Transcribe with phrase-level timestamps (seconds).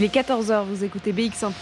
[0.00, 1.50] Il est 14h, vous écoutez BX1⁇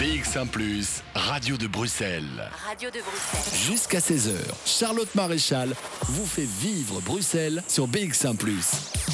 [0.00, 0.46] BX1⁇
[1.14, 2.24] Radio de Bruxelles.
[2.66, 3.58] Radio de Bruxelles.
[3.70, 4.32] Jusqu'à 16h,
[4.64, 8.38] Charlotte Maréchal vous fait vivre Bruxelles sur BX1⁇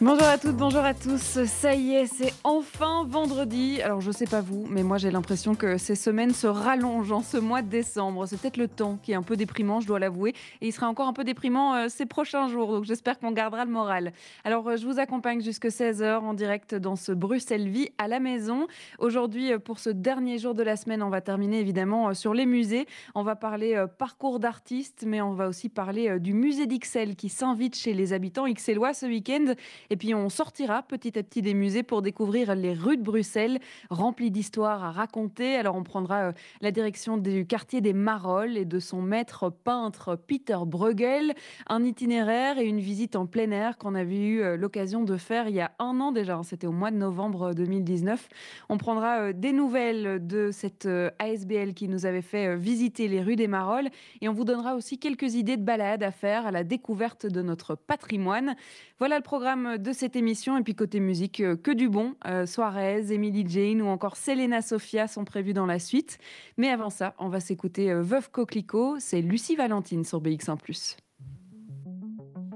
[0.00, 1.44] Bonjour à toutes, bonjour à tous.
[1.44, 3.82] Ça y est, c'est enfin vendredi.
[3.82, 7.20] Alors je sais pas vous, mais moi j'ai l'impression que ces semaines se rallongent en
[7.20, 8.24] ce mois de décembre.
[8.26, 10.86] C'est peut-être le temps qui est un peu déprimant, je dois l'avouer, et il sera
[10.86, 12.70] encore un peu déprimant euh, ces prochains jours.
[12.70, 14.12] Donc j'espère qu'on gardera le moral.
[14.44, 18.20] Alors euh, je vous accompagne jusque 16h en direct dans ce Bruxelles Vie à la
[18.20, 18.68] maison.
[19.00, 22.46] Aujourd'hui, euh, pour ce dernier jour de la semaine, on va terminer évidemment sur les
[22.46, 22.86] musées.
[23.16, 27.74] On va parler parcours d'artistes, mais on va aussi parler du musée d'Ixelles qui s'invite
[27.74, 29.54] chez les habitants ixellois ce week-end
[29.90, 33.58] et puis on sortira petit à petit des musées pour découvrir les rues de Bruxelles,
[33.90, 35.56] remplies d'histoires à raconter.
[35.56, 40.16] Alors on prendra euh, la direction du quartier des Marolles et de son maître peintre
[40.16, 41.34] Peter Bruegel,
[41.68, 45.48] un itinéraire et une visite en plein air qu'on avait eu euh, l'occasion de faire
[45.48, 46.38] il y a un an déjà.
[46.44, 48.28] C'était au mois de novembre 2019.
[48.68, 53.36] On prendra euh, des nouvelles de cette ASBL qui nous avait fait visiter les rues
[53.36, 53.88] des Marolles
[54.20, 57.42] et on vous donnera aussi quelques idées de balades à faire à la découverte de
[57.42, 58.54] notre patrimoine.
[58.98, 60.56] Voilà le programme de cette émission.
[60.58, 62.14] Et puis côté musique, euh, que du bon.
[62.26, 66.18] Euh, Suarez, Emily Jane ou encore Selena Sofia sont prévus dans la suite.
[66.56, 68.96] Mais avant ça, on va s'écouter euh, Veuve Coquelicot.
[68.98, 70.58] C'est Lucie Valentine sur BX1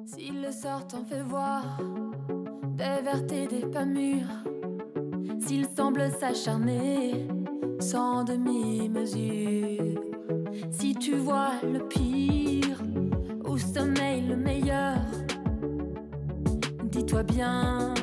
[0.07, 1.81] Si le sort t'en fait voir
[2.77, 4.27] des vertés, des pas mûrs,
[5.41, 7.27] s'il semble s'acharner
[7.81, 10.01] sans demi-mesure,
[10.71, 12.83] si tu vois le pire
[13.45, 14.97] ou sommeil le meilleur
[17.03, 17.95] Dis-toi bien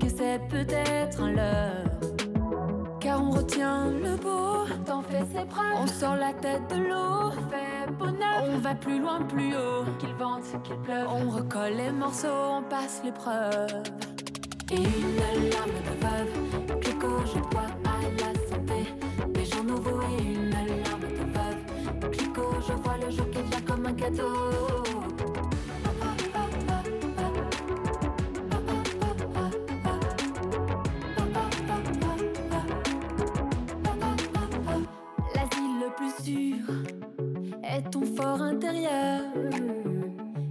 [0.00, 2.98] que c'est peut-être un leurre.
[2.98, 5.76] Car on retient le beau, t'en fais ses preuves.
[5.80, 8.42] On sort la tête de l'eau, fait bonheur.
[8.50, 11.06] On va plus loin, plus haut, qu'il vente, qu'il pleuve.
[11.08, 13.84] On recolle les morceaux, on passe l'épreuve.
[14.72, 18.92] Et une larme de veuve, clico, je bois à la santé.
[19.34, 23.60] Des jours nouveaux et une larme de veuve, clico, je vois le jour qui vient
[23.60, 24.57] comme un cadeau.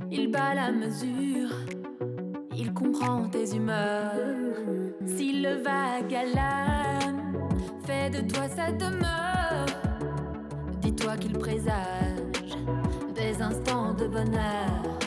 [0.09, 1.49] Il bat la mesure,
[2.55, 4.55] il comprend tes humeurs.
[5.05, 7.49] S'il le vague à l'âme,
[7.85, 9.65] fait de toi sa demeure.
[10.81, 12.57] Dis-toi qu'il présage
[13.13, 14.99] des instants de bonheur.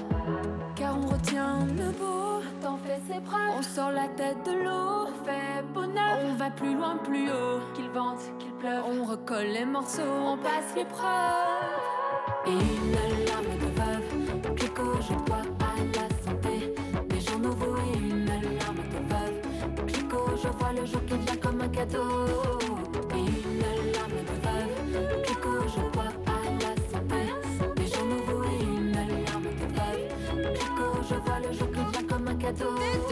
[0.77, 3.55] Car on retient le beau, t'en fais ses preuves.
[3.59, 6.19] On sort la tête de l'eau, fait bonheur.
[6.25, 8.85] On va plus loin, plus haut, qu'il vente, qu'il pleuve.
[8.89, 12.00] On recolle les morceaux, on passe l'épreuve.
[12.47, 12.93] Une
[13.27, 16.73] larme de veuve, Clico, je bois à la santé.
[17.09, 21.61] Des nouveaux et une larme de veuve, Clico, je vois le jour qui vient comme
[21.61, 22.09] un cadeau.
[23.13, 26.29] Une larme de veuve, Clico, je bois à
[26.61, 27.23] la santé.
[27.77, 32.29] Des nouveaux et une larme de veuve, Clico, je vois le jour qui vient comme
[32.29, 33.10] un cadeau.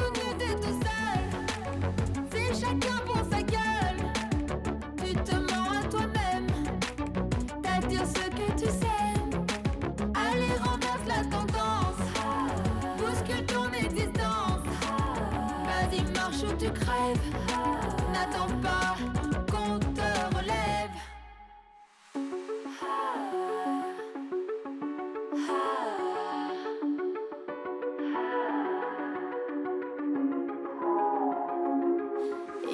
[16.70, 17.20] Tu.
[18.12, 18.96] N'attends pas
[19.50, 20.94] qu'on te relève.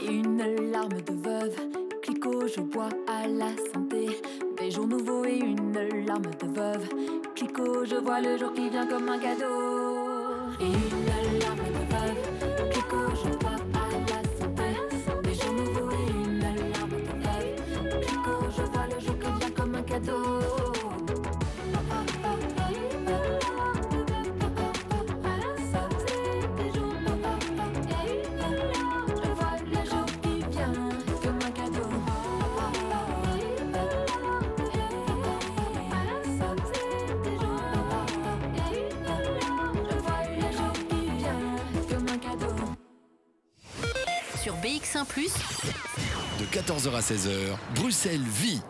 [0.03, 1.57] Et une larme de veuve,
[2.03, 4.21] clico, je bois à la santé.
[4.59, 6.89] Des jours nouveaux et une larme de veuve,
[7.35, 10.55] clico, je vois le jour qui vient comme un cadeau.
[10.61, 11.84] Et une larme de
[46.85, 47.31] 14h à 16h,
[47.77, 48.61] Bruxelles vit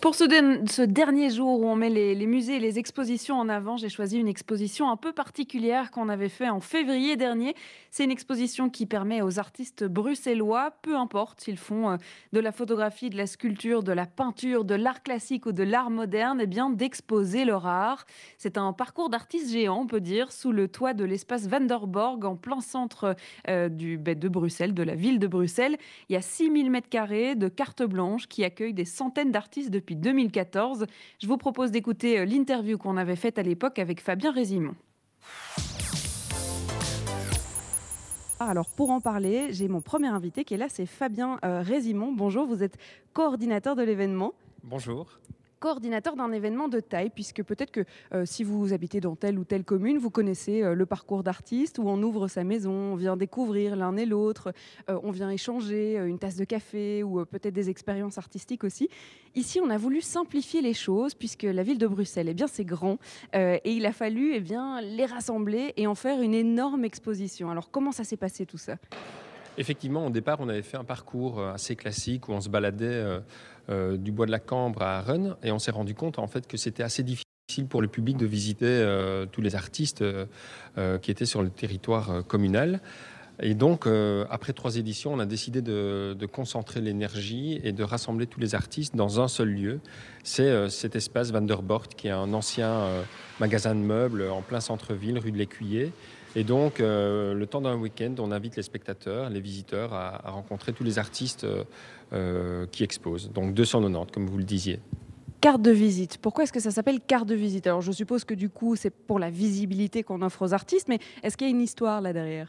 [0.00, 3.88] Pour ce, dernier jour où on met les, musées et les expositions en avant, j'ai
[3.88, 7.56] choisi une exposition un peu particulière qu'on avait fait en février dernier.
[7.90, 11.96] C'est une exposition qui permet aux artistes bruxellois, peu importe s'ils font euh,
[12.32, 15.90] de la photographie, de la sculpture, de la peinture, de l'art classique ou de l'art
[15.90, 18.04] moderne, eh bien d'exposer leur art.
[18.36, 22.36] C'est un parcours d'artistes géants, on peut dire, sous le toit de l'espace Vanderborg, en
[22.36, 23.16] plein centre
[23.48, 25.76] euh, du, ben, de Bruxelles, de la ville de Bruxelles.
[26.08, 29.96] Il y a 6000 mètres carrés de carte blanche qui accueillent des centaines d'artistes depuis
[29.96, 30.86] 2014.
[31.18, 34.74] Je vous propose d'écouter euh, l'interview qu'on avait faite à l'époque avec Fabien Résimon.
[38.38, 42.12] Alors pour en parler, j'ai mon premier invité qui est là, c'est Fabien euh, Résimon.
[42.12, 42.76] Bonjour, vous êtes
[43.14, 44.34] coordinateur de l'événement.
[44.62, 45.18] Bonjour
[45.58, 47.84] coordinateur d'un événement de taille, puisque peut-être que
[48.14, 51.78] euh, si vous habitez dans telle ou telle commune, vous connaissez euh, le parcours d'artiste
[51.78, 54.52] où on ouvre sa maison, on vient découvrir l'un et l'autre,
[54.88, 58.88] euh, on vient échanger une tasse de café ou peut-être des expériences artistiques aussi.
[59.34, 62.64] Ici, on a voulu simplifier les choses, puisque la ville de Bruxelles, eh bien, c'est
[62.64, 62.98] grand,
[63.34, 67.50] et il a fallu eh bien, les rassembler et en faire une énorme exposition.
[67.50, 68.76] Alors, comment ça s'est passé tout ça?
[69.56, 73.20] Effectivement, au départ, on avait fait un parcours assez classique où on se baladait
[73.68, 76.56] du bois de la Cambre à Rennes, et on s'est rendu compte en fait que
[76.56, 77.28] c'était assez difficile
[77.68, 82.24] pour le public de visiter euh, tous les artistes euh, qui étaient sur le territoire
[82.26, 82.80] communal.
[83.40, 83.86] Et donc,
[84.30, 88.96] après trois éditions, on a décidé de, concentrer l'énergie et de rassembler tous les artistes
[88.96, 89.80] dans un seul lieu.
[90.24, 92.88] C'est cet espace Vanderbort, qui est un ancien
[93.38, 95.92] magasin de meubles en plein centre-ville, rue de l'Écuyer.
[96.34, 100.84] Et donc, le temps d'un week-end, on invite les spectateurs, les visiteurs à, rencontrer tous
[100.84, 101.64] les artistes euh,
[102.72, 103.30] qui expose.
[103.32, 104.80] Donc 290, comme vous le disiez.
[105.40, 106.18] Carte de visite.
[106.18, 107.68] Pourquoi est-ce que ça s'appelle carte de visite?
[107.68, 110.98] Alors je suppose que du coup c'est pour la visibilité qu'on offre aux artistes, mais
[111.22, 112.48] est-ce qu'il y a une histoire là derrière?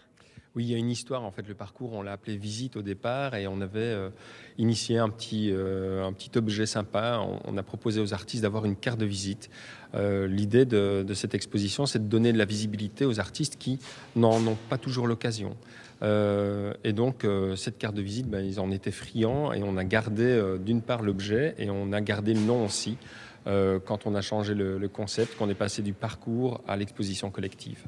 [0.56, 1.24] Oui, il y a une histoire.
[1.24, 4.10] En fait, le parcours, on l'a appelé visite au départ et on avait euh,
[4.58, 7.24] initié un petit, euh, un petit objet sympa.
[7.46, 9.50] On, a proposé aux artistes d'avoir une carte de visite.
[9.94, 13.80] L'idée de, de, cette exposition, c'est de donner de la visibilité aux artistes qui
[14.16, 15.56] n'en ont pas toujours l'occasion.
[16.02, 19.78] Euh, et donc, euh, cette carte de visite, ben, ils en étaient friands et on
[19.78, 22.98] a gardé euh, d'une part l'objet et on a gardé le nom aussi
[23.46, 27.84] quand on a changé le, concept, qu'on est passé du parcours à l'exposition collective.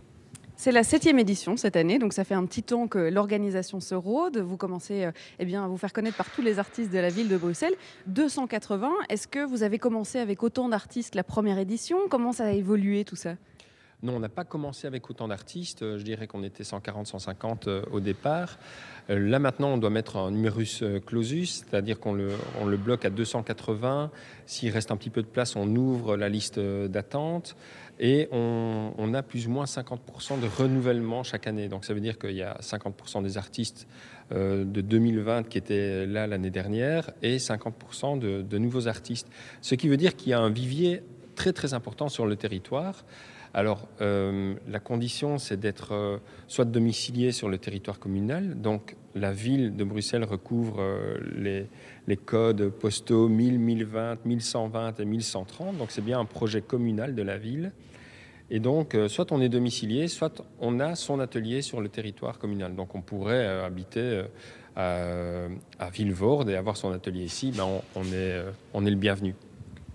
[0.55, 3.93] C'est la septième édition cette année, donc ça fait un petit temps que l'organisation se
[3.93, 4.39] rôde.
[4.39, 7.27] Vous commencez eh bien, à vous faire connaître par tous les artistes de la ville
[7.27, 7.75] de Bruxelles.
[8.07, 11.97] 280, est-ce que vous avez commencé avec autant d'artistes la première édition?
[12.09, 13.35] Comment ça a évolué tout ça?
[14.03, 15.97] Non, on n'a pas commencé avec autant d'artistes.
[15.97, 18.57] Je dirais qu'on était 140, 150 euh, au départ.
[19.11, 23.11] Euh, là maintenant, on doit mettre un numerus euh, clausus, c'est-à-dire qu'on le, bloque à
[23.11, 24.09] 280.
[24.47, 27.55] S'il reste un petit peu de place, on ouvre la liste d'attente
[27.99, 31.67] et on, a plus ou moins 50% de renouvellement chaque année.
[31.67, 33.87] Donc ça veut dire qu'il y a 50% des artistes
[34.31, 39.27] de 2020 qui étaient là l'année dernière et 50% de, de nouveaux artistes.
[39.61, 41.03] Ce qui veut dire qu'il y a un vivier
[41.35, 43.03] très très important sur le territoire.
[43.53, 46.17] Alors, euh, la condition, c'est d'être euh,
[46.47, 48.61] soit domicilié sur le territoire communal.
[48.61, 51.67] Donc, la ville de Bruxelles recouvre euh,
[52.07, 55.77] les, codes postaux 1000, 1020, 1120 et 1130.
[55.77, 57.73] Donc, c'est bien un projet communal de la ville.
[58.49, 62.75] Et donc, soit on est domicilié, soit on a son atelier sur le territoire communal.
[62.75, 64.23] Donc, on pourrait habiter
[64.75, 65.45] à,
[65.79, 67.53] à, Villevorde et avoir son atelier ici.
[67.95, 68.43] On, est,
[68.73, 69.35] on est le bienvenu.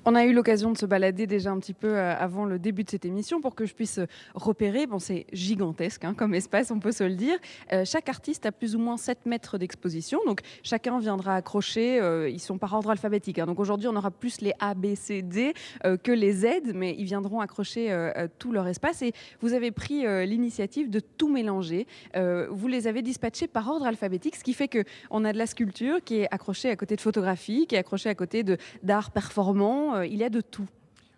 [0.08, 2.85] On a eu l'occasion de se balader déjà un petit peu euh, avant le début
[2.85, 4.06] de cette émission pour que je puisse euh,
[4.37, 4.87] repérer.
[4.87, 7.37] Bon, c'est gigantesque hein, comme espace, on peut se le dire.
[7.73, 10.20] Euh, chaque artiste a plus ou moins 7 mètres d'exposition.
[10.25, 12.00] Donc chacun viendra accrocher.
[12.31, 13.41] ils sont par ordre alphabétique.
[13.41, 13.47] Hein.
[13.47, 17.05] donc aujourd'hui, on aura plus les A, B, C, D que les Z, mais ils
[17.05, 17.93] viendront accrocher
[18.38, 19.02] tout leur espace.
[19.02, 21.87] Et vous avez pris l'initiative de tout mélanger.
[22.14, 25.99] vous les avez dispatchés par ordre alphabétique, ce qui fait qu'on a de la sculpture
[26.04, 28.45] qui est accrochée à côté de photographie, qui est accrochée à côté
[28.83, 30.69] d'art performant euh, il y a de tout.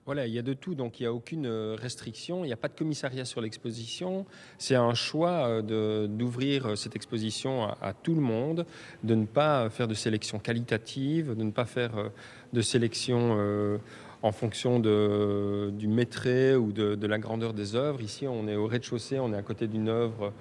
[0.07, 2.53] Voilà, il y a de tout, donc il n'y a aucune euh, restriction, il n'y
[2.55, 4.25] a pas de commissariat sur l'exposition.
[4.57, 8.65] C'est un choix euh, d'ouvrir cette exposition à, tout le monde,
[9.05, 12.11] de ne pas faire de sélection qualitative, de ne pas faire
[12.55, 13.79] de sélection
[14.23, 18.01] en fonction du maîtrait ou de, la grandeur des œuvres.
[18.01, 20.33] Ici, on est au rez-de-chaussée, on est à côté d'une œuvre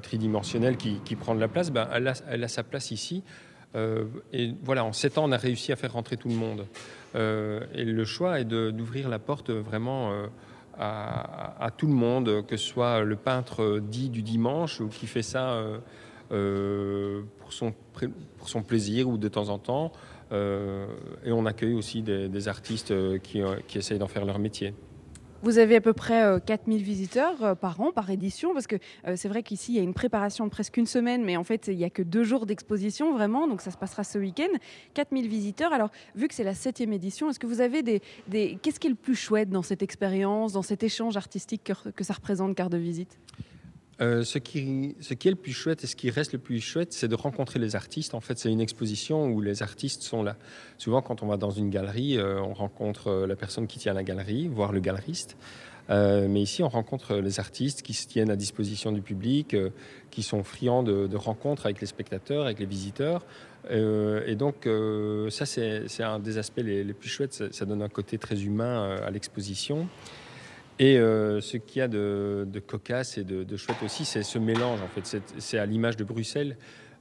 [0.00, 1.70] tridimensionnelle qui, prend de la place.
[1.70, 3.22] Ben, elle, a, elle, a, sa place ici.
[4.32, 6.64] et voilà, en sept ans, on a réussi à faire rentrer tout le monde.
[7.14, 10.26] Euh, et le choix est d'ouvrir la porte vraiment euh,
[10.78, 15.22] à, tout le monde, que ce soit le peintre dit du dimanche ou qui fait
[15.22, 15.62] ça
[16.32, 17.72] euh, pour, son,
[18.38, 19.92] pour son plaisir ou de temps en temps.
[20.32, 24.74] et on accueille aussi des, artistes qui, qui essayent d'en faire leur métier.
[25.44, 28.76] Vous avez à peu près 4000 visiteurs par an, par édition, parce que
[29.14, 31.66] c'est vrai qu'ici, il y a une préparation de presque une semaine, mais en fait,
[31.68, 34.48] il n'y a que deux jours d'exposition, vraiment, donc ça se passera ce week-end.
[34.94, 35.74] 4000 visiteurs.
[35.74, 38.00] Alors, vu que c'est la septième édition, est-ce que vous avez des...
[38.62, 42.04] Qu'est-ce qui est le plus chouette dans cette expérience, dans cet échange artistique que, que
[42.04, 43.18] ça représente, carte de visite?
[44.00, 47.08] Euh, ce, qui, est le plus chouette et ce qui reste le plus chouette, c'est
[47.08, 48.14] de rencontrer les artistes.
[48.14, 50.36] En fait, c'est une exposition où les artistes sont là.
[50.78, 53.94] Souvent, quand on va dans une galerie, euh, on rencontre euh, la personne qui tient
[53.94, 55.36] la galerie, voire le galeriste.
[55.88, 59.54] mais ici, on rencontre les artistes qui se tiennent à disposition du public,
[60.10, 63.22] qui sont friands de, rencontres avec les spectateurs, avec les visiteurs.
[63.70, 64.66] et donc,
[65.28, 67.52] ça, c'est un des aspects les, plus chouettes.
[67.52, 69.86] Ça, donne un côté très humain à l'exposition.
[70.78, 74.80] Et euh, ce qu'il y a de, cocasse et de, chouette aussi, c'est ce mélange.
[74.82, 76.56] En fait, c'est à l'image de Bruxelles.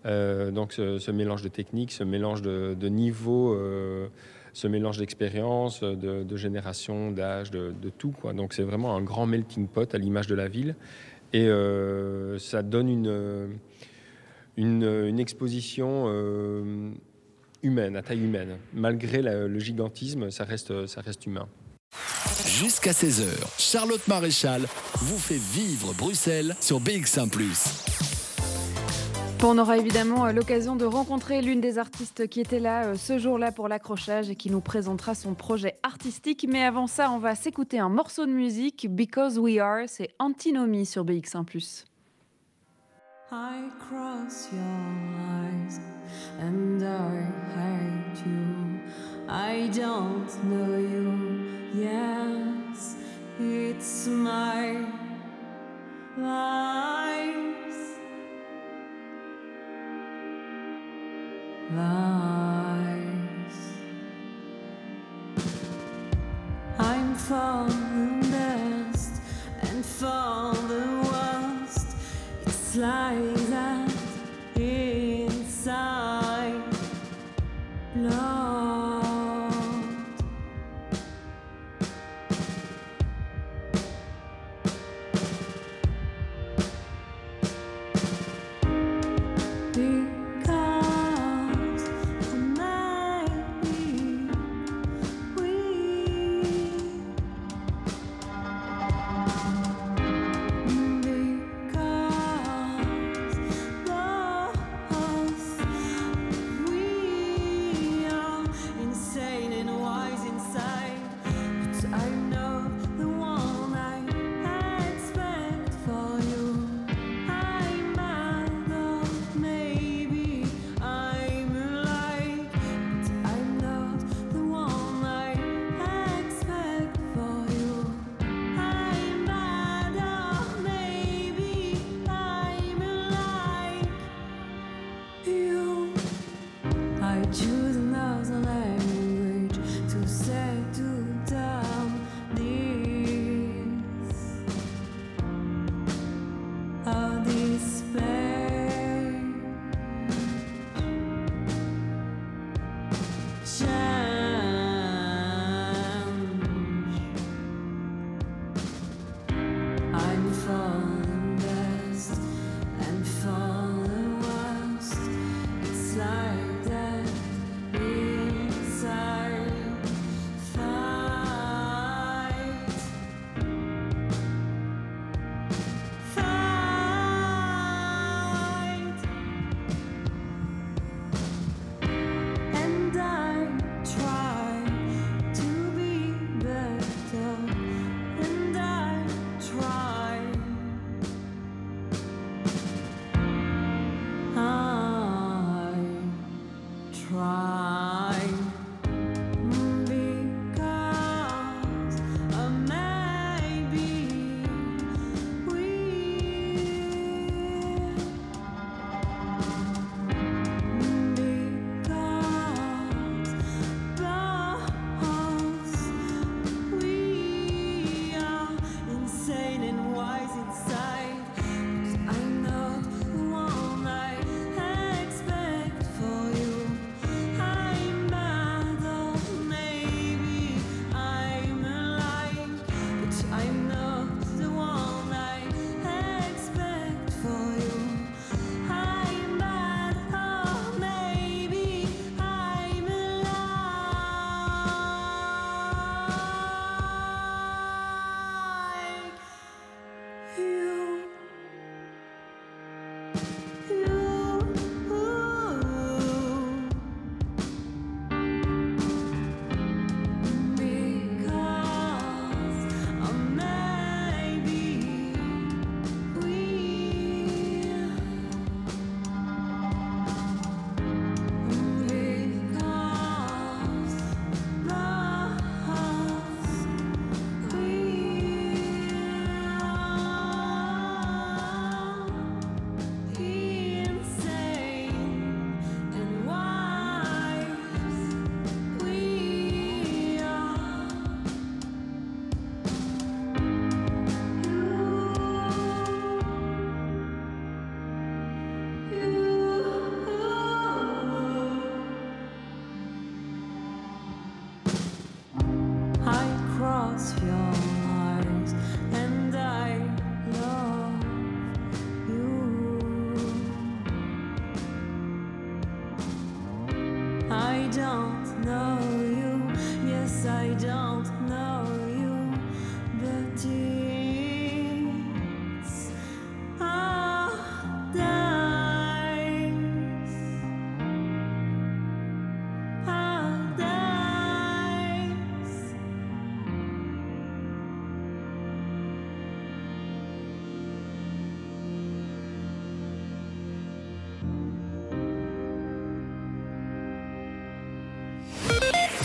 [0.05, 4.07] Euh, donc, ce, mélange de techniques, ce mélange de, de niveaux, euh,
[4.51, 8.13] ce mélange d'expérience, de, génération, d'âge, de, tout.
[8.35, 10.75] Donc, c'est vraiment un grand melting pot à l'image de la ville.
[11.33, 11.49] Et
[12.37, 13.57] ça donne une,
[14.55, 16.05] une, exposition
[17.63, 18.57] humaine, à taille humaine.
[18.75, 21.47] Malgré le gigantisme, ça reste, ça reste humain.
[22.47, 27.29] Jusqu'à 16h, Charlotte Maréchal vous fait vivre Bruxelles sur BX1⁇
[29.45, 33.17] on aura évidemment euh, l'occasion de rencontrer l'une des artistes qui était là euh, ce
[33.17, 36.45] jour-là pour l'accrochage et qui nous présentera son projet artistique.
[36.49, 40.85] Mais avant ça, on va s'écouter un morceau de musique, Because We Are, c'est Antinomie
[40.85, 41.43] sur BX1⁇
[43.33, 45.79] I cross your eyes
[46.39, 48.79] and I hate you.
[49.27, 51.42] I don't know you.
[51.75, 52.95] Yes,
[53.39, 54.85] it's my
[56.15, 56.52] life.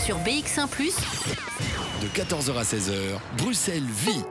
[0.09, 0.67] Sur BX1⁇
[2.01, 4.23] De 14h à 16h, Bruxelles vit.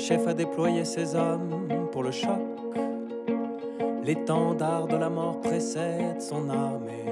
[0.00, 2.30] Chef a déployé ses hommes pour le choc.
[4.02, 7.04] L'étendard de la mort précède son armée.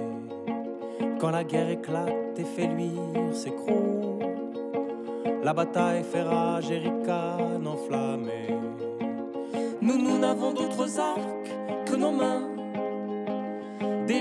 [1.20, 4.22] Quand la guerre éclate et fait luire ses crocs,
[5.44, 6.82] la bataille fait rage et
[7.66, 8.56] enflammée.
[9.80, 11.50] Nous, nous n'avons d'autres arcs
[11.86, 12.48] que nos mains.
[14.06, 14.20] Des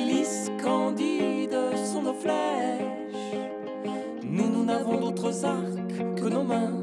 [0.61, 3.37] candides sont nos flèches.
[4.23, 6.76] Nous, nous n'avons d'autres arcs que nos mains.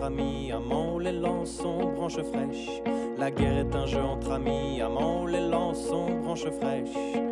[0.00, 2.82] Entre amis, amants, les lançons, branches fraîches.
[3.18, 7.29] La guerre est un jeu entre amis, amants, les lançons, branches fraîches.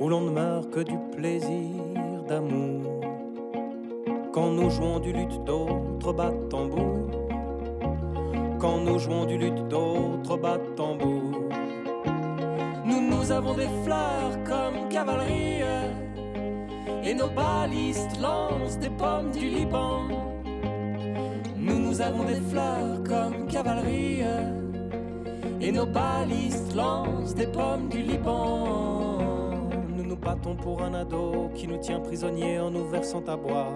[0.00, 3.02] Où l'on ne meurt que du plaisir d'amour.
[4.32, 7.10] Quand nous jouons du luth, d'autres battent tambour.
[8.58, 11.32] Quand nous jouons du luth, d'autres battent tambour.
[12.86, 15.60] Nous, nous avons des fleurs comme cavalerie
[17.04, 20.08] et nos balistes lancent des pommes du Liban.
[21.58, 24.22] Nous, nous avons des fleurs comme cavalerie
[25.62, 29.58] et nos balistes lancent des pommes du Liban.
[29.96, 33.72] Nous nous battons pour un ado qui nous tient prisonniers en nous versant à boire.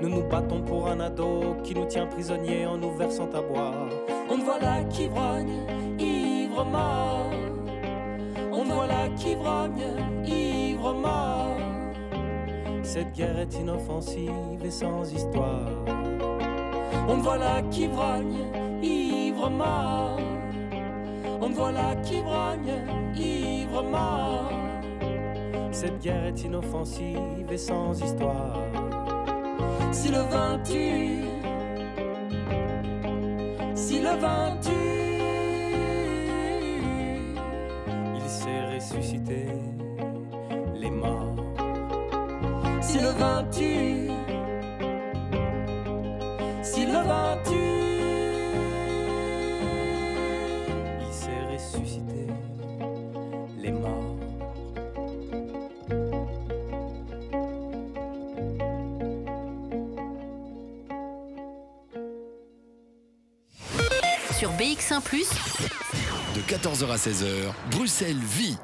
[0.00, 3.88] Nous nous battons pour un ado qui nous tient prisonniers en nous versant à boire.
[4.28, 5.52] On ne voit là qu'ivrogne,
[5.98, 7.30] ivre mort.
[8.52, 9.84] On voit là qu'ivrogne,
[10.26, 11.56] ivre mort.
[12.82, 15.70] Cette guerre est inoffensive et sans histoire.
[17.08, 18.38] On ne voit là qu'ivrogne,
[18.82, 20.17] ivre mort.
[21.40, 22.74] On ne voit là qu'ivrogne,
[23.14, 24.50] ivre mort.
[25.70, 28.58] Cette guerre est inoffensive et sans histoire.
[29.92, 31.24] Si le vin tue,
[33.74, 35.22] si le vin tue,
[38.16, 39.46] il sait ressusciter
[40.74, 41.36] les morts.
[42.80, 44.10] Si le vin tue,
[46.62, 47.67] si le vin tue.
[64.78, 65.00] BX1⁇
[66.36, 68.56] De 14h à 16h, Bruxelles vit.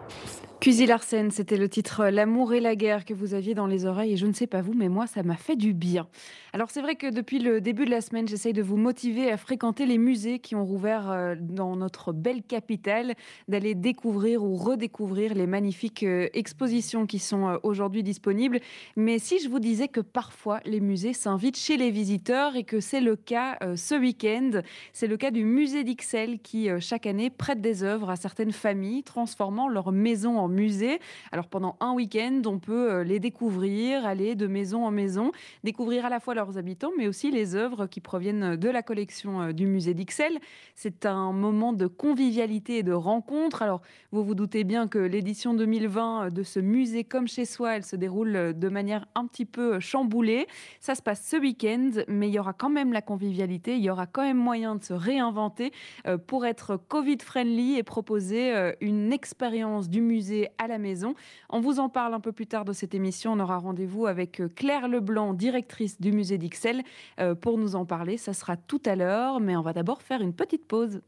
[0.61, 4.15] Cuisy Larsen, c'était le titre L'amour et la guerre que vous aviez dans les oreilles.
[4.15, 6.09] Et je ne sais pas vous, mais moi, ça m'a fait du bien.
[6.55, 9.37] Alors, c'est vrai que depuis le début de la semaine, j'essaye de vous motiver à
[9.37, 13.15] fréquenter les musées qui ont rouvert euh, dans notre belle capitale,
[13.49, 18.61] d'aller découvrir ou redécouvrir les magnifiques euh, expositions qui sont euh, aujourd'hui disponibles.
[18.97, 22.81] Mais si je vous disais que parfois les musées s'invitent chez les visiteurs et que
[22.81, 24.63] c'est le cas ce week-end,
[24.93, 29.03] c'est le cas du musée d'Ixelles qui, chaque année, prête des œuvres à certaines familles,
[29.03, 31.01] transformant leur maison en musée.
[31.33, 36.07] Alors pendant un week-end, on peut euh, les découvrir, aller de maison en maison, découvrir
[36.07, 39.53] à la fois leurs habitants, mais aussi les œuvres qui proviennent de la collection euh,
[39.53, 40.39] du musée d'Ixelles.
[40.75, 43.63] C'est un moment de convivialité et de rencontre.
[43.63, 47.85] Alors vous vous doutez bien que l'édition 2020 de ce musée comme chez soi, elle
[47.85, 50.47] se déroule de manière un petit peu chamboulée.
[50.81, 53.91] Ça se passe ce week-end, mais il y aura quand même la convivialité, il y
[53.91, 55.73] aura quand même moyen de se réinventer
[56.07, 61.15] euh, pour être Covid-friendly et proposer euh, une expérience du musée à la maison.
[61.51, 63.33] On vous en parle un peu plus tard de cette émission.
[63.33, 66.83] On aura rendez-vous avec euh, Claire Leblanc, directrice du musée d'Ixelles,
[67.41, 68.17] pour nous en parler.
[68.17, 71.01] Ça sera tout à l'heure, mais on va d'abord faire une petite pause.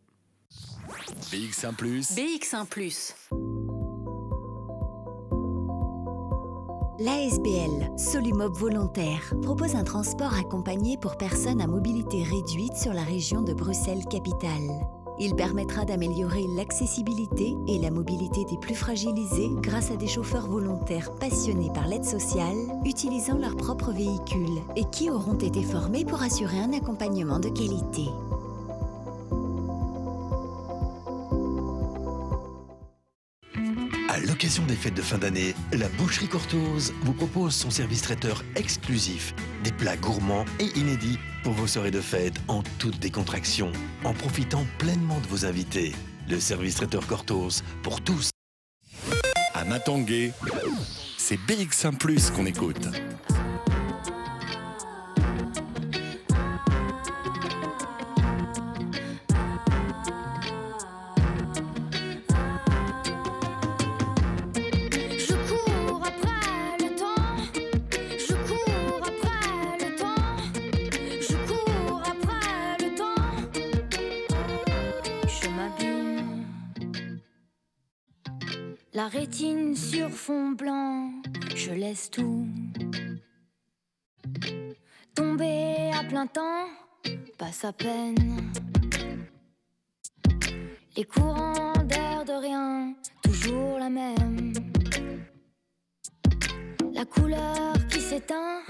[1.31, 1.75] BX1⁇
[2.15, 2.67] BX1⁇
[6.99, 13.43] L'ASBL, Solumob Volontaire, propose un transport accompagné pour personnes à mobilité réduite sur la région
[13.43, 14.96] de Bruxelles-Capitale.
[15.19, 21.15] Il permettra d'améliorer l'accessibilité et la mobilité des plus fragilisés grâce à des chauffeurs volontaires
[21.15, 26.59] passionnés par l'aide sociale, utilisant leur propre véhicule et qui auront été formés pour assurer
[26.59, 28.11] un accompagnement de qualité.
[34.37, 39.35] L'occasion des fêtes de fin d'année, la Boucherie Cortose vous propose son service traiteur exclusif,
[39.65, 43.73] des plats gourmands et inédits pour vos soirées de fête en toute décontraction,
[44.05, 45.95] en profitant pleinement de vos invités.
[46.29, 48.29] Le service traiteur Cortose pour tous.
[49.55, 50.33] À Matanguay,
[51.17, 51.97] c'est BX1⁇
[52.33, 52.89] qu'on écoute.
[79.17, 81.11] Rétine sur fond blanc,
[81.55, 82.47] je laisse tout
[85.15, 86.67] tomber à plein temps,
[87.39, 88.53] passe à peine.
[90.97, 94.53] Les courants d'air de rien, toujours la même.
[96.93, 98.61] La couleur qui s'éteint.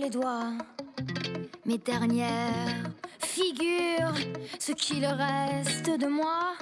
[0.00, 0.52] Les doigts.
[1.66, 4.14] Mes dernières figures,
[4.58, 6.54] ce qu'il reste de moi.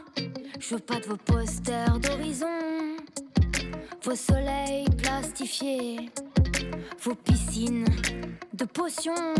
[0.58, 2.96] Je veux pas de vos posters d'horizon,
[4.02, 6.10] vos soleils plastifiés,
[7.02, 7.86] vos piscines
[8.52, 9.34] de potions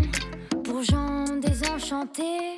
[0.62, 2.56] pour gens désenchantés.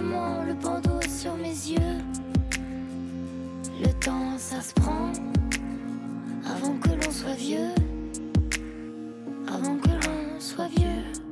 [0.00, 1.98] Le bandeau sur mes yeux.
[3.80, 5.12] Le temps, ça se prend
[6.44, 7.74] avant que l'on soit vieux.
[9.48, 11.25] Avant que l'on soit vieux.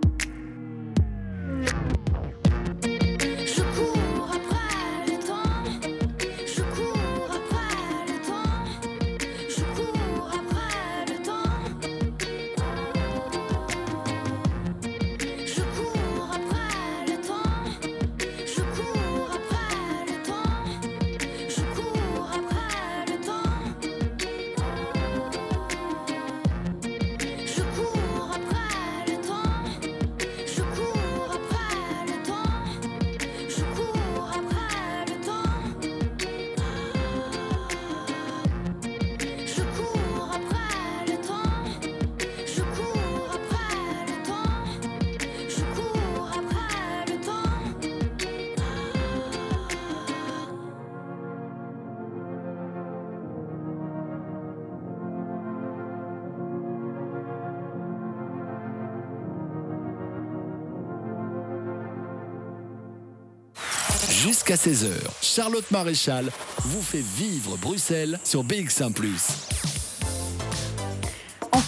[64.64, 68.90] 16h, Charlotte Maréchal vous fait vivre Bruxelles sur BX1⁇ en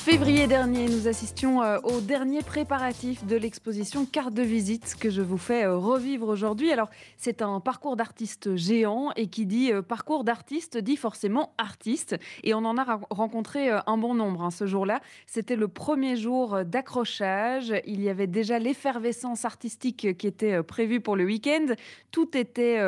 [0.06, 5.20] février dernier, nous assistions euh, au dernier préparatif de l'exposition Carte de visite que je
[5.20, 6.70] vous fais euh, revivre aujourd'hui.
[6.70, 12.14] Alors, c'est un parcours d'artiste géant et qui dit euh, parcours d'artiste dit forcément artiste.
[12.44, 15.00] Et on en a rencontré un bon nombre hein, ce jour-là.
[15.26, 17.74] C'était le premier jour d'accrochage.
[17.84, 21.66] Il y avait déjà l'effervescence artistique qui était prévue pour le week-end.
[22.12, 22.80] Tout était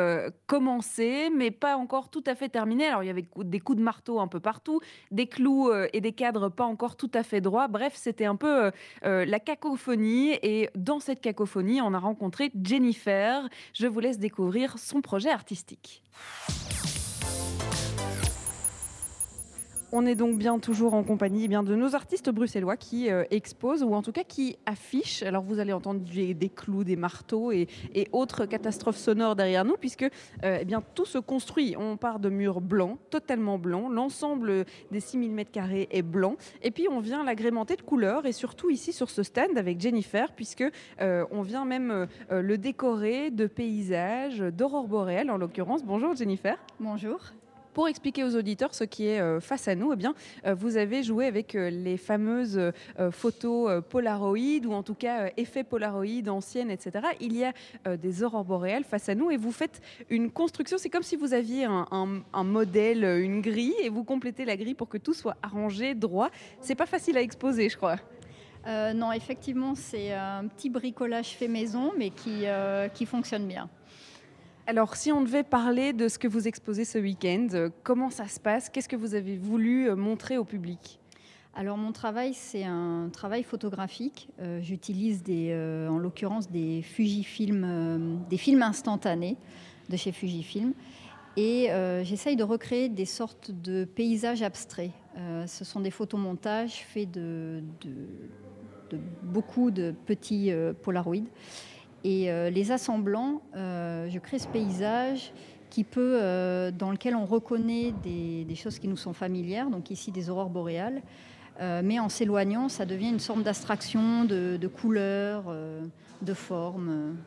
[0.47, 2.87] commencé, mais pas encore tout à fait terminé.
[2.87, 4.79] Alors, il y avait des coups de marteau un peu partout,
[5.11, 7.67] des clous et des cadres pas encore tout à fait droit.
[7.67, 8.71] Bref, c'était un peu euh,
[9.05, 10.37] euh, la cacophonie.
[10.41, 13.47] Et dans cette cacophonie, on a rencontré Jennifer.
[13.73, 16.03] Je vous laisse découvrir son projet artistique.
[19.91, 23.23] On est donc bien toujours en compagnie eh bien, de nos artistes bruxellois qui euh,
[23.31, 25.23] exposent ou en tout cas qui affichent.
[25.23, 27.67] Alors vous allez entendre des, clous, des marteaux et,
[28.11, 31.75] autres catastrophes sonores derrière nous puisque euh, eh bien, tout se construit.
[31.75, 33.91] On part de murs blancs, totalement blancs.
[33.91, 36.35] L'ensemble des 6000 m2 est blanc.
[36.61, 40.33] Et puis on vient l'agrémenter de couleurs et surtout ici sur ce stand avec Jennifer
[40.33, 40.65] puisque
[41.01, 45.83] euh, on vient même le décorer de paysages, d'aurore boréale en l'occurrence.
[45.83, 46.57] Bonjour Jennifer.
[46.79, 47.19] Bonjour.
[47.79, 50.13] Pour expliquer aux auditeurs ce qui est euh, face à nous, eh bien,
[50.45, 52.59] euh, vous avez joué avec euh, les fameuses
[53.09, 57.07] photos Polaroid ou en tout cas effets Polaroid anciennes, etc.
[57.21, 57.53] Il y a
[57.95, 60.77] des aurores boréales face à nous et vous faites une construction.
[60.77, 64.89] C'est comme si vous aviez un, modèle, une grille et vous complétez la grille pour
[64.89, 66.31] que tout soit arrangé, droit.
[66.59, 67.95] C'est pas facile à exposer, je crois.
[68.67, 72.43] non, effectivement, c'est un petit bricolage fait maison, mais qui,
[72.93, 73.69] qui fonctionne bien.
[74.69, 78.27] Alors, si on devait parler de ce que vous exposez ce week-end, euh, comment ça
[78.27, 78.69] se passe?
[78.69, 80.99] Qu'est-ce que vous avez voulu euh, montrer au public?
[81.55, 84.29] Alors mon travail, c'est un travail photographique.
[84.39, 85.23] Euh, j'utilise
[85.89, 89.37] en l'occurrence des Fujifilm, des films instantanés
[89.89, 90.73] de chez Fujifilm,
[91.35, 91.69] et
[92.03, 94.91] j'essaye de recréer des sortes de paysages abstraits.
[95.47, 100.51] ce sont des photomontages faits de, de beaucoup de petits
[100.83, 101.25] polaroids.
[102.03, 105.33] Et euh, les assemblant, euh, je crée ce paysage
[105.69, 110.11] qui peut, euh, dans lequel on reconnaît des, choses qui nous sont familières, donc ici
[110.11, 111.01] des aurores boréales,
[111.83, 115.53] mais en s'éloignant, ça devient une sorte d'abstraction de, de, couleurs,
[116.21, 117.17] de formes.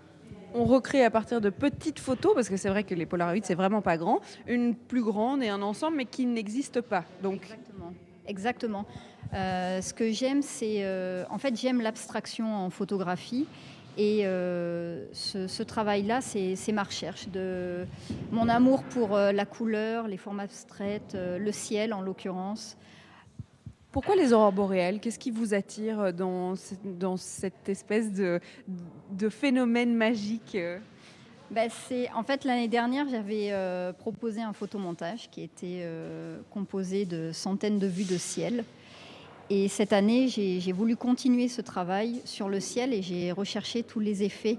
[0.55, 3.55] On recrée à partir de petites photos, parce que c'est vrai que les Polaroids, c'est
[3.55, 7.05] vraiment pas grand, une plus grande et un ensemble, mais qui n'existe pas.
[7.23, 7.43] Donc...
[7.43, 7.93] Exactement.
[8.27, 8.87] Exactement.
[9.33, 10.83] ce que j'aime, c'est.
[11.29, 13.47] en fait, j'aime l'abstraction en photographie.
[13.99, 17.87] Et euh, ce, travail-là, c'est ma recherche, de
[18.31, 22.79] mon amour pour euh, la couleur, les formes abstraites, euh, le ciel en l'occurrence.
[23.91, 25.01] Pourquoi les aurores boréales?
[25.01, 28.41] Qu'est-ce qui vous attire dans, dans cette espèce de,
[29.11, 30.57] de phénomène magique?
[31.51, 31.69] Ben
[32.15, 33.53] en fait l'année dernière j'avais
[33.99, 35.87] proposé un photomontage qui était
[36.49, 38.65] composé de centaines de vues de ciel
[39.51, 44.01] et cette année, j'ai voulu continuer ce travail sur le ciel et j'ai recherché tous
[44.01, 44.59] les effets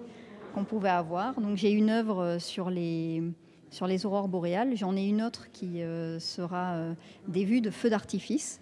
[0.54, 1.39] qu'on pouvait avoir.
[1.39, 3.24] Donc j'ai une œuvre sur les,
[3.74, 4.76] sur les aurores boréales.
[4.76, 6.93] J'en ai une autre qui euh, sera euh,
[7.28, 8.62] des vues de feux d'artifice.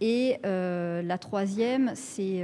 [0.00, 2.42] Et euh, la troisième, c'est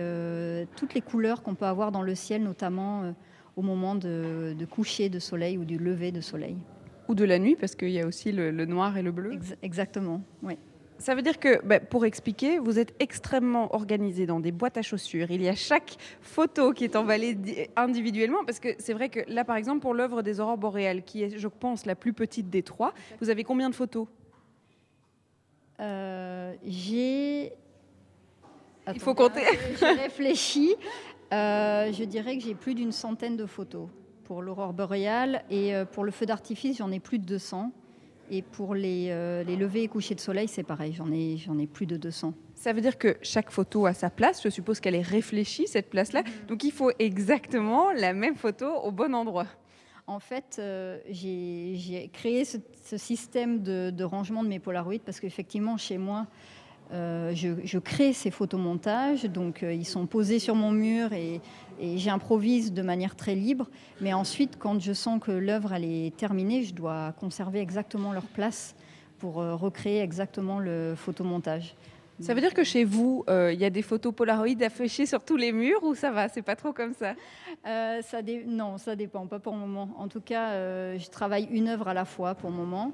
[0.76, 3.14] toutes les couleurs qu'on peut avoir dans le ciel, notamment
[3.56, 6.58] au moment de, coucher de soleil ou du lever de soleil.
[7.08, 9.38] Ou de la nuit, parce qu'il y a aussi le, noir et le bleu.
[9.62, 10.58] exactement, oui.
[10.98, 14.82] Ça veut dire que, bah, pour expliquer, vous êtes extrêmement organisé dans des boîtes à
[14.82, 15.30] chaussures.
[15.30, 17.36] Il y a chaque photo qui est emballée
[17.76, 21.22] individuellement, parce que c'est vrai que là, par exemple, pour l'œuvre des aurores boréales, qui
[21.22, 24.06] est, je pense, la plus petite des trois, vous avez combien de photos?
[25.80, 27.52] Euh, J'ai.
[28.94, 29.42] Il faut compter.
[29.78, 30.74] J'ai réfléchi.
[31.32, 33.88] Euh, je dirais que j'ai plus d'une centaine de photos
[34.24, 37.72] pour l'aurore boréale et euh, pour le feu d'artifice, j'en ai plus de 200.
[38.30, 41.58] Et pour les, euh, les levées et couchers de soleil, c'est pareil, j'en ai, j'en
[41.58, 42.34] ai plus de 200.
[42.54, 44.42] Ça veut dire que chaque photo a sa place.
[44.42, 46.22] Je suppose qu'elle est réfléchie, cette place-là.
[46.22, 46.46] Mm-hmm.
[46.48, 49.46] Donc il faut exactement la même photo au bon endroit.
[50.08, 52.58] En fait, euh, j'ai, créé ce,
[52.96, 56.28] système de, de, rangement de mes Polaroids parce qu'effectivement, chez moi,
[56.92, 61.40] euh, je, crée ces photomontages, donc ils sont posés sur mon mur et
[61.80, 63.68] et j'improvise de manière très libre.
[64.00, 68.26] Mais ensuite, quand je sens que l'œuvre elle est terminée, je dois conserver exactement leur
[68.26, 68.74] place
[69.18, 71.74] pour euh, recréer exactement le photomontage.
[72.18, 75.22] Ça veut dire que chez vous, euh, il y a des photos Polaroid affichées sur
[75.22, 76.30] tous les murs ou ça va?
[76.30, 77.14] C'est pas trop comme ça,
[77.66, 79.90] euh, ça Non, ça dépend, pas pour le moment.
[79.98, 82.92] En tout cas, je travaille une œuvre à la fois pour le moment.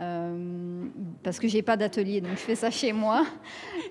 [0.00, 0.86] Euh,
[1.24, 3.24] parce que j'ai pas d'atelier, donc je fais ça chez moi.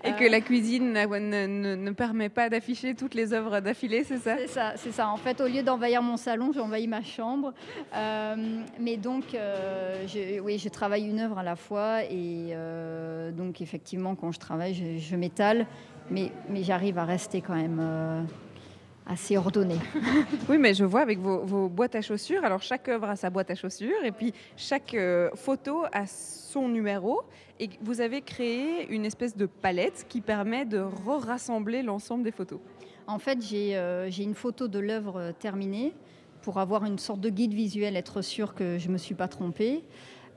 [0.04, 4.18] Et que la cuisine ne, ne, ne permet pas d'afficher toutes les œuvres d'affilée, c'est
[4.18, 4.38] ça?
[4.38, 5.10] C'est ça, c'est ça.
[5.10, 7.54] En fait, au lieu d'envahir mon salon, j'envahis ma chambre.
[7.94, 8.36] Euh,
[8.80, 12.04] mais donc, euh, je, oui, je travaille une œuvre à la fois.
[12.04, 12.54] Et
[13.34, 15.68] donc, effectivement, quand je travaille, je, je m'étale.
[16.10, 17.82] Mais, mais j'arrive à rester quand même
[19.08, 19.80] assez ordonnée.
[20.50, 22.44] Oui, mais je vois avec vos, vos, boîtes à chaussures.
[22.44, 24.04] Alors, chaque œuvre a sa boîte à chaussures.
[24.04, 27.22] Et puis, chaque euh, photo a son numéro.
[27.60, 32.60] Et vous avez créé une espèce de palette qui permet de rassembler l'ensemble des photos.
[33.08, 35.94] En fait, j'ai euh, une photo de l'œuvre terminée
[36.42, 39.28] pour avoir une sorte de guide visuel, être sûr que je ne me suis pas
[39.28, 39.84] trompée.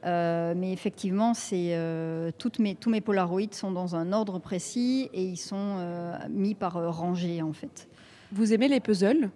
[0.07, 5.11] Euh, mais effectivement, c'est euh, toutes mes, tous mes polaroïdes sont dans un ordre précis
[5.13, 7.89] et ils sont euh, mis par euh, rangée en fait.
[8.33, 9.31] Vous aimez les puzzles?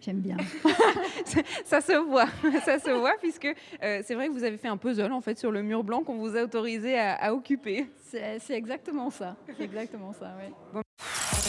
[0.00, 0.36] J'aime bien.
[1.64, 2.28] ça se voit,
[2.64, 3.46] ça se voit puisque
[3.82, 6.02] euh, c'est vrai que vous avez fait un puzzle en fait sur le mur blanc
[6.02, 7.86] qu'on vous a autorisé à, à occuper.
[8.10, 9.36] C'est exactement ça.
[9.58, 10.52] C'est exactement ça, oui.
[10.72, 10.82] Bon.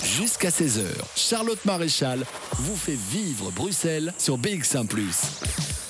[0.04, 0.84] Jusqu'à 16h,
[1.16, 2.20] Charlotte Maréchal
[2.54, 5.89] vous fait vivre Bruxelles sur BX1 +.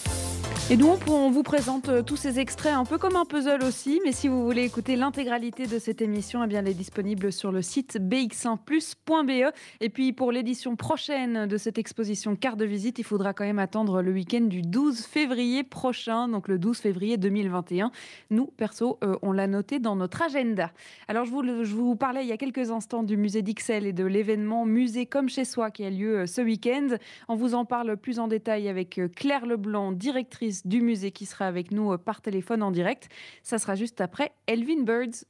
[0.72, 4.00] Et nous, on vous présente euh, tous ces extraits un peu comme un puzzle aussi,
[4.06, 7.52] mais si vous voulez écouter l'intégralité de cette émission, eh bien, elle est disponible sur
[7.52, 9.52] le site bx1plus.be.
[9.82, 13.58] Et puis pour l'édition prochaine de cette exposition carte de visite, il faudra quand même
[13.58, 17.92] attendre le week-end du 12 février prochain, donc le 12 février 2021.
[18.30, 20.72] Nous, perso, euh, on l'a noté dans notre agenda.
[21.08, 23.94] Alors je vous, je vous parlais il y a quelques instants du musée d'Ixelles et
[23.94, 26.90] de l'événement Musée comme chez soi qui a lieu euh, ce week-end.
[27.28, 31.48] On vous en parle plus en détail avec Claire Leblanc, directrice du musée qui sera
[31.48, 33.10] avec nous par téléphone en direct.
[33.44, 35.26] Ça sera juste après Elvin Birds.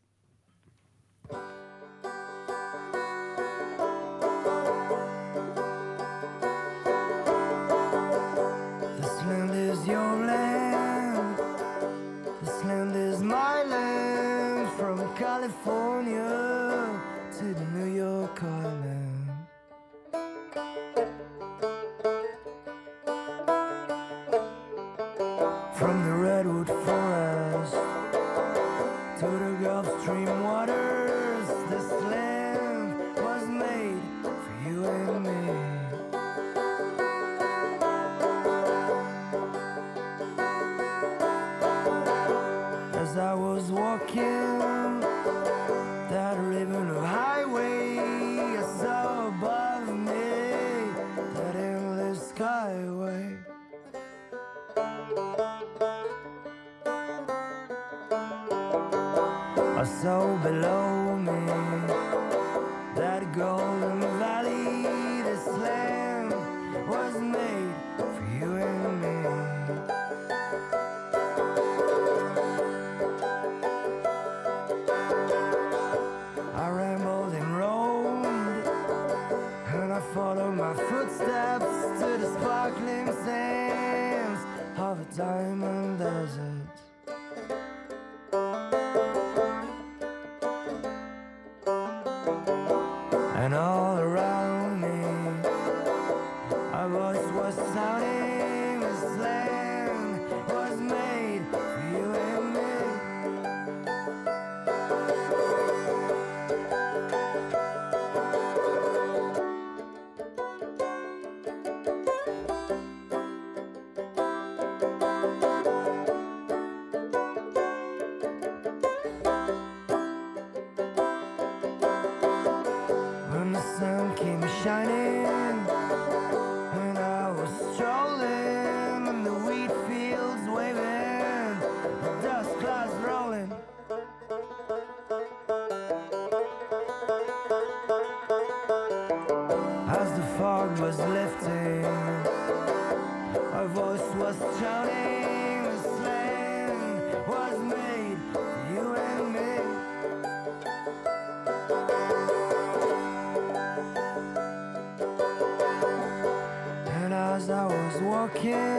[158.33, 158.78] broken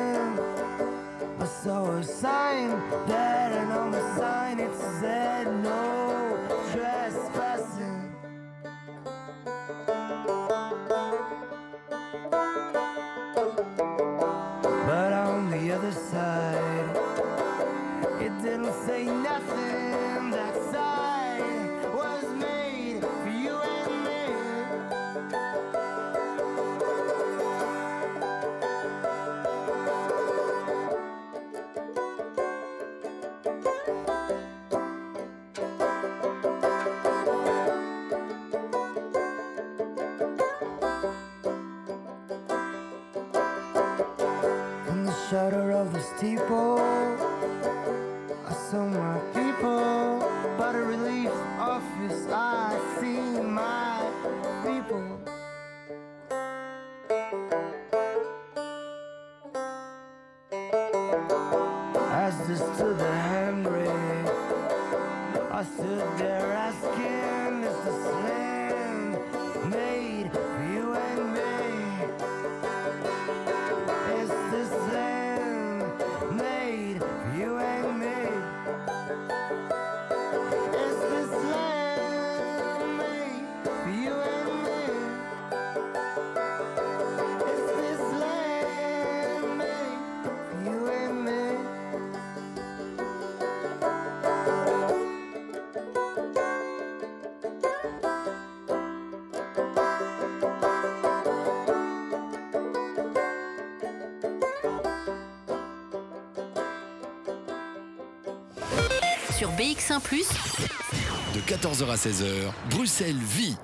[109.61, 110.01] BX1⁇
[111.35, 113.59] De 14h à 16h, Bruxelles vit.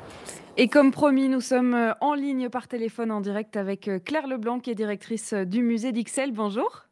[0.58, 4.26] Et comme promis, nous sommes euh, en ligne par téléphone en direct avec euh, Claire
[4.26, 6.32] Leblanc, qui est directrice euh, du musée d'Ixelles.
[6.32, 6.85] Bonjour.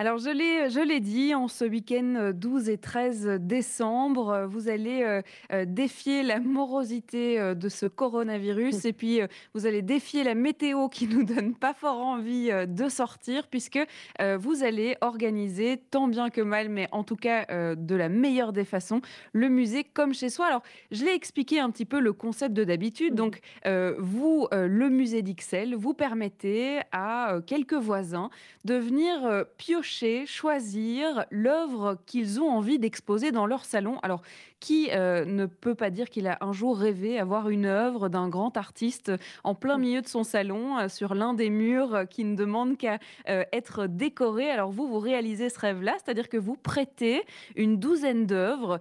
[0.00, 4.46] Alors, je l'ai, je l'ai dit, en ce week-end euh, 12 et 13 décembre, euh,
[4.46, 5.22] vous allez euh,
[5.52, 10.36] euh, défier la morosité euh, de ce coronavirus et puis euh, vous allez défier la
[10.36, 13.80] météo qui nous donne pas fort envie euh, de sortir puisque
[14.20, 18.08] euh, vous allez organiser tant bien que mal, mais en tout cas euh, de la
[18.08, 19.00] meilleure des façons,
[19.32, 20.46] le musée comme chez soi.
[20.46, 23.16] Alors, je l'ai expliqué un petit peu le concept de d'habitude.
[23.16, 28.30] Donc, euh, vous, euh, le musée d'Ixelles, vous permettez à euh, quelques voisins
[28.64, 29.42] de venir euh,
[29.88, 33.98] piocher, choisir l'œuvre qu'ils ont envie d'exposer dans leur salon.
[34.02, 34.22] Alors,
[34.60, 38.28] qui euh, ne peut pas dire qu'il a un jour rêvé avoir une œuvre d'un
[38.28, 39.12] grand artiste
[39.44, 42.76] en plein milieu de son salon, euh, sur l'un des murs euh, qui ne demande
[42.76, 44.50] qu'à être décoré?
[44.50, 47.22] Alors, vous, vous réalisez ce rêve-là, c'est-à-dire que vous prêtez
[47.56, 48.78] une douzaine d'œuvres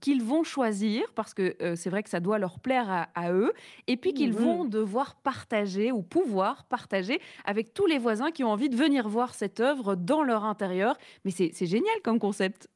[0.00, 3.52] qu'ils vont choisir, parce que c'est vrai que ça doit leur plaire à, à eux,
[3.86, 4.42] et puis qu'ils Mhm.
[4.44, 9.08] vont devoir partager ou pouvoir partager avec tous les voisins qui ont envie de venir
[9.08, 10.96] voir cette œuvre dans leur intérieur.
[11.24, 12.68] Mais c'est génial comme concept.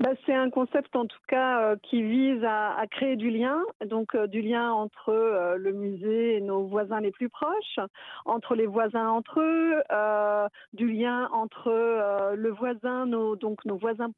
[0.00, 4.14] Bah, c'est un concept en tout cas euh, qui vise à, créer du lien, donc
[4.14, 7.78] euh, du lien entre euh, le musée et nos voisins les plus proches,
[8.24, 9.82] entre les voisins entre eux,
[10.72, 14.10] du lien entre le voisin, donc nos voisins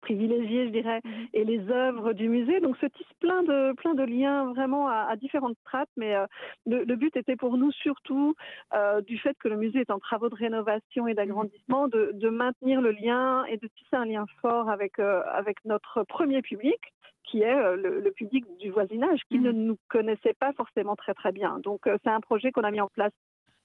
[0.00, 1.00] privilégiés, je dirais,
[1.32, 2.60] et les œuvres du musée.
[2.60, 6.26] Donc, se tisse plein de, plein de liens vraiment à, à différentes strates, mais euh,
[6.66, 8.34] le, le but était pour nous surtout,
[8.74, 12.28] euh, du fait que le musée est en travaux de rénovation et d'agrandissement, de, de
[12.28, 16.78] maintenir le lien et de tisser un lien fort avec, euh, avec notre premier public
[17.24, 21.30] qui est le, le public du voisinage, qui ne nous connaissait pas forcément très très
[21.30, 21.58] bien.
[21.62, 23.12] Donc c'est un projet qu'on a mis en place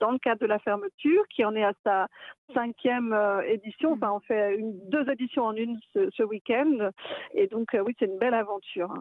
[0.04, 2.08] dans le cadre de la fermeture, qui en est à sa
[2.54, 3.94] cinquième euh, édition.
[3.94, 6.90] Enfin, on fait une, deux éditions en une ce, ce week-end.
[7.34, 8.94] Et donc, euh, oui, c'est une belle aventure.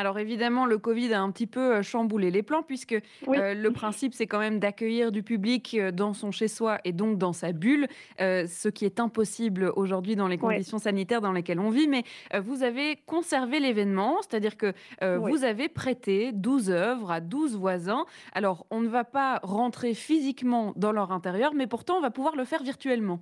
[0.00, 2.96] Alors évidemment, le Covid a un petit peu euh, chamboulé les plans puisque
[3.26, 3.36] Oui.
[3.38, 7.18] euh, le principe, c'est quand même d'accueillir du public euh, dans son chez-soi et donc
[7.18, 7.86] dans sa bulle,
[8.18, 10.40] euh, ce qui est impossible aujourd'hui dans les Oui.
[10.54, 11.86] conditions sanitaires dans lesquelles on vit.
[11.86, 14.72] Mais euh, vous avez conservé l'événement, c'est-à-dire que
[15.02, 15.30] Oui.
[15.32, 18.06] vous avez prêté 12 œuvres à 12 voisins.
[18.32, 22.36] Alors on ne va pas rentrer physiquement dans leur intérieur, mais pourtant on va pouvoir
[22.36, 23.20] le faire virtuellement.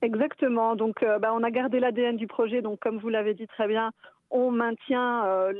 [0.00, 0.74] Exactement.
[0.74, 2.60] Donc, euh, bah, on a gardé l'ADN du projet.
[2.60, 3.92] Donc, comme vous l'avez dit très bien,
[4.32, 5.52] on maintient euh,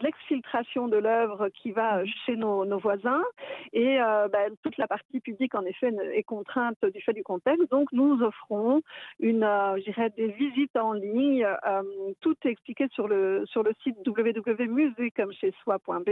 [0.00, 3.22] l'exfiltration de l'œuvre qui va chez nos, nos voisins.
[3.72, 7.70] Et euh, bah, toute la partie publique, en effet, est contrainte du fait du contexte.
[7.70, 8.82] Donc, nous offrons
[9.20, 9.80] une, euh,
[10.16, 11.44] des visites en ligne.
[11.44, 11.82] Euh,
[12.20, 16.10] tout est expliqué sur le, sur le site www.museecomechezsoi.be.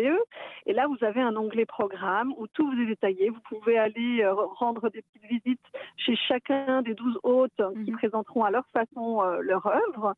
[0.67, 3.29] Et là, vous avez un onglet programme où tout vous est détaillé.
[3.29, 5.61] Vous pouvez aller rendre des petites visites
[5.99, 10.15] chez chacun des 12 hôtes qui présenteront à leur façon leur œuvre.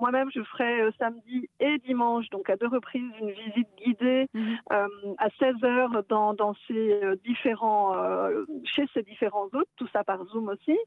[0.00, 4.28] Moi-même, je ferai samedi et dimanche, donc à deux reprises, une visite guidée
[4.72, 4.86] euh,
[5.18, 10.04] à 16 heures dans, dans ces euh, différents, euh, chez ces différents hôtes, tout ça
[10.04, 10.78] par Zoom aussi.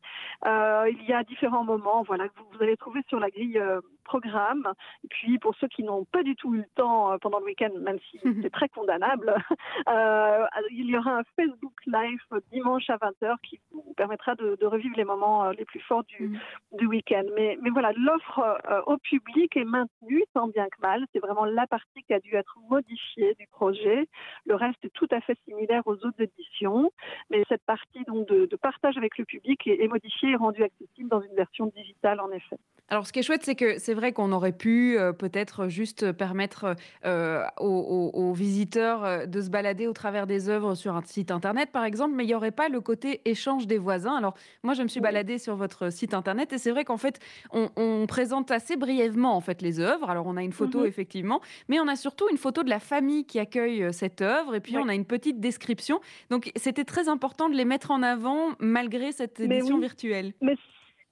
[0.45, 3.59] Euh, il y a différents moments, voilà, que vous, vous allez trouver sur la grille
[3.59, 4.67] euh, programme.
[5.03, 7.45] Et puis, pour ceux qui n'ont pas du tout eu le temps euh, pendant le
[7.45, 9.35] week-end, même si c'est très condamnable,
[9.87, 14.65] euh, il y aura un Facebook Live dimanche à 20h qui vous permettra de, de
[14.65, 16.39] revivre les moments euh, les plus forts du,
[16.73, 17.23] du week-end.
[17.35, 21.05] Mais, mais voilà, l'offre euh, au public est maintenue, tant bien que mal.
[21.13, 24.07] C'est vraiment la partie qui a dû être modifiée du projet.
[24.45, 26.91] Le reste est tout à fait similaire aux autres éditions.
[27.29, 30.63] Mais cette partie donc, de, de partage avec le public est, est modifiée et rendue
[30.63, 32.57] accessible dans une version digitale, en effet.
[32.91, 36.11] Alors, ce qui est chouette, c'est que c'est vrai qu'on aurait pu euh, peut-être juste
[36.11, 36.75] permettre
[37.05, 37.65] euh, aux,
[38.13, 41.69] aux- aux visiteurs euh, de se balader au travers des œuvres sur un site internet,
[41.71, 44.15] par exemple, mais il n'y aurait pas le côté échange des voisins.
[44.15, 44.33] Alors,
[44.63, 47.19] moi, je me suis baladée sur votre site internet et c'est vrai qu'en fait,
[47.51, 50.09] on, on présente assez brièvement en fait les œuvres.
[50.09, 50.85] Alors, on a une photo Mhm.
[50.87, 54.61] effectivement, mais on a surtout une photo de la famille qui accueille cette œuvre et
[54.61, 55.99] puis on a une petite description.
[56.31, 59.81] Donc, c'était très important de les mettre en avant malgré cette Mais édition oui.
[59.81, 60.33] virtuelle.
[60.41, 60.55] Mais,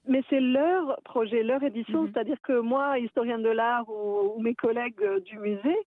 [0.08, 2.02] mais c'est leur projet, leur édition.
[2.02, 2.10] Mhm.
[2.12, 5.78] C'est-à-dire que moi, historienne de l'art ou, ou mes collègues euh, du musée,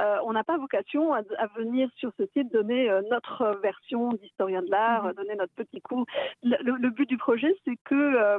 [0.00, 4.12] euh, on n'a pas vocation à, à venir sur ce site donner euh, notre version
[4.12, 5.12] d'historien de l'art, Mhm.
[5.14, 6.04] donner notre petit coup.
[6.42, 8.38] Le, le- le but du projet, c'est que euh,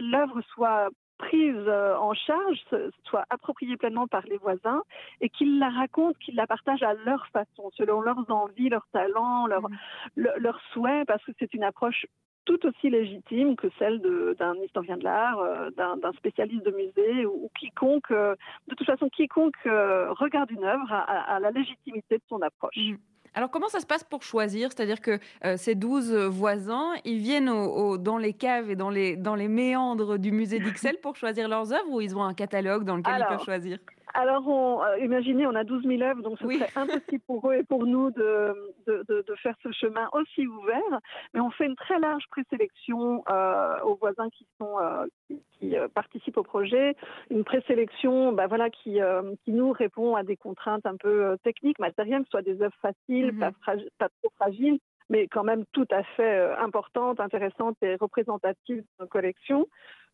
[0.00, 2.58] l'œuvre soit prise en charge,
[3.02, 4.82] soit appropriée pleinement par les voisins
[5.20, 9.48] et qu'ils la racontent, qu'ils la partagent à leur façon, selon leurs envies, leurs talents,
[9.48, 9.66] leurs
[10.14, 12.06] le- leurs souhaits, parce que c'est une approche
[12.48, 14.00] tout aussi légitime que celle
[14.38, 18.34] d'un historien de l'art, euh, d'un spécialiste de musée ou, ou quiconque, euh,
[18.68, 22.40] de toute façon, quiconque euh, regarde une œuvre a, a- a la légitimité de son
[22.40, 22.74] approche.
[22.76, 22.96] Mhm.
[23.34, 24.70] Alors, comment ça se passe pour choisir?
[24.72, 25.18] C'est-à-dire que
[25.56, 29.48] ces 12 voisins, ils viennent au- au- dans les caves et dans les, dans les
[29.48, 33.14] méandres du musée d'Ixelles pour choisir leurs œuvres ou ils ont un catalogue dans lequel
[33.18, 33.78] ils peuvent choisir?
[34.20, 36.58] Alors, on, euh, imaginez, on a 12 000 œuvres, donc ce Oui.
[36.58, 38.52] serait impossible pour eux et pour nous de,
[38.88, 41.00] de, de- de faire ce chemin aussi ouvert.
[41.34, 45.76] Mais on fait une très large présélection euh, aux voisins qui, sont, euh, qui, qui,
[45.94, 46.96] participent au projet.
[47.30, 48.98] Une présélection bah, voilà, qui,
[49.44, 52.74] qui nous répond à des contraintes un peu techniques, matérielles, que ce soit des œuvres
[52.82, 53.38] faciles, Mhm.
[53.38, 53.52] pas,
[53.98, 59.06] pas trop fragiles, mais quand même tout à fait importantes, intéressantes et représentatives de nos
[59.06, 59.66] collections.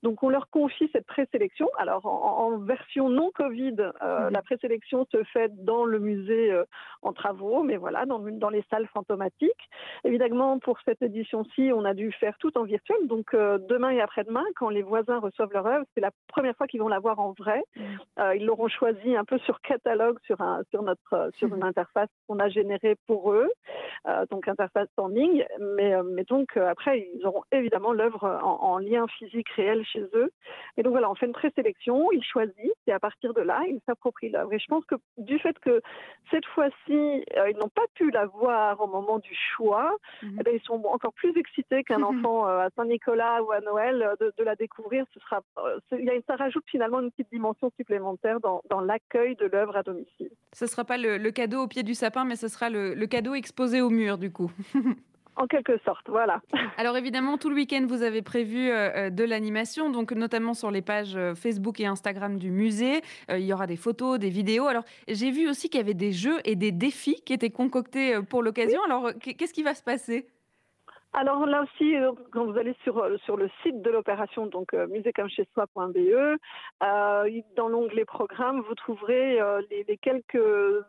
[0.04, 1.68] Donc on leur confie cette présélection.
[1.78, 4.32] Alors en, en version non Covid, euh, Mhm.
[4.36, 6.64] la présélection se fait dans le musée euh,
[7.02, 9.64] en travaux, mais voilà, dans, dans les salles fantomatiques.
[10.04, 13.00] Évidemment, pour cette édition-ci, on a dû faire tout en virtuel.
[13.14, 16.66] Donc euh, demain et après-demain, quand les voisins reçoivent leur œuvre, c'est la première fois
[16.66, 17.62] qu'ils vont la voir en vrai.
[18.18, 22.10] Euh, ils l'auront choisi un peu sur catalogue, sur, un, sur, notre, sur une interface
[22.26, 23.50] qu'on a générée pour eux,
[24.30, 25.46] donc interface en ligne.
[25.76, 30.30] Mais, mais donc après, ils auront évidemment l'œuvre en, en lien physique réel chez eux.
[30.76, 33.80] Et donc voilà, on fait une présélection, ils choisissent et à partir de là, ils
[33.86, 34.52] s'approprient l'œuvre.
[34.52, 35.80] Et je pense que du fait que
[36.30, 36.92] cette fois-ci,
[37.36, 40.36] euh, ils n'ont pas pu la voir au moment du choix, Mhm.
[40.40, 44.02] eh ben, ils sont encore plus excités qu'un enfant euh, à Saint-Nicolas ou à Noël
[44.02, 45.04] euh, de, de la découvrir.
[45.14, 45.40] Ce sera,
[45.92, 50.30] il ça rajoute finalement une petite dimension supplémentaire dans, dans l'accueil de l'œuvre à domicile.
[50.52, 52.94] Ce ne sera pas le, le cadeau au pied du sapin, mais ce sera le,
[52.94, 54.50] le cadeau exposé au mur, du coup.
[55.36, 56.40] En quelque sorte, voilà.
[56.76, 60.70] Alors évidemment, tout le week-end, vous avez prévu euh, euh, de l'animation, donc notamment sur
[60.70, 63.02] les pages euh, Facebook et Instagram du musée.
[63.30, 64.66] Euh, il y aura des photos, des vidéos.
[64.66, 68.20] Alors j'ai vu aussi qu'il y avait des jeux et des défis qui étaient concoctés
[68.28, 68.80] pour l'occasion.
[68.84, 70.26] Alors qu'est-ce qui va se passer?
[71.16, 74.74] Alors là aussi, euh, quand vous allez sur, euh, sur le site de l'opération, donc
[74.74, 75.96] euh, musécommechezsoi.be,
[76.82, 80.42] euh, dans l'onglet programme, vous trouverez euh, les, les quelques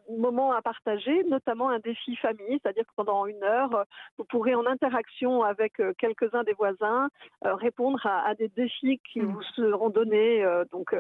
[0.10, 3.86] moments à partager, notamment un défi famille, c'est-à-dire que pendant une heure,
[4.18, 7.10] vous pourrez en interaction avec quelques-uns des voisins
[7.44, 9.32] répondre à, à des défis qui Mhm.
[9.32, 10.96] vous seront donnés, donc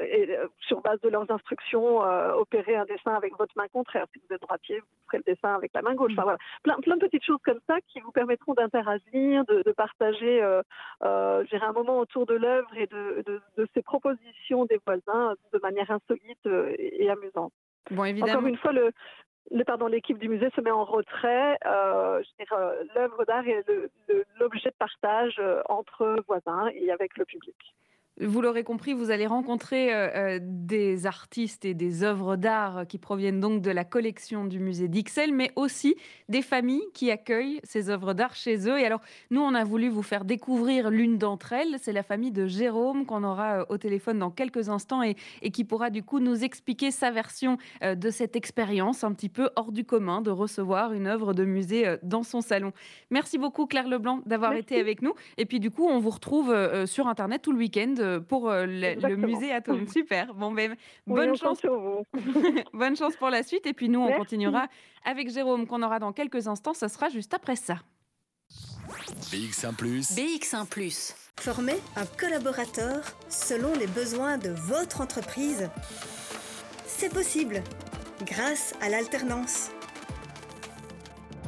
[0.00, 1.98] et, sur base de leurs instructions,
[2.36, 4.06] opérer un dessin avec votre main contraire.
[4.12, 6.12] Si vous êtes droitier, vous ferez le dessin avec la main gauche.
[6.12, 6.38] Enfin, voilà.
[6.64, 10.62] plein, plein de petites choses comme ça qui vous permettront d'interagir, de, de partager euh,
[11.04, 15.58] euh, un moment autour de l'œuvre et de, de, de ces propositions des voisins de
[15.62, 17.52] manière insolite euh, et, amusante.
[17.90, 18.38] Bon, évidemment.
[18.38, 18.90] Encore une fois, le,
[19.50, 21.58] le- pardon, l'équipe du musée se met en retrait.
[21.66, 22.22] Euh,
[22.94, 23.64] L'œuvre d'art est
[24.40, 27.60] l'objet de partage entre voisins et avec le public.
[28.18, 32.96] Vous l'aurez compris, vous allez rencontrer euh, euh, des artistes et des œuvres d'art qui
[32.96, 35.96] proviennent donc de la collection du musée d'Ixelles, mais aussi
[36.30, 38.80] des familles qui accueillent ces œuvres d'art chez eux.
[38.80, 41.76] Et alors, nous, on a voulu vous faire découvrir l'une d'entre elles.
[41.78, 45.50] C'est la famille de Jérôme qu'on aura euh, au téléphone dans quelques instants et, et
[45.50, 49.72] qui pourra du coup nous expliquer sa version de cette expérience un petit peu hors
[49.72, 52.72] du commun de recevoir une œuvre de musée dans son salon.
[53.10, 55.12] Merci beaucoup Claire Leblanc d'avoir été avec nous.
[55.36, 56.54] Et puis du coup, on vous retrouve
[56.86, 57.94] sur Internet tout le week-end
[58.28, 59.86] pour euh, le, musée Atome.
[59.92, 60.34] Super.
[60.34, 60.72] Bon, ben,
[61.06, 61.48] Oui, bonne on chance.
[61.48, 62.04] compte sur vous.
[62.72, 63.66] bonne chance pour la suite.
[63.66, 64.20] Et puis nous, on Merci.
[64.20, 64.66] continuera
[65.04, 66.74] avec Jérôme qu'on aura dans quelques instants.
[66.74, 67.76] Ça sera juste après ça.
[69.32, 69.74] BX1⁇
[70.14, 70.66] BX1⁇
[71.40, 75.68] Former un collaborateur selon les besoins de votre entreprise.
[76.86, 77.62] C'est possible
[78.24, 79.70] grâce à l'alternance.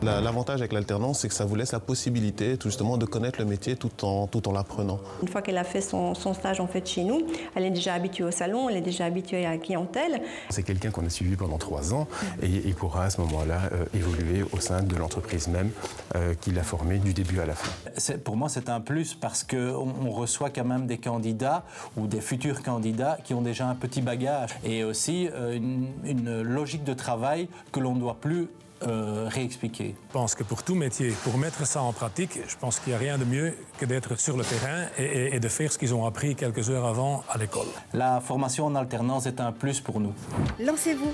[0.03, 3.45] L'avantage avec l'alternance, c'est que ça vous laisse la possibilité tout justement de connaître le
[3.45, 5.01] métier tout en, tout en l'apprenant.
[5.23, 8.25] Une fois qu'elle a fait son, stage en fait chez nous, elle est déjà habituée
[8.25, 10.23] au salon, elle est déjà habituée à la clientèle.
[10.51, 12.07] C'est quelqu'un qu'on a suivi pendant trois ans
[12.43, 15.71] et il pourra à ce moment-là euh, évoluer au sein de l'entreprise même
[16.15, 17.73] euh, qu'il a formée du début à la fin.
[18.19, 21.65] Pour moi, c'est un plus parce qu'on on reçoit quand même des candidats
[21.97, 26.43] ou des futurs candidats qui ont déjà un petit bagage et aussi euh, une, une
[26.43, 28.49] logique de travail que l'on ne doit plus
[28.87, 32.79] euh, réexpliquer Je pense que pour tout métier, pour mettre ça en pratique, je pense
[32.79, 35.79] qu'il n'y a rien de mieux que d'être sur le terrain et, de faire ce
[35.79, 37.67] qu'ils ont appris quelques heures avant à l'école.
[37.93, 40.15] La formation en alternance est un plus pour nous.
[40.61, 41.13] Lancez-vous,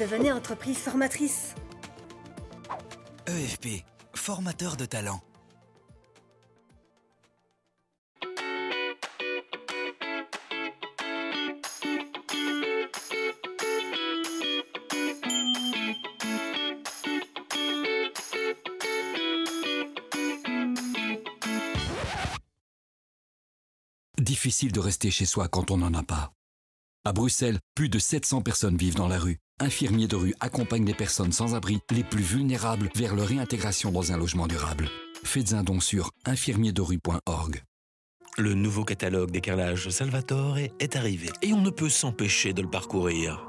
[0.00, 1.54] devenez entreprise formatrice.
[3.26, 3.84] EFP,
[4.14, 5.20] formateur de talent.
[24.44, 26.34] Difficile de rester chez soi quand on n'en a pas.
[27.06, 29.38] À Bruxelles, plus de 700 personnes vivent dans la rue.
[29.58, 34.12] Infirmiers de rue accompagnent les personnes sans abri, les plus vulnérables, vers leur réintégration dans
[34.12, 34.90] un logement durable.
[35.22, 37.62] Faites un don sur infirmierderue.org.
[38.36, 42.68] Le nouveau catalogue des carrelages Salvatore est arrivé et on ne peut s'empêcher de le
[42.68, 43.46] parcourir.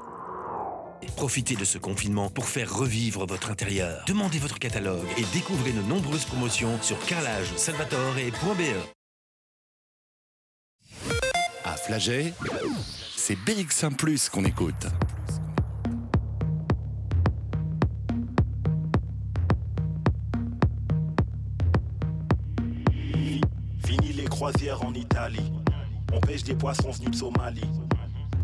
[1.14, 4.02] Profitez de ce confinement pour faire revivre votre intérieur.
[4.06, 8.95] Demandez votre catalogue et découvrez nos nombreuses promotions sur carrelagesalvatore.be.
[11.76, 14.86] C'est BX1 Plus qu'on écoute.
[23.84, 25.52] Fini les croisières en Italie.
[26.12, 27.70] On pêche des poissons venus de Somalie.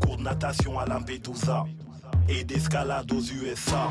[0.01, 1.64] Cours de natation à Lampedusa.
[2.28, 3.89] Et d'escalade aux USA.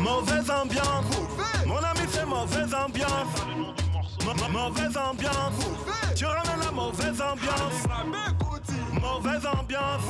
[0.00, 1.04] Mauvaise ambiance.
[1.66, 3.83] Mon ami, c'est mauvaise ambiance
[4.24, 5.66] mauvaise ambiance.
[6.14, 7.86] Tu ramènes la mauvaise ambiance.
[9.00, 10.02] Mauvaise ambiance.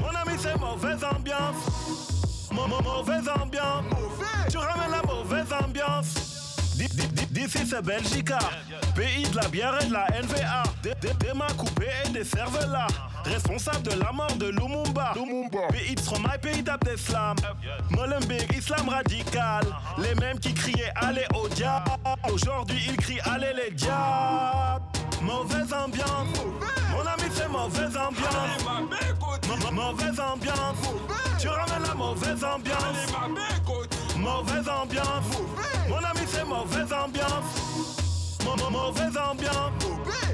[0.00, 2.50] Mon ami, c'est mauvaise ambiance.
[2.52, 3.84] Mauvaise ambiance.
[4.50, 6.37] Tu ramènes la mauvaise ambiance.
[7.30, 8.38] D'ici c'est Belgica,
[8.94, 10.62] pays de la bière et de la NVA.
[10.82, 12.86] Des mains coupées et des cervelas.
[13.24, 15.12] Responsable de la mort de Lumumba.
[15.70, 17.36] Pays de Stromae, pays d'Abdeslam.
[17.90, 19.64] Molenbeek, islam radical.
[19.98, 21.90] Les mêmes qui criaient allez au diable.
[22.32, 24.84] Aujourd'hui ils crient allez les diables.
[25.20, 26.38] Mauvaise ambiance.
[26.92, 28.64] Mon ami c'est mauvaise ambiance.
[29.72, 30.76] mauvaise ambiance.
[31.38, 33.97] Tu ramènes la mauvaise ambiance.
[34.20, 35.38] Mauvaise ambiance.
[35.88, 37.98] Mon ami, c'est mauvaise ambiance.
[38.70, 39.72] mauvaise ambiance.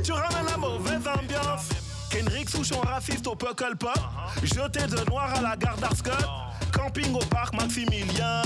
[0.02, 1.83] Tu ramènes la mauvaise ambiance.
[2.14, 3.98] Kendrick Souchon raciste au Puckle Pop.
[4.44, 5.84] Jeté de noir à la garde
[6.72, 8.42] Camping au parc Maximilien.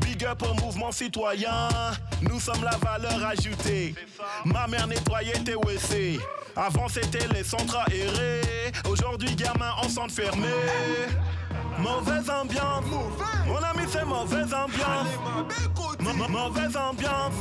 [0.00, 1.68] Big up au mouvement citoyen.
[2.20, 3.94] Nous sommes la valeur ajoutée.
[4.44, 6.20] Ma mère nettoyait tes WC.
[6.54, 8.72] Avant c'était les centres aérés.
[8.86, 10.48] Aujourd'hui gamin en centre fermé.
[11.78, 12.84] Mauvaise ambiance.
[13.46, 15.08] Mon ami, c'est mauvaise ambiance.
[16.28, 17.32] mauvaise ambiance.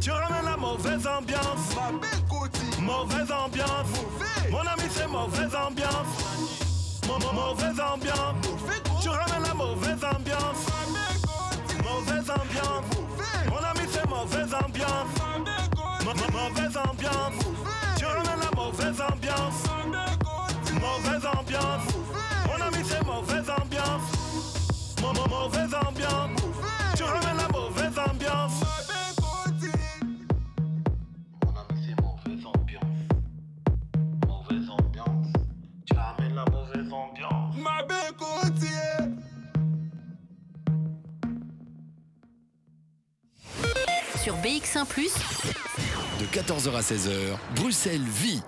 [0.00, 1.76] Tu ramènes la mauvaise ambiance.
[2.80, 4.31] Mauvaise ambiance.
[4.52, 6.12] Mon ami, c'est mauvaise ambiance.
[7.08, 8.36] mauvaise ambiance.
[9.00, 10.66] Tu ramènes la mauvaise ambiance.
[11.82, 12.84] Mauvaise ambiance.
[13.48, 15.12] Mon ami, c'est mauvaise ambiance.
[16.04, 17.38] mauvaise ambiance.
[17.96, 19.62] Tu ramènes la mauvaise ambiance.
[20.74, 21.86] Mauvaise ambiance.
[22.46, 24.06] Mon ami, c'est mauvaise ambiance.
[25.00, 26.42] mauvaise ambiance.
[26.94, 28.81] Tu ramènes la mauvaise ambiance.
[44.22, 44.84] Sur BX1⁇
[46.20, 48.40] de 14h à 16h, Bruxelles vit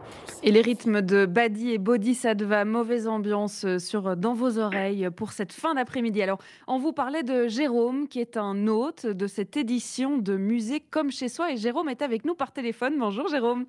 [0.45, 5.33] et les rythmes de Badi et Bodhisattva, mauvaise ambiance euh, sur dans vos oreilles pour
[5.33, 6.23] cette fin d'après-midi.
[6.23, 10.79] Alors, on vous parlait de Jérôme, qui est un hôte de cette édition de Musée
[10.79, 11.51] comme chez soi.
[11.51, 12.95] Et Jérôme est avec nous par téléphone.
[12.97, 13.67] Bonjour Jérôme.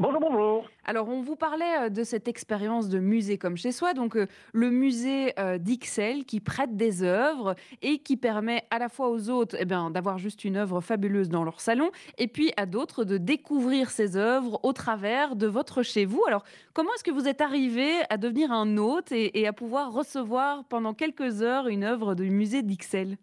[0.00, 0.68] Bonjour, bonjour.
[0.84, 4.26] Alors, on vous parlait euh, de cette expérience de musée comme chez soi, donc euh,
[4.52, 9.30] le musée euh, d'Ixelles qui prête des œuvres et qui permet à la fois aux
[9.30, 13.18] autres eh d'avoir juste une œuvre fabuleuse dans leur salon et puis à d'autres de
[13.18, 16.24] découvrir ces œuvres au travers de votre chez vous.
[16.26, 16.42] Alors,
[16.72, 20.92] comment est-ce que vous êtes arrivé à devenir un hôte et, à pouvoir recevoir pendant
[20.92, 23.16] quelques heures une œuvre du musée d'Ixelles?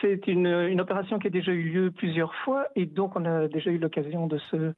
[0.00, 3.48] C'est une, une, opération qui a déjà eu lieu plusieurs fois et donc on a
[3.48, 4.72] déjà eu l'occasion de se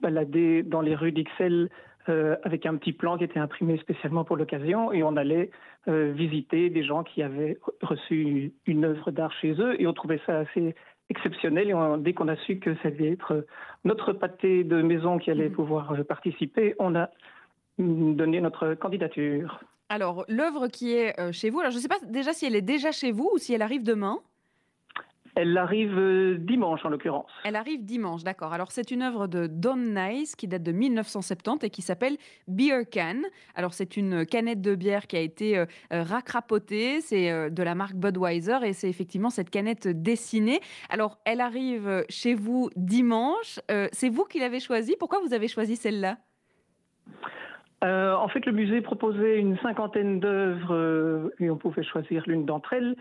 [0.00, 1.68] balader dans les rues d'Ixelles
[2.08, 5.50] euh, avec un petit plan qui était imprimé spécialement pour l'occasion et on allait
[5.88, 10.20] euh, visiter des gens qui avaient reçu une œuvre d'art chez eux et on trouvait
[10.24, 10.76] ça assez
[11.10, 13.44] exceptionnel et dès qu'on a su que ça allait être
[13.84, 17.10] notre pâté de maison qui allait pouvoir participer, on a
[17.78, 19.60] mm, donné notre candidature.
[19.88, 22.62] Alors, l'œuvre qui est chez vous, alors je ne sais pas déjà si elle est
[22.62, 24.20] déjà chez vous ou si elle arrive demain.
[25.36, 27.30] Elle arrive euh, dimanche en l'occurrence.
[27.44, 28.54] Elle arrive dimanche, d'accord.
[28.54, 32.16] Alors c'est une œuvre de Don Nice qui date de 1970 et qui s'appelle
[32.48, 33.20] Beer Can.
[33.54, 37.74] Alors c'est une canette de bière qui a été euh, euh, racrapotée, c'est de la
[37.74, 40.60] marque Budweiser et c'est effectivement cette canette dessinée.
[40.88, 43.60] Alors elle arrive chez vous dimanche.
[43.92, 44.96] c'est vous qui l'avez choisie?
[44.98, 46.16] Pourquoi vous avez choisi celle-là?
[47.86, 52.96] En fait, le musée proposait une cinquantaine d'œuvres et on pouvait choisir l'une d'entre elles.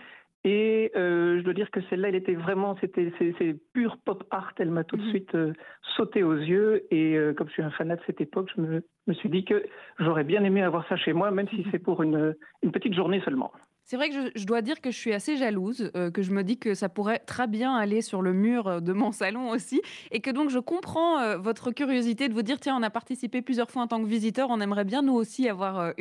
[0.46, 4.54] Et euh, je dois dire que celle-là, elle était vraiment, c'était c'est pure pop art.
[4.60, 5.10] Elle m'a tout de mhm.
[5.10, 5.54] suite euh,
[5.98, 6.84] sauté aux yeux.
[6.92, 9.44] Et euh, comme je suis un fanat de cette époque, je me, me suis dit
[9.44, 9.66] que
[9.98, 13.22] j'aurais bien aimé avoir ça chez moi, même si c'est pour une, une petite journée
[13.22, 13.52] seulement.
[13.88, 16.44] C'est vrai que je, dois dire que je suis assez jalouse, euh, que je me
[16.44, 19.80] dis que ça pourrait très bien aller sur le mur euh, de mon salon aussi,
[20.10, 23.44] et que donc je comprends euh, votre curiosité de vous dire tiens, on a participé
[23.44, 25.94] plusieurs fois en tant que visiteur, on aimerait bien nous aussi avoir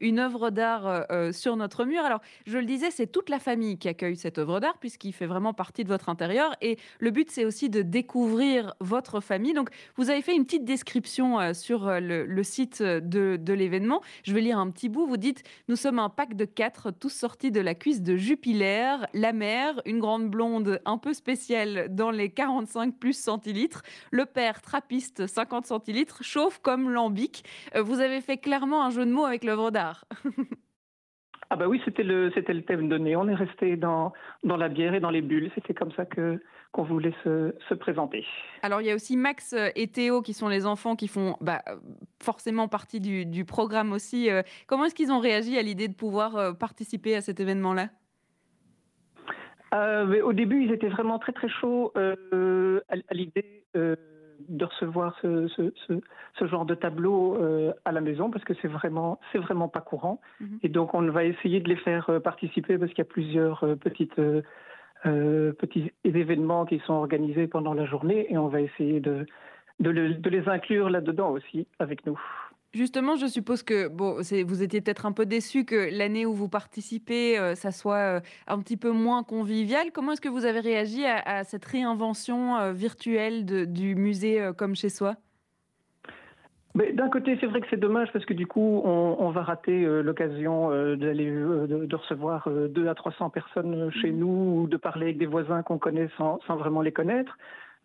[0.00, 2.04] une, œuvre d'art sur notre mur.
[2.04, 5.26] Alors, je le disais, c'est toute la famille qui accueille cette œuvre d'art, puisqu'il fait
[5.26, 9.54] vraiment partie de votre intérieur, et le but, c'est aussi de découvrir votre famille.
[9.54, 14.02] Donc, vous avez fait une petite description sur le, site de l'événement.
[14.22, 15.06] Je vais lire un petit bout.
[15.06, 18.96] Vous dites nous sommes un pack de quatre, tous sortie de la cuisse de Jupiler,
[19.14, 24.60] la mère, une grande blonde un peu spéciale dans les 45 plus centilitres, le père
[24.60, 27.42] trappiste 50 centilitres, chauffe comme lambic.
[27.76, 30.04] Euh, vous avez fait clairement un jeu de mots avec l'œuvre d'art.
[31.50, 33.16] Ah bah oui, c'était le, c'était le thème donné.
[33.16, 34.12] On est resté dans,
[34.42, 35.52] dans la bière et dans les bulles.
[35.54, 36.40] C'était comme ça que,
[36.74, 38.26] qu'on voulait se, se, présenter.
[38.62, 41.62] Alors il y a aussi Max et Théo qui sont les enfants qui font bah,
[42.20, 44.28] forcément partie du, du programme aussi.
[44.28, 47.90] Euh, comment est-ce qu'ils ont réagi à l'idée de pouvoir euh, participer à cet événement-là?
[49.72, 53.62] Euh, Au début, ils étaient vraiment très très chauds euh, à, à l'idée
[54.48, 56.00] de recevoir ce, ce,
[56.38, 59.80] ce, genre de tableau euh, à la maison parce que c'est vraiment c'est vraiment pas
[59.80, 60.58] courant mhm.
[60.62, 63.64] et donc on va essayer de les faire euh, participer parce qu'il y a plusieurs
[65.06, 69.26] euh, petits événements qui sont organisés pendant la journée et on va essayer de
[69.80, 72.18] les inclure là-dedans aussi avec nous.
[72.72, 76.48] Justement, je suppose que bon, vous étiez peut-être un peu déçu que l'année où vous
[76.48, 79.92] participez, euh, ça soit euh, un petit peu moins convivial.
[79.92, 85.16] Comment est-ce que vous avez réagi à, cette réinvention virtuelle du musée comme chez soi?
[86.74, 90.70] D'un côté, c'est vrai que c'est dommage parce que du coup, on, va rater l'occasion
[90.96, 94.18] d'aller de, recevoir 2 à 300 personnes chez mmh.
[94.18, 97.38] nous ou de parler avec des voisins qu'on connaît sans, sans, vraiment les connaître.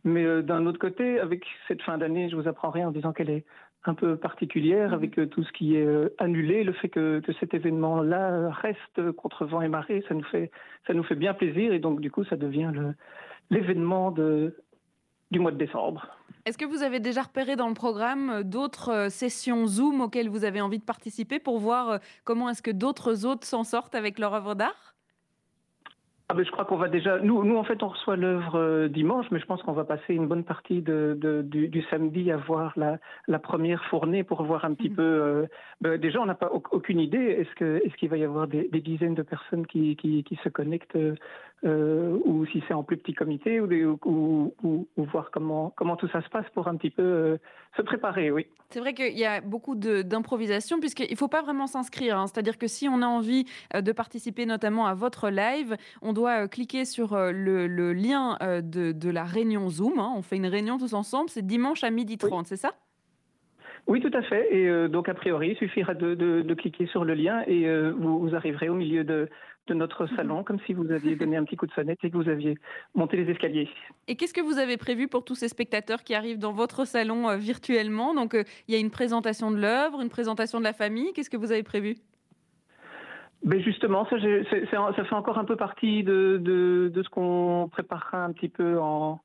[0.03, 3.29] Mais d'un autre côté, avec cette fin d'année, je vous apprends rien en disant qu'elle
[3.29, 3.45] est
[3.85, 7.31] un peu particulière avec euh, tout ce qui est euh, annulé, le fait que, que
[7.33, 10.51] cet événement-là reste contre vent et marée, ça nous fait
[10.85, 12.71] ça nous fait bien plaisir et donc du coup ça devient
[13.49, 14.55] l'événement de
[15.31, 16.07] du mois de décembre.
[16.45, 20.45] Est-ce que vous avez déjà repéré dans le programme euh, d'autres sessions Zoom auxquelles vous
[20.45, 24.33] avez envie de participer pour voir comment est-ce que d'autres hôtes s'en sortent avec leur
[24.33, 24.95] œuvre d'art?
[26.31, 27.17] Ah ben, je crois qu'on va déjà.
[27.17, 30.13] Nous, nous, en fait, on reçoit l'œuvre euh, dimanche, mais je pense qu'on va passer
[30.13, 34.43] une bonne partie de, de, du, du, samedi à voir la, la, première fournée pour
[34.43, 34.95] voir un petit mmh.
[34.95, 35.01] peu.
[35.01, 35.47] Euh,
[35.81, 37.17] ben, déjà, on n'a pas aucune idée.
[37.17, 40.35] Est-ce que est-ce qu'il va y avoir des, des, dizaines de personnes qui, qui, qui
[40.43, 40.99] se connectent
[41.65, 43.67] euh, ou si c'est en plus petit comité, ou,
[44.05, 47.37] ou, ou, ou, voir comment, comment tout ça se passe pour un petit peu euh,
[47.75, 48.47] se préparer, oui.
[48.69, 52.17] C'est vrai qu'il y a beaucoup d'improvisation, puisqu'il ne faut pas vraiment s'inscrire.
[52.17, 52.27] Hein.
[52.27, 53.45] C'est-à-dire que si on a envie
[53.75, 58.93] euh, de participer notamment à votre live, on doit cliquer sur le, le lien de,
[58.93, 59.99] de, la réunion Zoom.
[59.99, 60.13] Hein.
[60.15, 62.71] On fait une réunion tous ensemble, c'est dimanche à 12h30, c'est ça?
[63.87, 64.55] Oui, tout à fait.
[64.55, 68.19] Et donc, a priori, il suffira de, de, de cliquer sur le lien et vous,
[68.19, 69.29] vous, arriverez au milieu de,
[69.69, 70.15] de notre mhm.
[70.15, 72.57] salon, comme si vous aviez donné un petit coup de sonnette et que vous aviez
[72.95, 73.69] monté les escaliers.
[74.07, 77.29] Et qu'est-ce que vous avez prévu pour tous ces spectateurs qui arrivent dans votre salon
[77.29, 78.13] euh, virtuellement?
[78.13, 81.13] Donc, euh, il y a une présentation de l'œuvre, une présentation de la famille.
[81.13, 81.95] Qu'est-ce que vous avez prévu?
[83.43, 88.25] Ben justement, ça, ça, fait encore un peu partie de, de, de ce qu'on préparera
[88.25, 89.21] un petit peu en,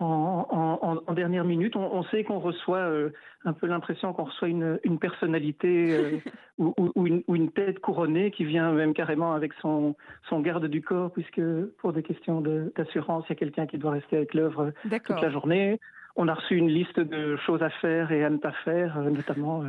[0.00, 1.76] en, dernière minute.
[1.76, 3.10] On, sait qu'on reçoit euh,
[3.44, 6.20] un peu l'impression qu'on reçoit une, personnalité
[6.58, 9.94] euh, ou, une, tête couronnée qui vient même carrément avec son,
[10.28, 11.42] son garde du corps, puisque
[11.78, 15.30] pour des questions d'assurance, il y a quelqu'un qui doit rester avec l'œuvre toute la
[15.30, 15.78] journée.
[16.14, 19.08] On a reçu une liste de choses à faire et à ne pas faire, euh,
[19.08, 19.64] notamment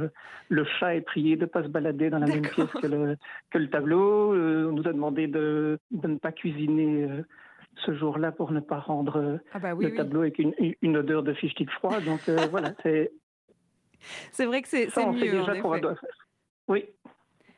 [0.49, 3.15] le chat est prié de ne pas se balader dans la même pièce que le,
[3.49, 4.33] que le tableau.
[4.33, 7.07] on nous a demandé de, de ne pas cuisiner
[7.85, 11.55] ce jour-là pour ne pas rendre ah bah le tableau avec une, odeur de fiche
[11.55, 11.99] de froid.
[12.01, 13.11] Donc euh, voilà, c'est
[14.31, 15.03] C'est vrai que c'est mieux.
[15.05, 15.87] en déjà va effet.
[16.67, 16.85] Oui.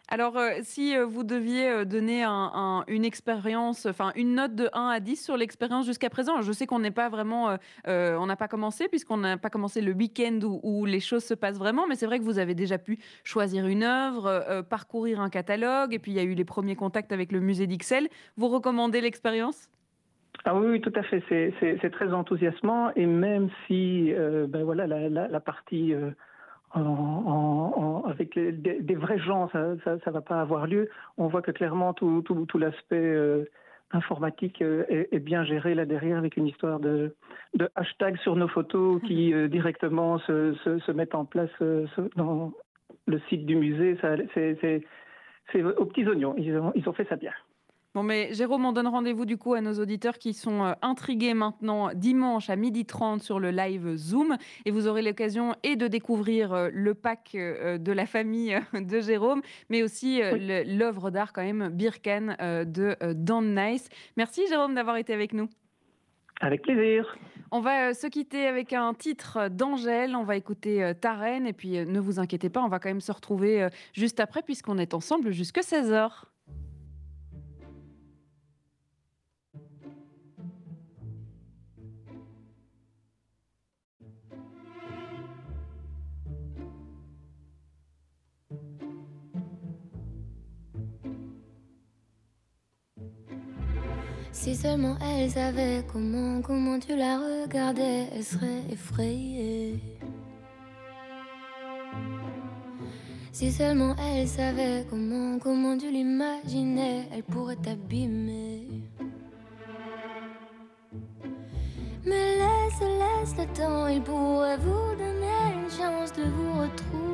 [0.08, 4.54] Alors, euh, si euh, vous deviez euh, donner un- un- une expérience, enfin une note
[4.54, 7.58] de 1 à 10 sur l'expérience jusqu'à présent, je sais qu'on n'est pas vraiment, euh,
[7.88, 11.24] euh, on n'a pas commencé puisqu'on n'a pas commencé le week-end où, où les choses
[11.24, 14.62] se passent vraiment, mais c'est vrai que vous avez déjà pu choisir une œuvre, euh,
[14.62, 17.66] parcourir un catalogue, et puis il y a eu les premiers contacts avec le musée
[17.66, 18.08] d'Ixelles.
[18.38, 19.70] Vous recommandez l'expérience?
[20.46, 21.24] Ah oui, oui, tout à fait.
[21.28, 25.94] C'est- C'est c'est très enthousiasmant et même si euh, ben voilà, la, la- la partie
[25.94, 26.12] euh,
[26.74, 30.90] en- en- en- avec les- des, des vrais gens, ça ne va pas avoir lieu,
[31.18, 33.46] on voit que clairement tout, tout, tout l'aspect euh,
[33.92, 37.16] informatique euh, est, est bien géré là derrière avec une histoire de,
[37.56, 41.88] de hashtag sur nos photos qui euh, directement se, se, se mettent en place euh,
[42.16, 42.52] dans
[43.08, 43.98] le site du musée.
[44.02, 44.84] Ça, C'est c'est-
[45.52, 46.34] c'est aux petits oignons.
[46.38, 47.32] Ils ont, ils ont fait ça bien.
[47.96, 51.34] Bon, mais Jérôme, on donne rendez-vous du coup à nos auditeurs qui sont euh, intrigués
[51.34, 54.36] maintenant dimanche à 12h30 sur le live Zoom.
[54.66, 59.00] Et vous aurez l'occasion et de découvrir euh, le pack euh, de la famille de
[59.00, 60.22] Jérôme, mais aussi
[60.66, 62.36] l'œuvre d'art quand même, Birkan
[62.66, 63.88] de Dan Nice.
[64.18, 65.48] Merci Jérôme d'avoir été avec nous.
[66.42, 67.18] Avec plaisir.
[67.52, 70.18] On va se quitter avec un titre d'Angèle.
[70.18, 71.48] On va écouter Ta Reine.
[71.48, 74.78] Et puis ne vous inquiétez pas, on va quand même se retrouver juste après puisqu'on
[74.80, 76.26] est ensemble jusque 16h.
[94.46, 99.80] Si seulement elle savait comment, comment tu la regardais, elle serait effrayée.
[103.32, 108.68] Si seulement elle savait comment, comment tu l'imaginais, elle pourrait t'abîmer.
[112.06, 117.06] Mais laisse, laisse le temps, il pourrait vous donner une chance de vous retrouver.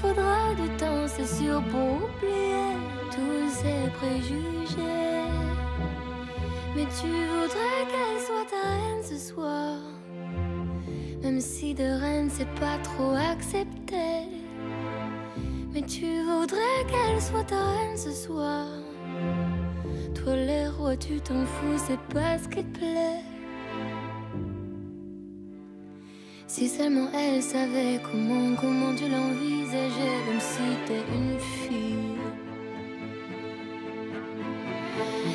[0.00, 2.76] Faudra du temps, c'est sûr, pour oublier
[3.10, 5.26] tous ses préjugés.
[6.74, 9.76] Mais tu voudrais qu'elle soit ta reine ce soir,
[11.22, 14.28] même si de reine c'est pas trop accepté.
[15.72, 18.66] Mais tu voudrais qu'elle soit ta reine ce soir.
[20.14, 23.22] Toi, les rois, tu t'en fous, c'est pas ce qui te plaît.
[26.50, 32.16] Si seulement elle savait comment, comment tu l'envisageais, même si t'es une fille.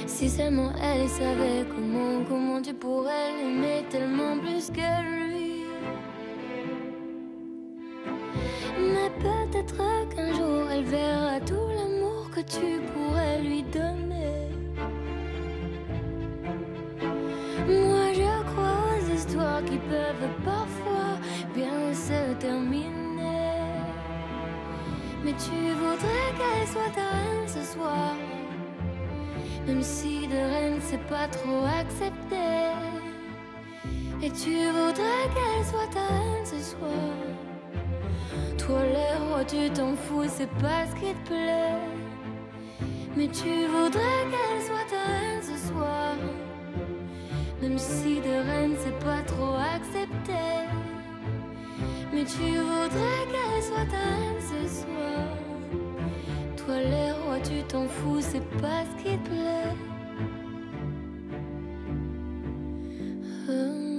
[0.08, 4.90] Si seulement elle savait comment, comment tu pourrais l'aimer tellement plus que
[5.30, 5.66] lui.
[8.80, 9.84] Mais peut-être
[10.16, 14.50] qu'un jour elle verra tout l'amour que tu pourrais lui donner.
[17.68, 20.83] Moi je crois aux histoires qui peuvent parfois
[21.54, 23.54] bien se terminer.
[25.24, 28.16] Mais tu voudrais qu'elle soit ta ce soir.
[29.68, 32.36] Même si de reine c'est pas trop accepté.
[34.22, 36.10] Et tu voudrais qu'elle soit ta
[36.44, 37.14] ce soir.
[38.58, 41.78] Toi les rois tu t'en fous, c'est pas ce qui te plaît.
[43.16, 46.16] Mais tu voudrais qu'elle soit ta ce soir.
[47.62, 50.34] Même si de reine c'est pas trop accepté.
[52.14, 55.26] Mais tu voudrais qu'elle soit ta reine ce soir.
[56.58, 59.76] Toi les rois tu t'en fous, c'est pas ce qui te plaît.
[63.48, 63.93] Mais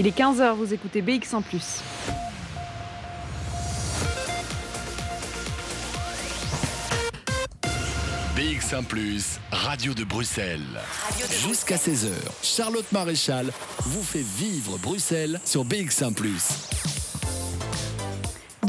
[0.00, 1.82] Il est 15h, vous écoutez BX en plus.
[8.34, 8.82] BX BX1⁇
[9.52, 10.62] Radio de Bruxelles.
[11.46, 16.14] Jusqu'à 16h, Charlotte Maréchal vous fait vivre Bruxelles sur BX1⁇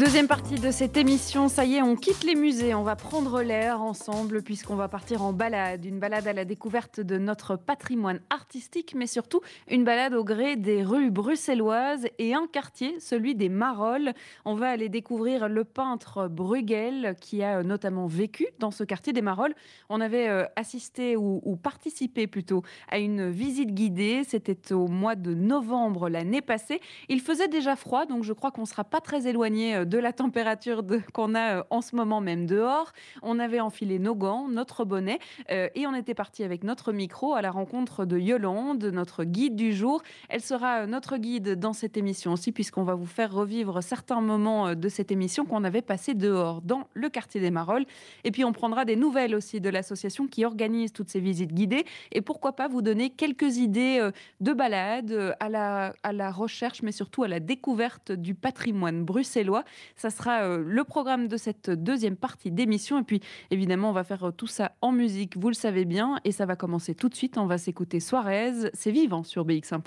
[0.02, 3.44] Deuxième partie de cette émission, ça y est, on quitte les musées, on va prendre
[3.44, 8.20] l'air ensemble puisqu'on va partir en balade, une balade à la découverte de notre patrimoine
[8.32, 13.48] artistique, mais surtout une balade au gré des rues bruxelloises et un quartier, celui des
[13.48, 14.14] Marolles.
[14.44, 19.22] On va aller découvrir le peintre Bruegel qui a notamment vécu dans ce quartier des
[19.22, 19.54] Marolles.
[19.88, 25.14] On avait euh, assisté ou, ou participé plutôt à une visite guidée, c'était au mois
[25.14, 26.82] de novembre l'année passée.
[27.08, 29.98] Il faisait déjà froid, donc je crois qu'on ne sera pas très éloigné euh, de
[29.98, 32.94] la température qu'on a euh, en ce moment même dehors.
[33.22, 35.20] On avait enfilé nos gants, notre bonnet
[35.52, 39.58] euh, et on était parti avec notre micro à la rencontre de Yolande, notre guide
[39.58, 40.02] du jour.
[40.30, 44.22] Elle sera euh, notre guide dans cette émission aussi puisqu'on va vous faire revivre certains
[44.22, 47.86] moments de cette émission qu'on avait passé dehors dans le quartier des Marolles.
[48.24, 51.84] Et puis on prendra des nouvelles aussi de l'association qui organise toutes ces visites guidées
[52.14, 56.94] et pourquoi pas vous donner quelques idées de balades à la, à la recherche mais
[56.94, 59.66] surtout à la découverte du patrimoine bruxellois.
[59.96, 63.00] Ça sera euh, le programme de cette deuxième partie d'émission.
[63.00, 66.20] Et puis, évidemment, on va faire euh, tout ça en musique, vous le savez bien.
[66.24, 67.38] Et ça va commencer tout de suite.
[67.38, 68.72] On va s'écouter Suarez.
[68.74, 69.82] C'est vivant sur BX1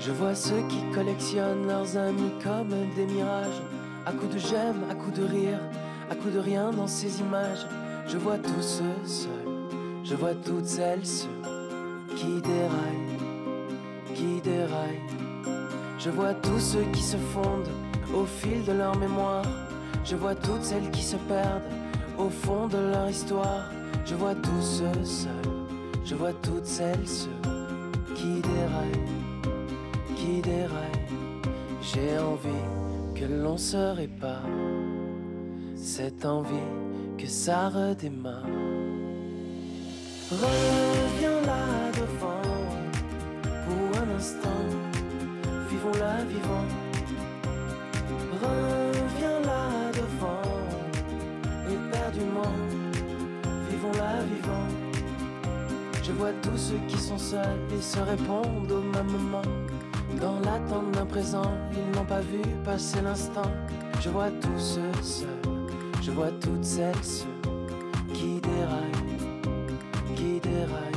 [0.00, 3.60] Je vois ceux qui collectionnent leurs amis comme des mirages.
[4.06, 5.58] À coups de j'aime, à coups de rire,
[6.10, 7.66] à coups de rien dans ces images.
[8.06, 9.28] Je vois tous ceux seuls,
[10.04, 11.26] je vois toutes celles, ceux
[12.16, 13.15] qui déraillent
[14.16, 15.04] qui déraillent.
[15.98, 17.74] Je vois tous ceux qui se fondent
[18.14, 19.44] au fil de leur mémoire.
[20.04, 21.70] Je vois toutes celles qui se perdent
[22.18, 23.70] au fond de leur histoire.
[24.04, 25.52] Je vois tous ceux seuls.
[26.04, 27.42] Je vois toutes celles, ceux
[28.14, 29.06] qui déraillent,
[30.16, 31.06] qui déraillent.
[31.82, 32.64] J'ai envie
[33.14, 34.48] que l'on se répare.
[35.74, 36.70] Cette envie
[37.18, 38.46] que ça redémarre.
[40.30, 41.75] Reviens là
[45.68, 46.64] vivons-la vivant.
[48.42, 50.42] Reviens là devant,
[51.68, 52.54] éperdument,
[53.70, 54.68] vivons-la vivant.
[56.02, 59.42] Je vois tous ceux qui sont seuls et se répondent au même moment.
[60.20, 63.50] Dans l'attente d'un présent, ils n'ont pas vu passer l'instant.
[64.00, 65.28] Je vois tous ceux seuls,
[66.02, 67.26] je vois toutes celles, ceux
[68.14, 70.96] qui déraillent, qui déraillent.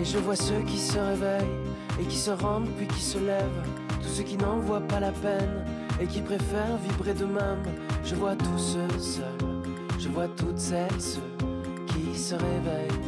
[0.00, 3.66] Et je vois ceux qui se réveillent et qui se rendent puis qui se lèvent.
[4.02, 5.64] Tous ceux qui n'en voient pas la peine
[6.00, 7.62] et qui préfèrent vibrer de même.
[8.04, 9.24] Je vois tous ceux seuls,
[9.98, 10.88] je vois toutes celles,
[11.86, 13.00] qui se réveillent,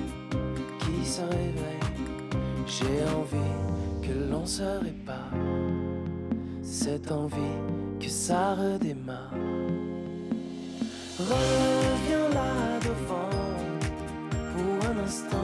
[0.79, 1.75] qui se réveillent.
[2.67, 3.53] J'ai envie
[4.03, 5.33] que l'on se répare,
[6.63, 7.59] cette envie
[8.01, 9.35] que ça redémarre.
[11.19, 13.31] Reviens là devant
[14.53, 15.37] pour un instant,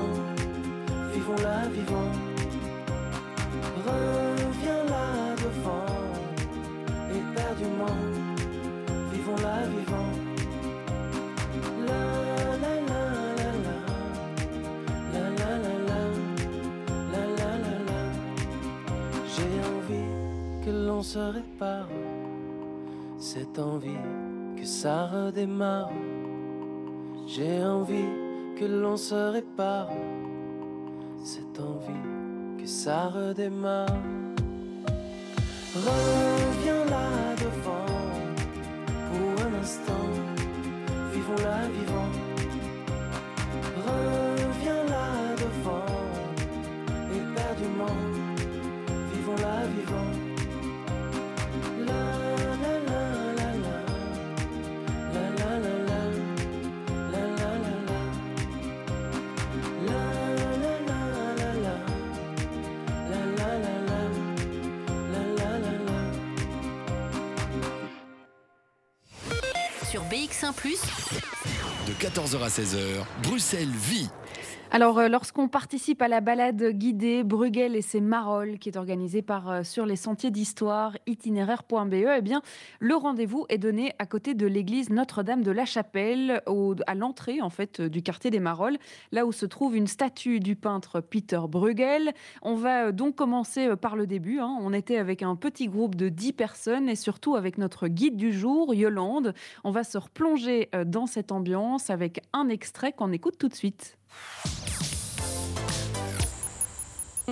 [1.12, 2.29] vivons-la, vivons.
[3.90, 5.94] Reviens là devant,
[7.20, 8.00] éperdument,
[9.12, 10.12] vivons la vivant.
[11.86, 12.04] La
[12.62, 13.02] la la
[13.38, 13.76] la la,
[15.12, 16.00] la la la la,
[17.12, 18.02] la la la la.
[19.32, 20.10] J'ai envie
[20.64, 21.88] que l'on se répare,
[23.18, 24.04] cette envie
[24.56, 25.90] que ça redémarre.
[27.26, 28.10] J'ai envie
[28.58, 29.88] que l'on se répare,
[31.24, 32.19] cette envie
[32.60, 33.86] que ça redémarre.
[35.74, 37.86] Reviens là devant
[39.08, 40.08] pour un instant,
[41.12, 42.19] vivons-la vivant.
[70.40, 70.52] BX1⁇
[71.86, 74.08] De 14h à 16h, Bruxelles vit
[74.72, 79.20] alors, euh, lorsqu'on participe à la balade guidée Bruegel et ses Marolles, qui est organisée
[79.20, 82.40] par euh, Sur les sentiers d'histoire, itinéraire.be, eh bien,
[82.78, 86.40] le rendez-vous est donné à côté de l'église Notre-Dame de la Chapelle,
[86.86, 88.78] à l'entrée, en fait, du quartier des Marolles,
[89.10, 92.12] là où se trouve une statue du peintre Peter Bruegel.
[92.42, 94.38] On va euh, donc commencer par le début.
[94.38, 94.56] Hein.
[94.60, 98.32] On était avec un petit groupe de 10 personnes et surtout avec notre guide du
[98.32, 99.34] jour, Yolande.
[99.64, 103.96] On va se replonger dans cette ambiance avec un extrait qu'on écoute tout de suite.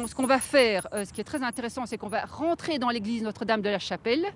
[0.07, 2.91] Ce qu'on va faire, euh, ce qui est très intéressant, c'est qu'on va rentrer dans
[2.91, 4.27] l'église Notre-Dame de la Chapelle,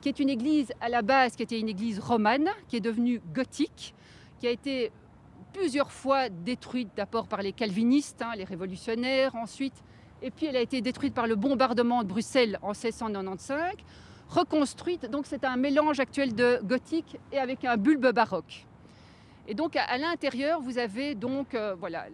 [0.00, 3.20] qui est une église à la base qui était une église romane, qui est devenue
[3.32, 3.94] gothique,
[4.40, 4.90] qui a été
[5.52, 9.84] plusieurs fois détruite d'abord par les calvinistes, hein, les révolutionnaires ensuite,
[10.20, 13.74] et puis elle a été détruite par le bombardement de Bruxelles en 1695,
[14.28, 18.66] reconstruite, donc c'est un mélange actuel de gothique et avec un bulbe baroque.
[19.46, 22.06] Et donc à, l'intérieur, vous avez donc euh, voilà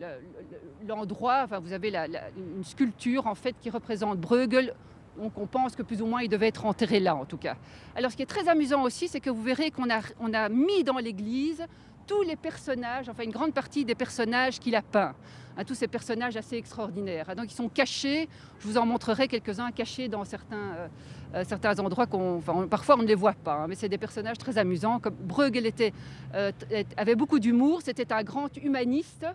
[0.86, 1.92] l'endroit, enfin vous avez
[2.36, 4.74] une sculpture en fait qui représente Bruegel.
[5.16, 7.56] Donc on pense que plus ou moins il devait être enterré là en tout cas.
[7.94, 10.48] Alors ce qui est très amusant aussi, c'est que vous verrez qu'on a, on a
[10.48, 11.64] mis dans l'église
[12.06, 15.14] tous les personnages, enfin une grande partie des personnages qu'il a peints.
[15.56, 17.26] Hein, tous ces personnages assez extraordinaires.
[17.28, 17.34] Hein.
[17.34, 18.28] donc ils sont cachés,
[18.60, 20.88] je vous en montrerai quelques-uns cachés dans certains, euh,
[21.34, 24.38] euh, certains endroits qu'on, parfois on ne les voit pas, hein, mais c'est des personnages
[24.38, 24.98] très amusants.
[24.98, 25.92] Comme Bruegel était,
[26.34, 26.50] euh,
[26.96, 29.26] avait beaucoup d'humour, c'était un grand humaniste.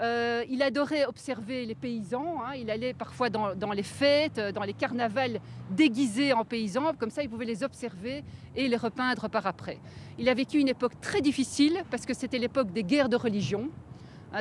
[0.00, 2.40] il adorait observer les paysans.
[2.56, 6.92] il allait parfois dans, les fêtes, dans les carnavals déguisés en paysans.
[6.98, 8.24] Comme ça, il pouvait les observer
[8.56, 9.78] et les repeindre par après.
[10.18, 13.68] Il a vécu une époque très difficile parce que c'était l'époque des guerres de religion.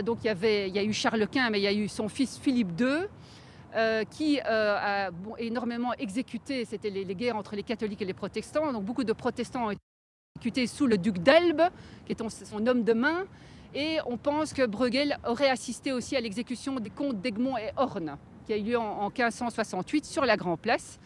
[0.03, 1.87] donc il y, avait, il y a eu Charles Quint, mais il y a eu
[1.87, 3.07] son fils Philippe II.
[3.75, 5.09] Euh, qui euh, a
[5.39, 8.71] énormément exécuté, c'était les, guerres entre les catholiques et les protestants.
[8.71, 9.81] Donc beaucoup de protestants ont été
[10.35, 11.63] exécutés sous le duc d'Albe,
[12.05, 13.25] qui est son homme de main.
[13.75, 18.17] Et on pense que Bruegel aurait assisté aussi à l'exécution des comtes d'Egmont et Horn,
[18.45, 20.97] qui a eu lieu en, 1568 sur la Grand Place.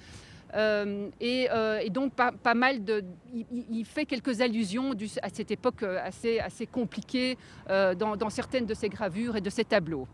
[0.54, 1.50] Euh, et,
[1.90, 3.04] donc pas, mal de...
[3.52, 4.92] Il, fait quelques allusions
[5.24, 7.38] à cette époque assez, assez compliquée
[7.68, 10.08] dans, certaines de ses gravures et de ses tableaux.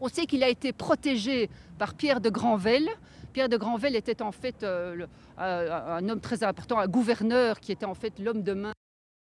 [0.00, 2.88] On sait qu'il a été protégé par Pierre de Granvelle.
[3.32, 5.06] Pierre de Granvelle était en fait euh,
[5.38, 8.72] euh, un homme très important, un gouverneur qui était en fait l'homme de main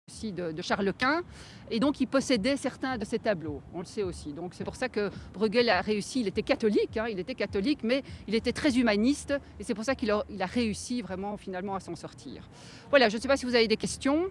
[0.09, 1.21] aussi de, Charles Quint.
[1.69, 4.33] Et donc il possédait certains de ses tableaux, on le sait aussi.
[4.33, 7.79] Donc c'est pour ça que Bruegel a réussi, il était catholique, hein, il était catholique,
[7.83, 9.33] mais il était très humaniste.
[9.59, 12.49] Et c'est pour ça qu'il a, a, réussi vraiment finalement à s'en sortir.
[12.89, 14.29] Voilà, je ne sais pas si vous avez des questions.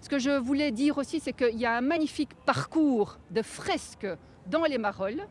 [0.00, 4.06] Ce que je voulais dire aussi, c'est qu'il y a un magnifique parcours de fresques
[4.46, 5.26] dans les Marolles.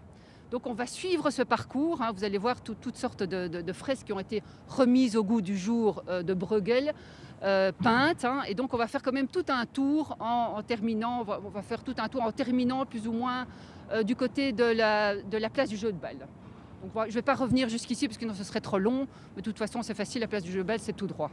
[0.52, 2.02] Donc on va suivre ce parcours.
[2.02, 2.12] Hein.
[2.14, 6.04] Vous allez voir toutes sortes de, fresques qui ont été remises au goût du jour
[6.08, 6.94] euh, de Bruegel,
[7.44, 8.24] euh, peintes.
[8.24, 8.44] Hein.
[8.48, 11.26] Et donc on va faire quand même tout un tour en, terminant.
[11.28, 13.46] On va, faire tout un tour en terminant plus ou moins
[13.92, 16.28] euh, du côté de la, place du jeu de balle.
[16.96, 19.08] je ne vais pas revenir jusqu'ici parce que ce serait trop long.
[19.36, 20.22] Mais de toute façon c'est facile.
[20.22, 21.32] La place du jeu de balle c'est tout droit.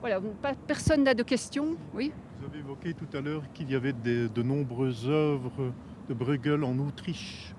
[0.00, 0.20] Voilà,
[0.66, 1.74] personne n'a de questions?
[1.94, 2.12] Oui?
[2.38, 5.72] Vous avez évoqué tout à l'heure qu'il y avait de nombreuses œuvres
[6.08, 7.55] de Bruegel en Autriche.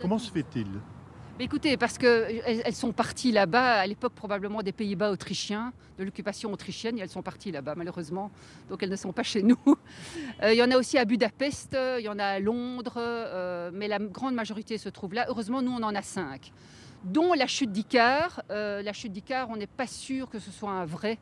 [0.00, 0.66] Comment se fait-il?
[1.38, 6.96] Écoutez, parce qu'elles sont parties là-bas, à l'époque probablement des Pays-Bas autrichiens, de l'occupation autrichienne,
[6.96, 8.30] et elles sont parties là-bas malheureusement,
[8.70, 9.58] donc elles ne sont pas chez nous.
[10.42, 13.70] Euh, il y en a aussi à Budapest, il y en a à Londres, euh,
[13.72, 15.24] mais la grande majorité se trouve là.
[15.28, 16.52] Heureusement, nous on en a cinq,
[17.04, 18.42] dont la chute d'Icar.
[18.50, 21.18] Euh, la chute d'Icar, on n'est pas sûr que ce soit un vrai.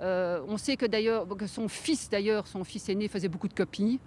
[0.00, 4.00] on sait que d'ailleurs, que son fils d'ailleurs, son fils aîné faisait beaucoup de copies.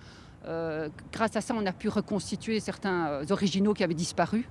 [0.45, 4.47] Euh, grâce à ça, on a pu reconstituer certains euh, originaux qui avaient disparu.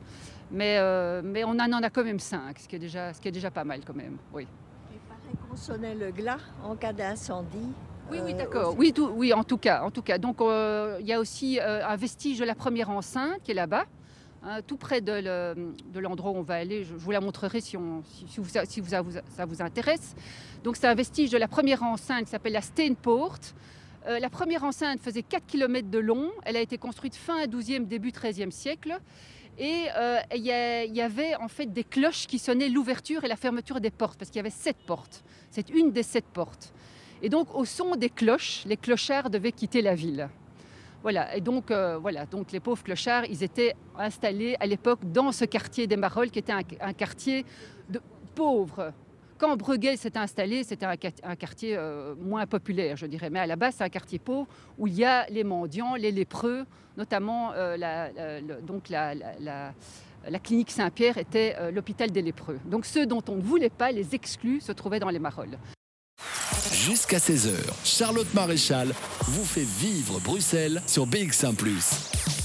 [0.53, 3.29] Mais, euh, mais on en a quand même cinq, ce qui est déjà, ce qui
[3.29, 4.17] est déjà pas mal quand même.
[4.33, 4.47] Oui.
[4.93, 7.73] Il paraît qu'on sonnait le glas en cas d'incendie.
[8.11, 8.75] Oui, oui, d'accord.
[8.77, 9.83] Oui, oui, en tout cas.
[9.83, 10.19] En tout cas.
[10.19, 13.85] Donc, il y a aussi un vestige de la première enceinte qui est là-bas.
[14.43, 16.83] Hein, tout près de l'endroit où on va aller.
[16.83, 20.17] Je, vous la montrerai si, on, si, vous, si vous, ça vous intéresse.
[20.65, 23.39] Donc c'est un vestige de la première enceinte qui s'appelle la Steenpoort.
[24.07, 26.31] Euh, la première enceinte faisait 4 km de long.
[26.45, 28.99] Elle a été construite fin 12e, début 13e siècle.
[29.59, 33.81] Et euh, il y, avait en fait des cloches qui sonnaient l'ouverture et la fermeture
[33.81, 35.23] des portes, parce qu'il y avait sept portes.
[35.51, 36.73] C'est une des sept portes.
[37.21, 40.31] Et donc, au son des cloches, les clochards devaient quitter la ville.
[41.03, 45.31] Voilà, et donc, euh, voilà, donc les pauvres clochards, ils étaient installés à l'époque dans
[45.31, 47.45] ce quartier des Marolles, qui était un, un quartier
[47.91, 48.01] de
[48.35, 48.95] pauvres,
[49.41, 50.97] quand Bruegel s'est installé, c'était un,
[51.37, 53.31] quartier euh, moins populaire, je dirais.
[53.31, 54.47] Mais à la base, c'est un quartier pauvre
[54.79, 56.67] où il y a les mendiants, les lépreux,
[56.99, 58.11] notamment euh, la,
[58.61, 59.65] donc la,
[60.45, 62.61] clinique Saint-Pierre était euh, l'hôpital des lépreux.
[62.67, 65.59] Donc ceux dont on ne voulait pas, les exclus, se trouvaient dans les Marolles.
[66.73, 67.55] Jusqu'à 16h,
[67.85, 68.89] Charlotte Maréchal
[69.23, 71.55] vous fait vivre Bruxelles sur BX1⁇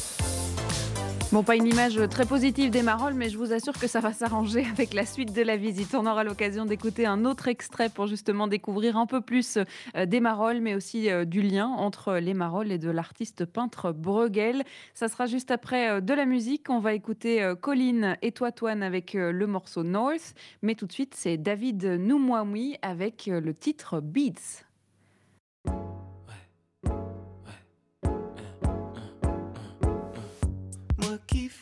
[1.31, 4.13] Bon, pas une image très positive des Marolles, mais je vous assure que ça va
[4.13, 5.95] s'arranger avec la suite de la visite.
[5.95, 9.57] On aura l'occasion d'écouter un autre extrait pour justement découvrir un peu plus
[9.95, 13.91] euh, des Marolles, mais aussi euh, du lien entre les Marolles et de l'artiste peintre
[13.91, 14.63] Bruegel.
[14.93, 16.69] Ça sera juste après euh, de la musique.
[16.69, 21.37] On va écouter Colline et Toitoine avec le morceau North, mais tout de suite, c'est
[21.37, 24.63] David Noumouamoui avec le titre Beats.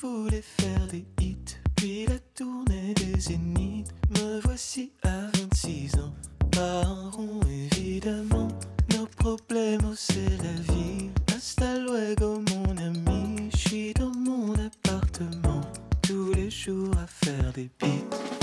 [0.03, 3.93] Je voulais faire des hits, puis la tournée des zéniths.
[4.09, 6.13] Me voici à 26 ans,
[6.51, 8.49] pas en rond évidemment.
[8.97, 11.09] Nos problèmes, c'est la vie.
[11.33, 13.49] Hasta luego, mon ami.
[13.53, 15.61] Je suis dans mon appartement,
[16.01, 18.42] tous les jours à faire des beats.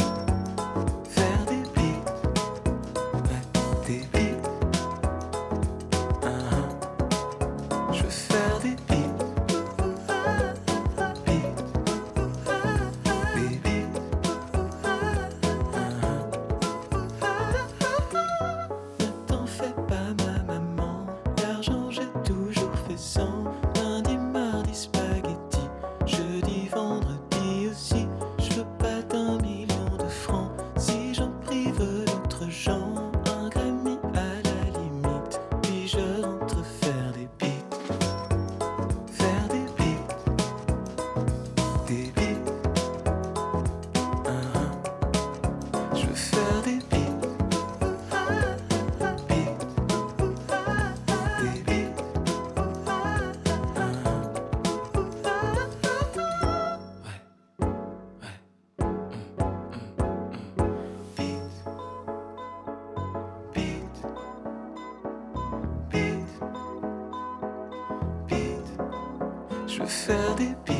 [69.90, 70.79] faire it pires.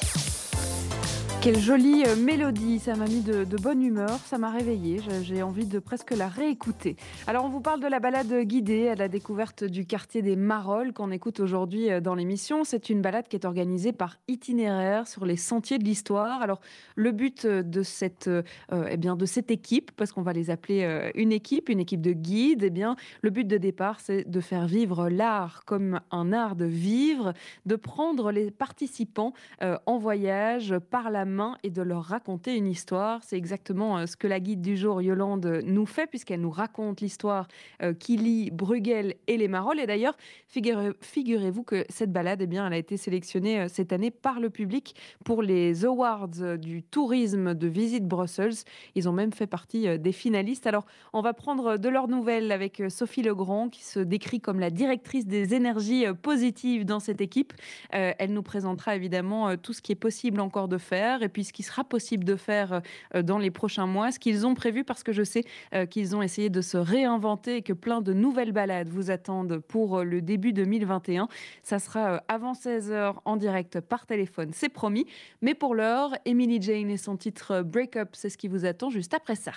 [1.41, 5.65] quelle jolie euh, mélodie, ça m'a mis de, bonne humeur, ça m'a réveillée, j'ai envie
[5.65, 6.97] de presque la réécouter.
[7.25, 10.93] Alors on vous parle de la balade guidée à la découverte du quartier des Marolles
[10.93, 12.63] qu'on écoute aujourd'hui euh, dans l'émission.
[12.63, 16.43] C'est une balade qui est organisée par itinéraire sur les sentiers de l'histoire.
[16.43, 16.61] Alors
[16.95, 18.29] le but euh, de cette,
[18.71, 22.11] eh bien, de cette équipe, parce qu'on va les appeler une équipe, une équipe de
[22.11, 26.55] guides, eh bien, le but de départ c'est de faire vivre l'art comme un art
[26.55, 27.33] de vivre,
[27.65, 33.21] de prendre les participants en voyage par la main et de leur raconter une histoire.
[33.23, 37.01] C'est exactement euh, ce que la guide du jour, Yolande, nous fait, puisqu'elle nous raconte
[37.01, 37.47] l'histoire
[37.81, 39.79] euh, qui lie Bruegel et les Marolles.
[39.79, 40.17] Et d'ailleurs,
[40.47, 44.49] figurez-vous que cette balade, eh bien, elle a été sélectionnée euh, cette année par le
[44.49, 44.95] public
[45.25, 48.53] pour les Awards du tourisme de Visite Brussels.
[48.95, 50.67] Ils ont même fait partie des finalistes.
[50.67, 54.69] Alors, on va prendre de leurs nouvelles avec Sophie Legrand, qui se décrit comme la
[54.69, 57.53] directrice des énergies positives dans cette équipe.
[57.91, 61.53] Elle nous présentera évidemment tout ce qui est possible encore de faire et puis ce
[61.53, 62.81] qui sera possible de faire
[63.15, 65.43] euh, dans les prochains mois, ce qu'ils ont prévu parce que je sais
[65.73, 69.59] euh, qu'ils ont essayé de se réinventer et que plein de nouvelles balades vous attendent
[69.59, 71.27] pour euh, le début 2021.
[71.63, 75.05] Ça sera avant 16h en direct par téléphone, c'est promis.
[75.41, 78.89] Mais pour l'heure, Emily Jane et son titre Break Up, c'est ce qui vous attend
[78.89, 79.51] juste après ça.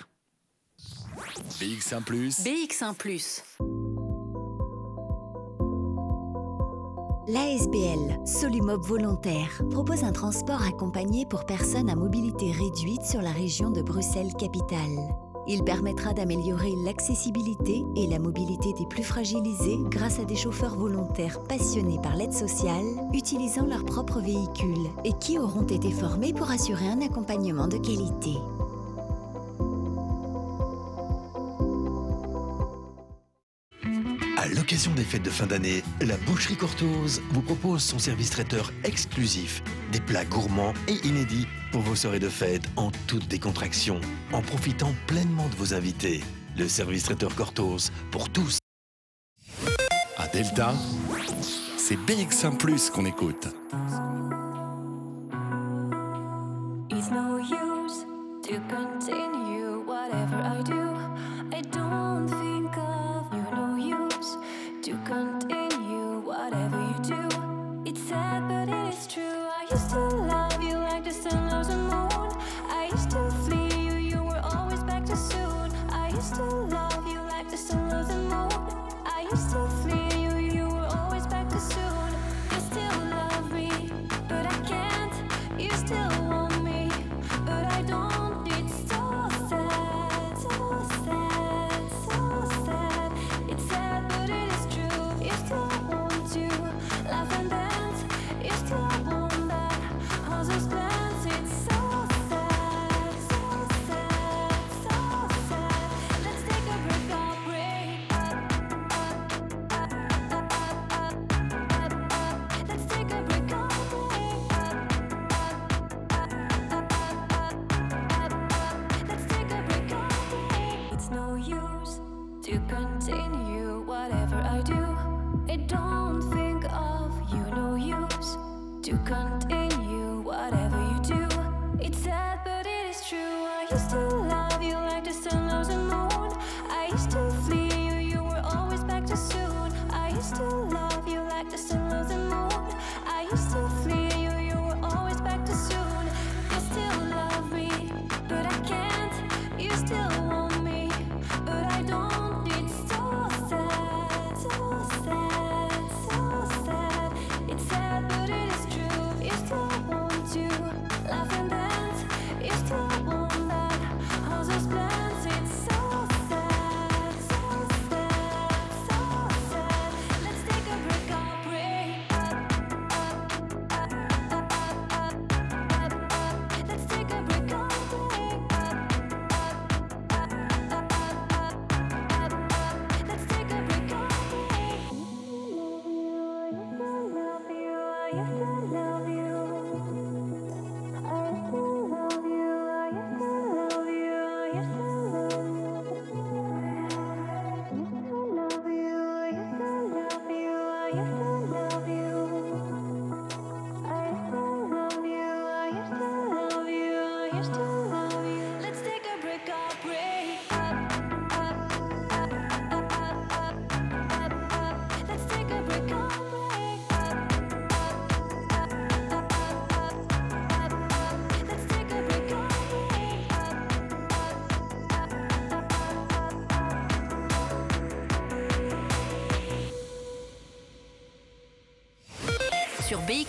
[1.59, 2.03] BX1⁇
[2.43, 2.95] BX1⁇
[7.27, 13.71] L'ASBL, Solumob Volontaire, propose un transport accompagné pour personnes à mobilité réduite sur la région
[13.71, 15.09] de Bruxelles-Capitale.
[15.47, 21.41] Il permettra d'améliorer l'accessibilité et la mobilité des plus fragilisés grâce à des chauffeurs volontaires
[21.41, 26.87] passionnés par l'aide sociale, utilisant leur propre véhicule et qui auront été formés pour assurer
[26.87, 28.37] un accompagnement de qualité.
[34.65, 39.61] l'occasion des fêtes de fin d'année, la Boucherie Cortose vous propose son service traiteur exclusif,
[39.91, 44.01] des plats gourmands et inédits pour vos soirées de fête en toute décontraction,
[44.33, 46.23] en profitant pleinement de vos invités.
[46.57, 48.57] Le service traiteur Cortose pour tous.
[50.17, 50.73] À Delta,
[51.77, 53.47] c'est BX1 qu'on écoute.
[56.89, 58.07] It's no use
[58.41, 59.24] to continue.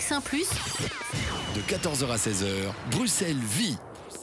[0.06, 0.20] BX1⁇
[1.56, 2.46] De 14h à 16h,
[2.92, 3.76] Bruxelles vit.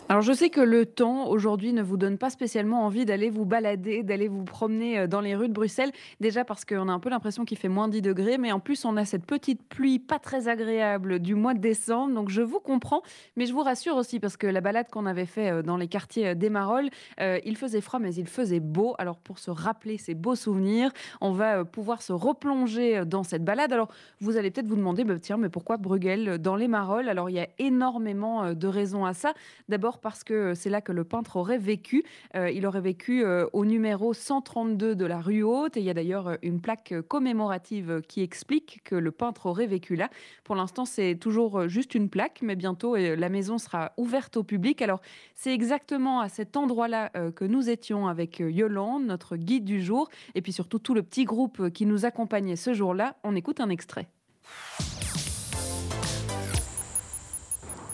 [0.08, 3.46] Alors je sais que le temps aujourd'hui ne vous donne pas spécialement envie d'aller vous
[3.46, 5.92] balader, d'aller vous promener euh, dans les rues de Bruxelles.
[6.20, 8.86] Déjà parce qu'on a un peu l'impression qu'il fait moins 10 degrés, mais en plus
[8.86, 12.14] on a cette petite pluie pas très agréable du mois de décembre.
[12.14, 13.02] Donc je vous comprends,
[13.36, 15.88] mais je vous rassure aussi parce que la balade qu'on avait fait euh, dans les
[15.88, 16.90] quartiers euh, d'Emarol,
[17.20, 18.96] il faisait froid mais il faisait beau.
[19.00, 20.92] Alors pour se rappeler ces beaux souvenirs,
[21.22, 23.74] on va pouvoir se replonger dans cette balade.
[23.74, 23.90] Alors
[24.20, 27.40] vous allez peut-être vous demander, bah, tiens, mais pourquoi Bruegel dans l'Emarol Alors il y
[27.40, 29.34] a énormément de raisons à ça.
[29.70, 31.04] D'abord parce que c'est là que le
[31.36, 32.04] aurait vécu.
[32.36, 35.78] Euh, il aurait vécu euh, au numéro 132 de la rue Haute.
[35.78, 39.68] Et il y a d'ailleurs euh, une plaque commémorative qui explique que le peintre aurait
[39.68, 40.10] vécu là.
[40.44, 44.82] Pour l'instant, c'est toujours juste une plaque, mais bientôt la maison sera ouverte au public.
[44.82, 45.02] Alors,
[45.36, 50.42] c'est exactement à cet endroit-là que nous étions avec Yolande, notre guide du jour, et
[50.42, 53.16] puis surtout tout le petit groupe qui nous accompagnait ce jour-là.
[53.24, 54.08] On écoute un extrait.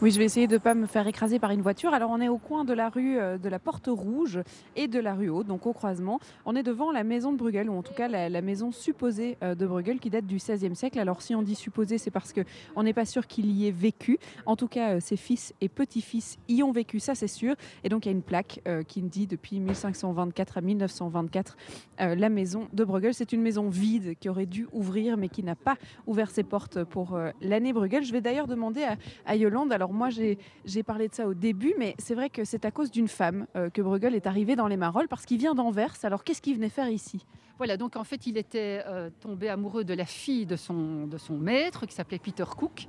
[0.01, 1.93] Oui, je vais essayer de ne pas me faire écraser par une voiture.
[1.93, 4.39] Alors, on est au coin de la rue euh, de la Porte Rouge
[4.77, 6.21] et de la rue Haute, donc au croisement.
[6.45, 9.55] On est devant la maison de Bruegel, ou en tout cas la, maison supposée euh,
[9.55, 10.99] de Bruegel qui date du XVIe siècle.
[10.99, 14.19] Alors, si on dit supposée, c'est parce qu'on n'est pas sûr qu'il y ait vécu.
[14.45, 17.55] En tout cas, euh, ses fils et petits-fils y ont vécu, ça c'est sûr.
[17.84, 21.57] Et donc, il y a une plaque qui dit depuis 1524 à 1924
[21.99, 23.13] la maison de Bruegel.
[23.13, 25.76] C'est une maison vide qui aurait dû ouvrir, mais qui n'a pas
[26.07, 28.03] ouvert ses portes pour l'année Bruegel.
[28.03, 28.95] Je vais d'ailleurs demander à,
[29.26, 29.73] à Yolande.
[29.73, 32.91] Alors, moi, j'ai parlé de ça au début, mais c'est vrai que c'est à cause
[32.91, 35.94] d'une femme euh, que Bruegel est arrivé dans les Marolles, parce qu'il vient d'Anvers.
[36.03, 37.26] Alors, qu'est-ce qu'il venait faire ici?
[37.57, 41.86] Voilà, donc en fait, il était euh, tombé amoureux de la fille de son, maître,
[41.86, 42.88] qui s'appelait Peter Cook.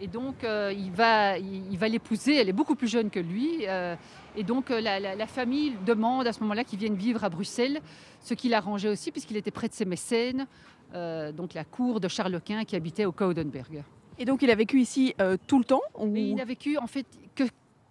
[0.00, 1.38] Et donc, euh, il va,
[1.88, 2.36] l'épouser.
[2.36, 3.64] Elle est beaucoup plus jeune que lui.
[4.36, 7.80] et donc, la, famille demande à ce moment-là qu'il vienne vivre à Bruxelles,
[8.20, 10.46] ce qui l'arrangeait aussi, puisqu'il était près de ses mécènes,
[10.92, 13.82] donc la cour de Charles Quint qui habitait au Coudenberg.
[14.18, 15.82] Et donc il a vécu ici euh, tout le temps
[16.14, 17.44] Il a vécu en fait que,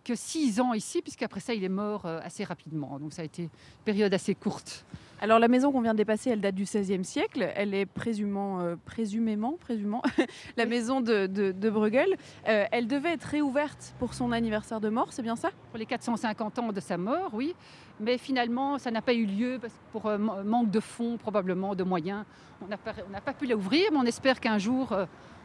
[0.03, 2.99] que six ans ici, puisqu'après ça il est mort euh, assez rapidement.
[2.99, 3.49] Donc ça a été une
[3.85, 4.85] période assez courte.
[5.21, 7.49] Alors la maison qu'on vient de dépasser, elle date du XVIe siècle.
[7.55, 10.03] Elle est présumément, euh, présumément, présumément
[10.57, 12.17] la maison de, de, Bruegel.
[12.43, 15.51] elle devait être réouverte pour son anniversaire de mort, c'est bien ça?
[15.71, 17.55] Pour les 450 ans de sa mort, oui.
[17.99, 22.25] Mais finalement, ça n'a pas eu lieu parce, pour manque de fonds, probablement, de moyens.
[22.61, 24.95] On n'a pas, pas, pu l'ouvrir, mais on espère qu'un jour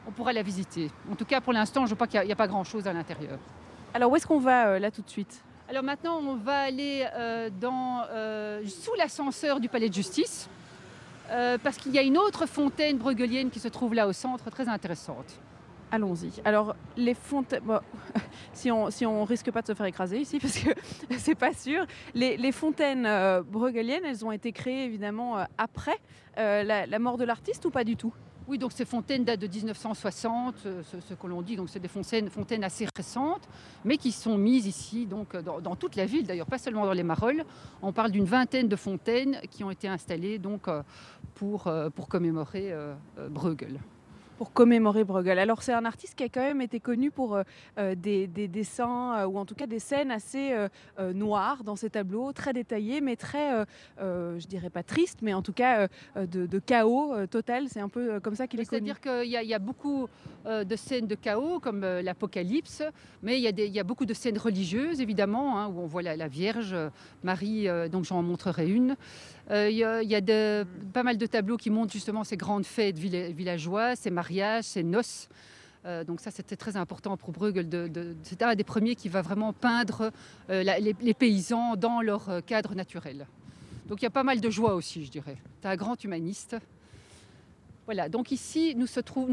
[0.07, 0.91] on pourra la visiter.
[1.11, 3.39] En tout cas, pour l'instant, je crois qu'il n'y a, pas grand-chose à l'intérieur.
[3.95, 5.43] Alors, où est-ce qu'on va euh, là tout de suite?
[5.69, 10.49] Alors maintenant, on va aller euh, dans, euh, sous l'ascenseur du palais de justice,
[11.63, 14.69] parce qu'il y a une autre fontaine bruegelienne qui se trouve là au centre, très
[14.69, 15.41] intéressante.
[15.91, 16.31] Allons-y.
[16.45, 17.63] Alors, les fontaines.
[18.53, 20.69] si, on, si on risque pas de se faire écraser ici, parce que
[21.17, 21.87] c'est pas sûr.
[22.13, 23.09] Les, fontaines
[23.51, 25.99] bruegeliennes, elles ont été créées évidemment après
[26.37, 28.13] la mort de l'artiste ou pas du tout?
[28.49, 31.57] Oui, donc ces fontaines datent de 1960, euh, ce, que l'on dit.
[31.57, 33.49] Donc c'est des fontaines, assez récentes,
[33.85, 37.03] mais qui sont mises ici, donc dans, toute la ville, d'ailleurs pas seulement dans les
[37.03, 37.45] Marolles.
[37.83, 40.83] On parle d'une vingtaine de fontaines qui ont été installées donc euh,
[41.35, 42.75] pour, euh, pour commémorer
[43.31, 43.79] Bruegel
[44.43, 45.39] pour commémorer Bruegel.
[45.39, 47.45] Alors c'est un artiste qui a quand même été connu pour euh,
[47.79, 50.53] euh, des, dessins euh, ou en tout cas des scènes assez
[51.15, 53.65] noires dans ses tableaux, très détaillés, mais très,
[54.01, 55.87] je dirais pas triste, mais en tout cas
[56.17, 57.69] de, chaos total.
[57.69, 58.89] C'est un peu comme ça qu'il est connu.
[58.89, 60.09] C'est-à-dire qu'il y, a beaucoup
[60.45, 62.83] de scènes de chaos comme l'Apocalypse,
[63.23, 66.77] mais il y, a beaucoup de scènes religieuses évidemment hein, où on voit la, Vierge
[67.23, 67.69] Marie.
[67.91, 68.97] donc j'en montrerai une.
[69.53, 74.11] Il y a, pas mal de tableaux qui montrent justement ces grandes fêtes villageoises, ces
[74.11, 75.29] mariages ses noces.
[75.85, 77.69] Euh, donc ça, c'était très important pour Bruegel.
[78.23, 80.13] C'est un des premiers qui va vraiment peindre
[80.51, 83.27] euh, les, paysans dans leur euh, cadre naturel.
[83.89, 85.37] Donc il y a pas mal de joie aussi, je dirais.
[85.61, 86.57] C'est un grand humaniste.
[87.87, 88.87] Voilà, donc ici, nous,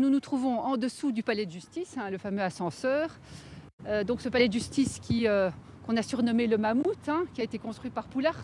[0.10, 3.20] nous trouvons en dessous du palais de justice, hein, le fameux ascenseur.
[4.08, 5.00] donc ce palais de justice
[5.86, 8.44] qu'on a surnommé le mammouth, hein, qui a été construit par Poulart.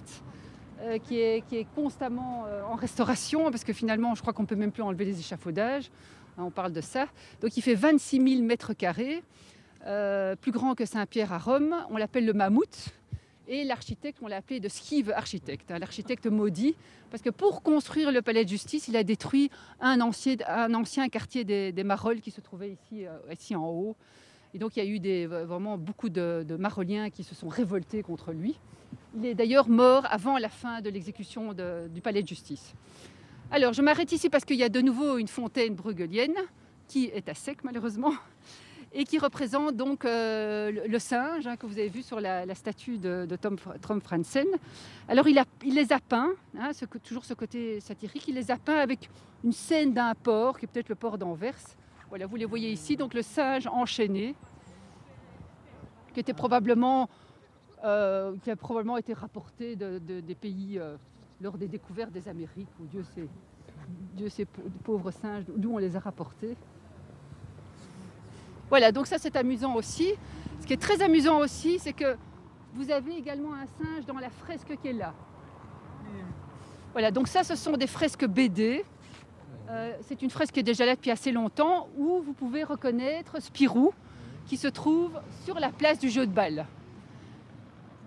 [1.03, 4.55] Qui, est, qui, est, constamment en restauration, parce que finalement, je crois qu'on ne peut
[4.55, 5.89] même plus enlever les échafaudages.
[6.37, 7.07] On parle de ça.
[7.41, 9.23] Donc il fait 26 000 mètres carrés,
[9.85, 11.75] euh, plus grand que Saint-Pierre à Rome.
[11.89, 12.89] On l'appelle le mammouth.
[13.47, 16.75] Et l'architecte, on l'a appelé de Skive architecte, hein, l'architecte maudit,
[17.11, 21.07] parce que pour construire le palais de justice, il a détruit un ancien, un ancien
[21.09, 23.95] quartier des, Marolles qui se trouvait ici, euh, ici en haut.
[24.55, 27.47] Et donc il y a eu des, vraiment beaucoup de, de Maroliens qui se sont
[27.47, 28.57] révoltés contre lui.
[29.17, 32.73] Il est d'ailleurs mort avant la fin de l'exécution du palais de justice.
[33.51, 36.35] Alors, je m'arrête ici parce qu'il y a de nouveau une fontaine bruegelienne
[36.87, 38.13] qui est à sec malheureusement
[38.97, 42.97] et qui représente donc euh, le, singe hein, que vous avez vu sur la, statue
[42.97, 44.47] de, Tom, Tom, Franzen.
[45.09, 46.71] Alors il, les a peints, hein,
[47.03, 49.09] toujours ce côté satirique, il les a peints avec
[49.43, 51.57] une scène d'un port, qui est peut-être le port d'Anvers,
[52.07, 54.33] Voilà, vous les voyez ici, donc le singe enchaîné,
[56.13, 57.09] qui était probablement,
[57.85, 60.97] euh, qui a probablement été rapporté de- de- des pays euh,
[61.39, 63.27] lors des découvertes des Amériques, où Dieu sait,
[64.15, 66.57] Dieu sait, pau- pauvres singes, d'où on les a rapportés.
[68.69, 70.13] Voilà, donc ça c'est amusant aussi.
[70.61, 72.15] Ce qui est très amusant aussi, c'est que
[72.73, 75.13] vous avez également un singe dans la fresque qui est là.
[76.93, 78.83] Voilà, donc ça ce sont des fresques BD.
[79.69, 83.41] Euh, c'est une fresque qui est déjà là depuis assez longtemps où vous pouvez reconnaître
[83.41, 83.93] Spirou
[84.45, 86.65] qui se trouve sur la place du jeu de balle.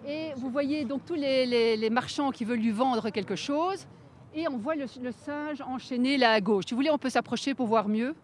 [0.06, 3.86] Et vous voyez donc tous les, les- les marchands qui veulent lui vendre quelque chose.
[4.34, 6.64] Et on voit le, le singe enchaîné là à gauche.
[6.66, 8.14] Si vous voulez, on peut s'approcher pour voir mieux.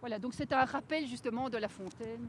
[0.00, 2.26] Voilà, donc c'est un rappel justement de la fontaine.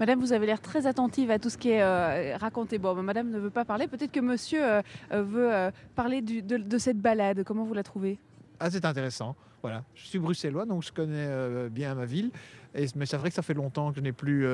[0.00, 2.78] Madame, vous avez l'air très attentive à tout ce qui est euh, raconté.
[2.78, 3.86] Bon, madame ne veut pas parler.
[3.88, 4.82] Peut-être que monsieur euh,
[5.12, 7.44] euh, veut euh, parler du- de, de cette balade.
[7.44, 8.18] Comment vous la trouvez?
[8.60, 9.36] Ah, c'est intéressant.
[9.62, 9.84] Voilà.
[9.94, 12.30] Je suis bruxellois, donc je connais euh, bien ma ville.
[12.74, 14.46] Et, mais c'est vrai que ça fait longtemps que je n'ai plus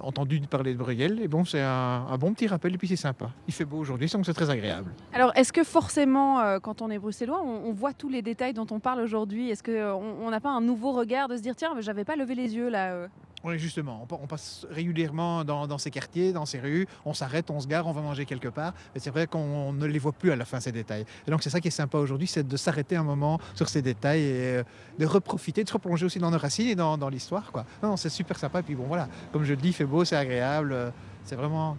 [0.00, 1.20] entendu parler de Bruegel.
[1.20, 3.30] Et bon, c'est un, bon petit rappel et puis c'est sympa.
[3.46, 4.92] Il fait beau aujourd'hui, donc c'est très agréable.
[5.12, 8.66] Alors, est-ce que forcément, euh, quand on est bruxellois, on, voit tous les détails dont
[8.70, 9.50] on parle aujourd'hui?
[9.50, 12.34] Est-ce qu'on on n'a pas un nouveau regard de se dire tiens, j'avais pas levé
[12.34, 13.08] les yeux là euh?
[13.56, 14.00] Justement.
[14.02, 16.86] On, pa- on passe régulièrement dans, ces quartiers, dans ces rues.
[17.04, 18.72] On s'arrête, on se gare, on va manger quelque part.
[18.94, 21.04] Et c'est vrai qu'on ne les voit plus à la fin, ces détails.
[21.26, 23.82] Et donc, c'est ça qui est sympa aujourd'hui, c'est de s'arrêter un moment sur ces
[23.82, 24.62] détails et euh,
[24.98, 27.50] de reprofiter, de se replonger aussi dans nos racines et dans, l'histoire.
[27.82, 28.60] non, c'est super sympa.
[28.60, 30.72] Et puis bon, voilà, comme je le dis, il fait beau, c'est agréable.
[30.72, 30.90] euh,
[31.24, 31.76] C'est vraiment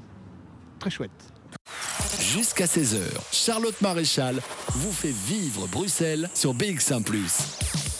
[0.79, 1.11] très chouette.
[2.19, 2.99] Jusqu'à 16h,
[3.31, 7.03] Charlotte Maréchal vous fait vivre Bruxelles sur BX1⁇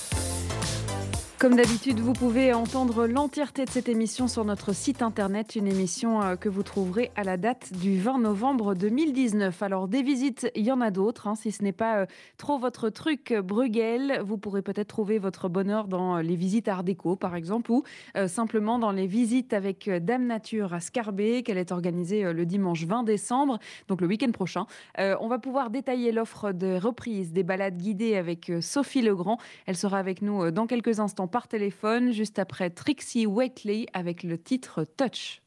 [1.40, 6.20] Comme d'habitude, vous pouvez entendre l'entièreté de cette émission sur notre site internet, une émission
[6.24, 9.62] euh, que vous trouverez à la date du 20 novembre 2019.
[9.62, 12.06] Alors des visites, il y en a d'autres, hein, si ce n'est pas euh,
[12.40, 16.84] trop votre truc euh, Bruegel, vous pourrez peut-être trouver votre bonheur dans les visites Art
[16.84, 17.84] déco par exemple, ou
[18.26, 23.04] simplement dans les visites avec Dame Nature à Scarbet, qu'elle est organisée le dimanche 20
[23.04, 24.66] décembre, donc le week-end prochain.
[24.98, 29.38] On va pouvoir détailler l'offre de reprise des balades guidées avec Sophie Legrand.
[29.66, 34.38] Elle sera avec nous dans quelques instants par téléphone, juste après Trixie Wakely avec le
[34.38, 35.42] titre Touch.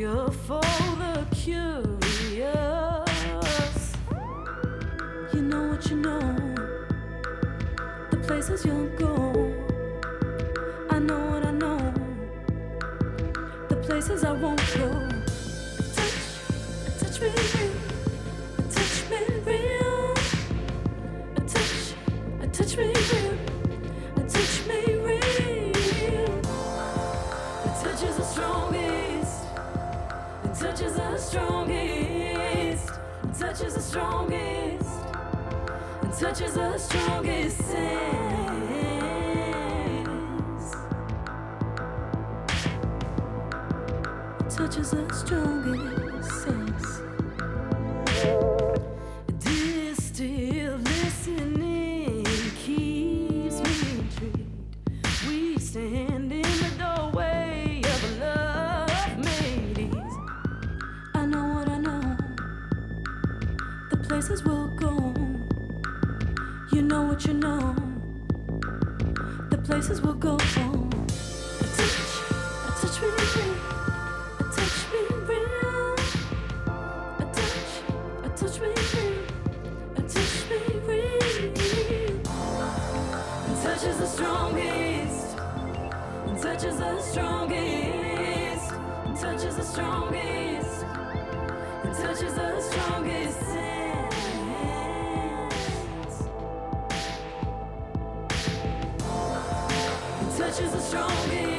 [0.00, 0.62] Cure for
[1.02, 1.92] the curious.
[5.34, 6.20] You know what you know,
[8.10, 9.54] the places you'll go.
[10.88, 11.92] I know what I know
[13.68, 14.99] the places I won't go.
[31.30, 32.88] Strongest.
[33.38, 34.90] Touch is the strongest.
[36.18, 37.56] Touch is the strongest.
[37.58, 38.40] sense.
[44.56, 46.79] touch is the strongest sense.
[64.10, 65.14] Places we'll go.
[66.72, 67.76] You know what you know.
[69.50, 70.36] The places we'll go.
[70.36, 70.58] Touch,
[71.70, 73.06] a touch me.
[74.40, 75.94] A touch me real.
[77.18, 77.54] A touch,
[78.24, 79.14] a touch me real.
[79.96, 80.02] A.
[83.46, 85.36] A touch is the strongest.
[86.42, 88.70] Touch is the strongest.
[89.22, 90.84] Touch is the strongest.
[92.02, 93.69] Touch is the strongest.
[100.50, 101.49] Touch is the strongest.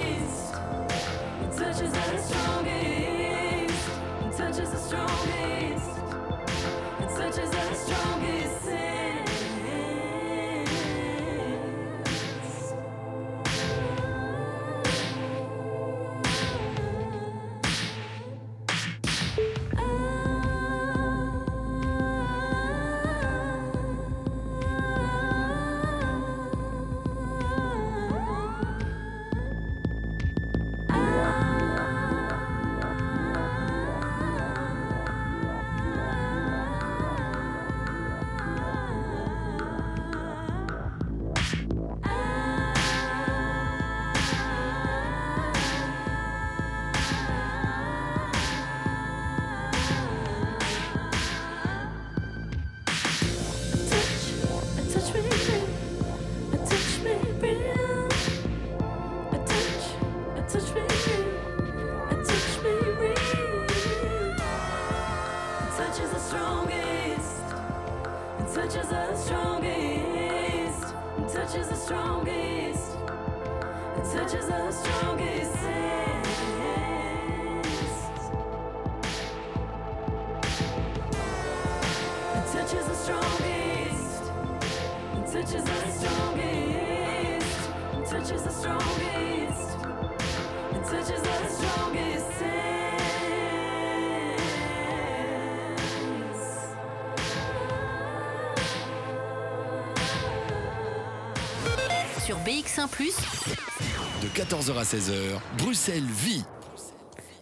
[102.81, 103.05] Sur BX1⁇
[104.23, 106.43] De 14h à 16h, Bruxelles vit.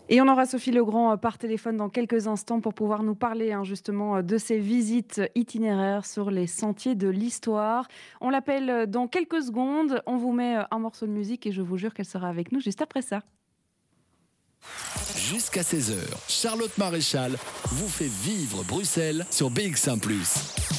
[0.09, 3.53] Et on aura Sophie Legrand euh, par téléphone dans quelques instants pour pouvoir nous parler
[3.53, 7.87] hein, justement euh, de ses visites itinéraires sur les sentiers de l'histoire.
[8.19, 10.01] On l'appelle euh, dans quelques secondes.
[10.07, 12.59] On vous met un morceau de musique et je vous jure qu'elle sera avec nous
[12.59, 13.21] juste après ça.
[15.15, 15.95] Jusqu'à 16h,
[16.27, 17.37] Charlotte Maréchal
[17.67, 19.99] vous fait vivre Bruxelles sur BX1⁇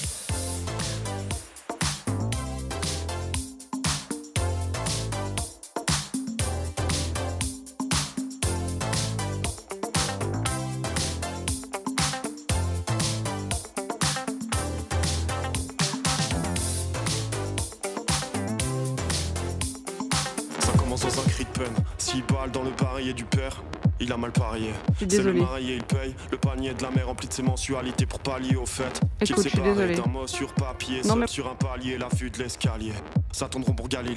[25.07, 25.41] suis C'est le désolée.
[25.41, 26.15] marié, il paye.
[26.31, 29.01] Le panier de la mère rempli de ses mensualités pour pallier au fait.
[29.23, 32.31] Qu'il Écoute, je suis d'un mot sur papier, Non, mais- sur un palier, la vue
[32.31, 32.93] de l'escalier.
[33.33, 34.17] Ça tourneront pour Galilée.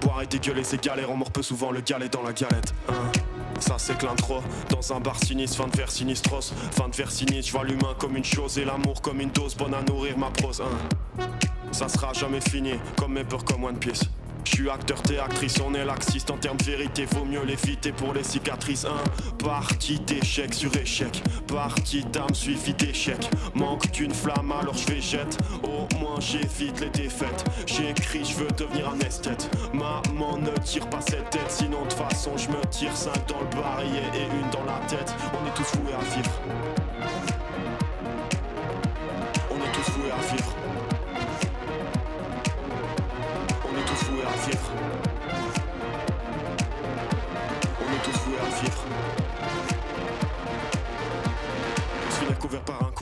[0.00, 1.10] Boire et dégueuler, c'est galère.
[1.10, 2.74] On mord peu souvent le galet dans la galette.
[2.88, 2.92] Hein.
[3.60, 4.40] Ça c'est que l'intro
[4.70, 7.94] Dans un bar sinistre, fin de vers sinistros Fin de vers sinistre, je vois l'humain
[8.00, 11.24] comme une chose Et l'amour comme une dose, bonne à nourrir ma prose hein.
[11.70, 14.02] Ça sera jamais fini, comme mes peurs comme One Piece.
[14.44, 17.92] Je suis acteur, t'es actrice, on est laxiste en termes de vérité, vaut mieux l'éviter
[17.92, 18.84] pour les cicatrices.
[18.84, 23.28] Un parti d'échec sur échec, parti d'âme suivi d'échec.
[23.54, 25.38] Manque d'une flamme, alors je jette.
[25.62, 27.44] Au moins j'évite les défaites.
[27.66, 29.50] J'écris, je veux devenir un esthète.
[29.72, 33.60] Maman ne tire pas cette tête, sinon de façon je me tire cinq dans le
[33.60, 35.14] barillet et une dans la tête.
[35.32, 36.73] On est tous voués à vivre.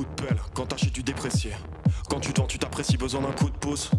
[0.03, 1.53] Coup de pelle quand t'achètes du déprécié.
[2.09, 3.91] Quand tu vends, tu t'apprécies, besoin d'un coup de pouce.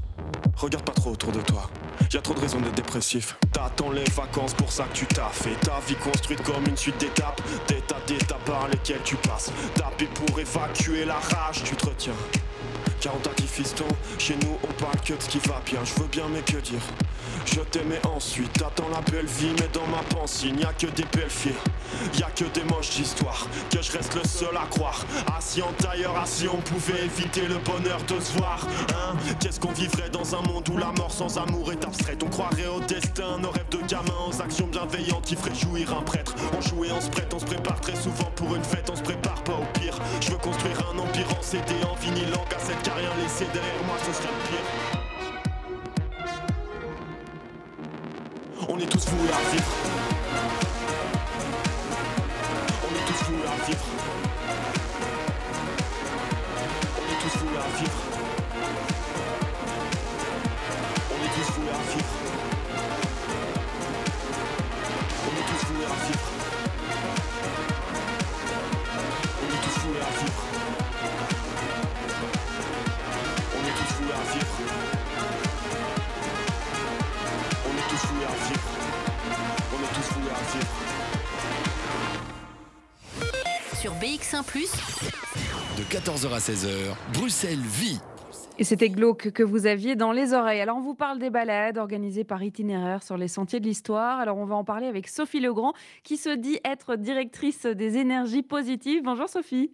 [0.55, 1.69] Regarde pas trop autour de toi.
[2.11, 3.35] Y a trop de raisons d'être dépressif.
[3.51, 5.55] T'attends les vacances pour ça que tu t'as fait.
[5.61, 7.41] Ta vie construite comme une suite d'étapes.
[7.87, 9.51] Tas d'étapes par lesquelles tu passes.
[9.75, 12.13] Taper pour évacuer la rage, tu te retiens.
[13.03, 13.83] Car on fiston,
[14.17, 16.55] chez nous on parle que de ce qui va bien, je veux bien mais que
[16.61, 16.79] dire?
[17.45, 21.03] Je t'aimais ensuite, t'attends la belle vie mais dans ma pensée y a que des
[21.11, 21.51] belles filles.
[22.17, 25.03] Y a que des moches d'histoire, que je reste le seul à croire.
[25.37, 29.15] Assis en tailleur, assis on pouvait éviter le bonheur de se voir hein?
[29.41, 32.23] Qu'est-ce qu'on vivrait dans un monde où la mort sans amour est abstraite?
[32.23, 36.03] On croirait au destin, nos rêves de gamin, aux actions bienveillantes qui feraient jouir un
[36.03, 36.35] prêtre.
[36.57, 38.89] On jouait, on se prête, on se prépare très souvent pour une fête.
[38.89, 42.33] On se prépare pas au pire, je veux construire un empire en CD, en vinyle,
[42.39, 44.67] en cassette rien laissé derrière moi, ce serait le pire.
[48.69, 49.71] On est tous voués à vivre.
[52.83, 53.85] On est tous voués à vivre.
[56.97, 57.99] On est tous voués à vivre.
[61.11, 62.22] On est tous voués à vivre
[84.03, 84.43] BX1⁇
[85.77, 88.01] De 14h à 16h, Bruxelles vit.
[88.59, 90.59] Et c'était glauque que vous aviez dans les oreilles.
[90.59, 94.19] Alors, on vous parle des balades organisées par itinéraire sur les sentiers de l'histoire.
[94.19, 95.71] Alors, on va en parler avec Sophie Legrand,
[96.03, 99.03] qui se dit être directrice des énergies positives.
[99.03, 99.71] Bonjour Sophie.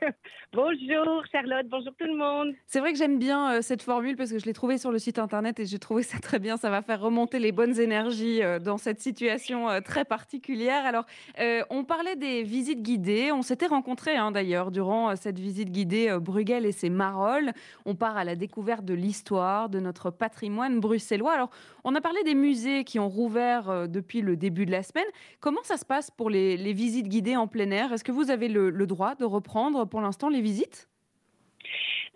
[0.52, 2.56] Bonjour Charlotte, bonjour tout le monde.
[2.66, 4.98] C'est vrai que j'aime bien euh, cette formule parce que je l'ai trouvée sur le
[4.98, 6.56] site internet et j'ai trouvé ça très bien.
[6.56, 10.84] Ça va faire remonter les bonnes énergies euh, dans cette situation euh, très particulière.
[10.84, 11.04] Alors,
[11.70, 13.30] on parlait des visites guidées.
[13.30, 17.52] On s'était rencontrés hein, d'ailleurs durant cette visite guidée Bruegel et ses Marolles.
[17.86, 21.32] On part à la découverte de l'histoire, de notre patrimoine bruxellois.
[21.32, 21.50] Alors,
[21.84, 25.06] on a parlé des musées qui ont rouvert depuis le début de la semaine.
[25.38, 27.92] Comment ça se passe pour les, les visites guidées en plein air?
[27.92, 30.88] Est-ce que vous avez le, le droit de reprendre pour l'instant les visites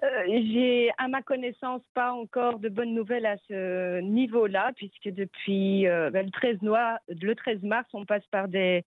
[0.02, 5.86] Euh, J'ai, à ma connaissance, pas encore de bonnes nouvelles à ce niveau-là, puisque depuis
[5.86, 8.84] euh, ben, le, 13 noir- le 13 mars, on passe par des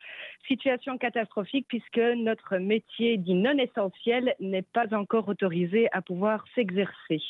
[0.46, 7.22] situations catastrophiques, puisque notre métier dit non essentiel n'est pas encore autorisé à pouvoir s'exercer.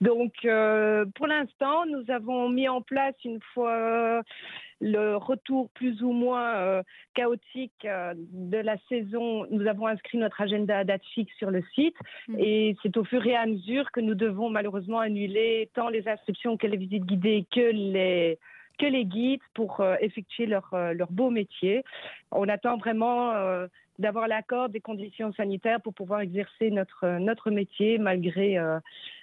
[0.00, 4.22] Donc, euh, pour l'instant, nous avons mis en place une fois
[4.80, 6.82] le retour plus ou moins euh,
[7.14, 11.62] chaotique euh, de la saison, nous avons inscrit notre agenda à date fixe sur le
[11.74, 11.96] site
[12.38, 16.56] et c'est au fur et à mesure que nous devons malheureusement annuler tant les inscriptions
[16.56, 18.38] que les visites guidées que les
[18.78, 21.82] que les guides pour euh, effectuer leur, leur beau métier.
[22.30, 23.32] On attend vraiment
[23.98, 28.78] d'avoir l'accord des conditions sanitaires pour pouvoir exercer notre, euh, notre métier malgré, euh,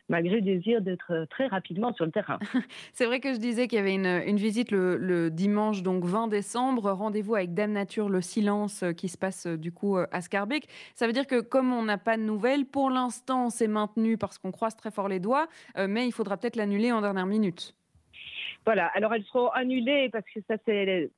[0.09, 2.39] malgré le désir d'être euh, très rapidement sur le terrain.
[2.93, 6.03] C'est vrai que je disais qu'il y avait une, une visite le, le dimanche donc
[6.03, 6.91] 20 décembre.
[6.91, 10.67] Rendez-vous avec Dame Nature, le silence qui se passe du coup à Scarbeck.
[10.93, 14.37] Ça veut dire que comme on n'a pas de nouvelles, pour l'instant c'est maintenu parce
[14.37, 15.47] qu'on croise très fort les doigts,
[15.77, 17.75] mais il faudra peut-être l'annuler en dernière minute.
[18.65, 21.11] Voilà, alors elles seront annulées parce que ça c'est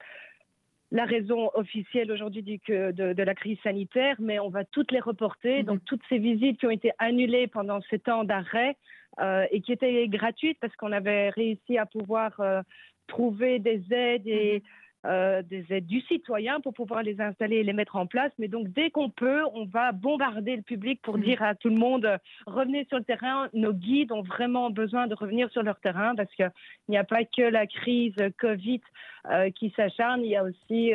[0.91, 5.63] la raison officielle aujourd'hui de, de la crise sanitaire, mais on va toutes les reporter.
[5.63, 8.77] Donc toutes ces visites qui ont été annulées pendant ces temps d'arrêt
[9.19, 12.61] euh, et qui étaient gratuites parce qu'on avait réussi à pouvoir euh,
[13.07, 14.63] trouver des aides et
[15.07, 18.31] euh, des aides du citoyen pour pouvoir les installer et les mettre en place.
[18.39, 21.75] Mais donc, dès qu'on peut, on va bombarder le public pour dire à tout le
[21.75, 23.47] monde euh, revenez sur le terrain.
[23.53, 26.51] Nos guides ont vraiment besoin de revenir sur leur terrain parce qu'il
[26.89, 28.81] n'y a pas que la crise Covid
[29.31, 30.93] euh, qui s'acharne, il y a aussi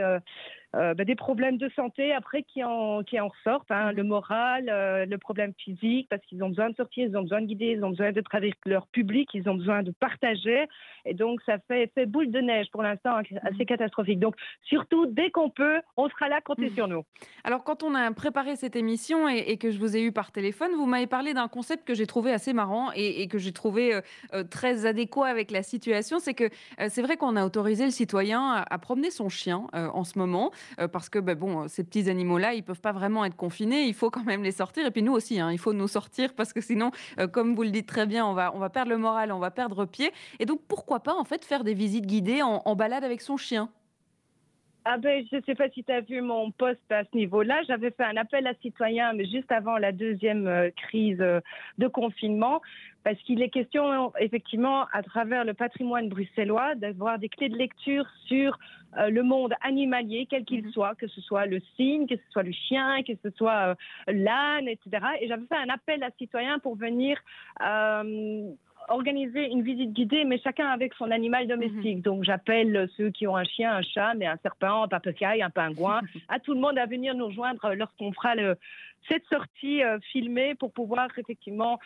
[0.74, 4.68] euh, ben, des problèmes de santé après qui en, qui en ressortent, hein, le moral,
[4.68, 7.72] euh, le problème physique, parce qu'ils ont besoin de sortir, ils ont besoin de guider,
[7.76, 10.66] ils ont besoin d'être avec leur public, ils ont besoin de partager.
[11.04, 14.18] Et donc, ça fait effet boule de neige pour l'instant assez catastrophique.
[14.18, 17.04] Donc, surtout, dès qu'on peut, on sera là, comptez sur nous.
[17.44, 20.32] Alors, quand on a préparé cette émission et, et que je vous ai eu par
[20.32, 23.52] téléphone, vous m'avez parlé d'un concept que j'ai trouvé assez marrant et, et que j'ai
[23.52, 24.00] trouvé
[24.32, 26.18] euh, très adéquat avec la situation.
[26.18, 26.48] C'est que
[26.88, 30.50] c'est vrai qu'on a autorisé le citoyen à, à promener son chien en ce moment
[30.92, 33.84] parce que ben, bon, ces petits animaux-là, ils peuvent pas vraiment être confinés.
[33.84, 34.86] Il faut quand même les sortir.
[34.86, 37.62] Et puis nous aussi, hein, il faut nous sortir parce que sinon, euh, comme vous
[37.62, 40.12] le dites très bien, on va, on va perdre le moral, on va perdre pied.
[40.38, 43.70] Et donc, pourquoi pas en fait faire des visites guidées en balade avec son chien?
[44.84, 47.62] Ah ben, je ne sais pas si tu as vu mon poste à ce niveau-là.
[47.68, 51.40] J'avais fait un appel à citoyens, mais juste avant la deuxième euh, crise euh,
[51.78, 52.60] de confinement,
[53.04, 58.06] parce qu'il est question, effectivement, à travers le patrimoine bruxellois, d'avoir des clés de lecture
[58.26, 58.58] sur
[58.98, 62.42] euh, le monde animalier, quel qu'il soit, que ce soit le cygne, que ce soit
[62.42, 63.76] le chien, que ce soit
[64.08, 65.06] l'âne, etc.
[65.20, 67.18] Et j'avais fait un appel à citoyens pour venir
[68.88, 72.02] organiser une visite guidée, mais chacun avec son animal domestique.
[72.02, 75.50] Donc j'appelle ceux qui ont un chien, un chat, mais un serpent, un papacaille, un
[75.50, 78.56] pingouin, à tout le monde à venir nous rejoindre lorsqu'on fera le,
[79.08, 81.78] cette sortie euh, filmée pour pouvoir effectivement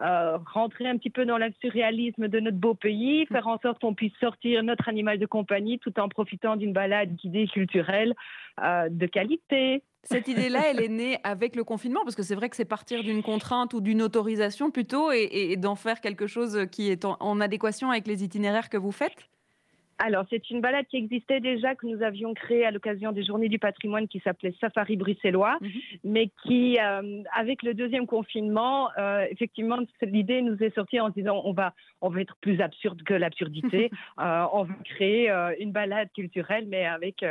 [0.00, 3.80] euh, rentrer un petit peu dans le surréalisme de notre beau pays, faire en sorte
[3.80, 8.14] qu'on puisse sortir notre animal de compagnie tout en profitant d'une balade guidée culturelle
[8.62, 9.82] euh, de qualité.
[10.04, 13.02] Cette idée-là, elle est née avec le confinement, parce que c'est vrai que c'est partir
[13.02, 17.40] d'une contrainte ou d'une autorisation plutôt, et, d'en faire quelque chose qui est en, en
[17.40, 19.28] adéquation avec les itinéraires que vous faites?
[20.04, 23.48] Alors, c'est une balade qui existait déjà, que nous avions créée à l'occasion des Journées
[23.48, 25.58] du patrimoine qui s'appelait Safari bruxellois,
[26.02, 31.14] mais qui, euh, avec le deuxième confinement, euh, effectivement, l'idée nous est sortie en se
[31.14, 33.90] disant on va, on va être plus absurde que l'absurdité.
[34.18, 37.24] Euh, on va créer une balade culturelle, mais avec.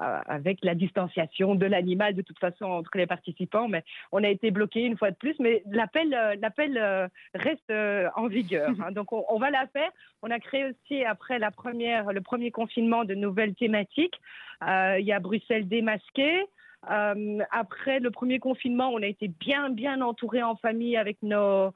[0.00, 4.28] Euh, avec la distanciation de l'animal de toute façon entre les participants, mais on a
[4.28, 5.34] été bloqué une fois de plus.
[5.40, 7.72] Mais l'appel, euh, l'appel euh, reste
[8.14, 8.70] en vigueur.
[8.80, 8.92] hein.
[8.92, 9.90] Donc on, va la faire.
[10.22, 14.20] On a créé aussi après la première, le premier confinement de nouvelles thématiques.
[14.62, 16.46] Il y a Bruxelles démasquée.
[16.82, 21.72] Après le premier confinement, on a été bien bien entouré en famille avec nos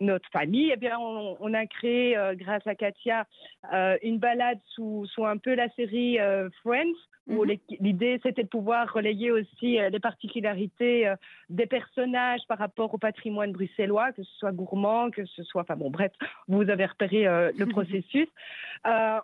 [0.00, 3.26] notre famille, eh bien, on, on a créé, euh, grâce à Katia,
[3.72, 6.92] euh, une balade sous, sous un peu la série euh, Friends,
[7.28, 11.12] où les- l'idée c'était de pouvoir relayer aussi les particularités
[11.48, 15.74] des personnages par rapport au patrimoine bruxellois, que ce soit gourmand, que ce soit, enfin
[15.74, 16.12] bon, bref,
[16.46, 18.28] vous avez repéré le processus.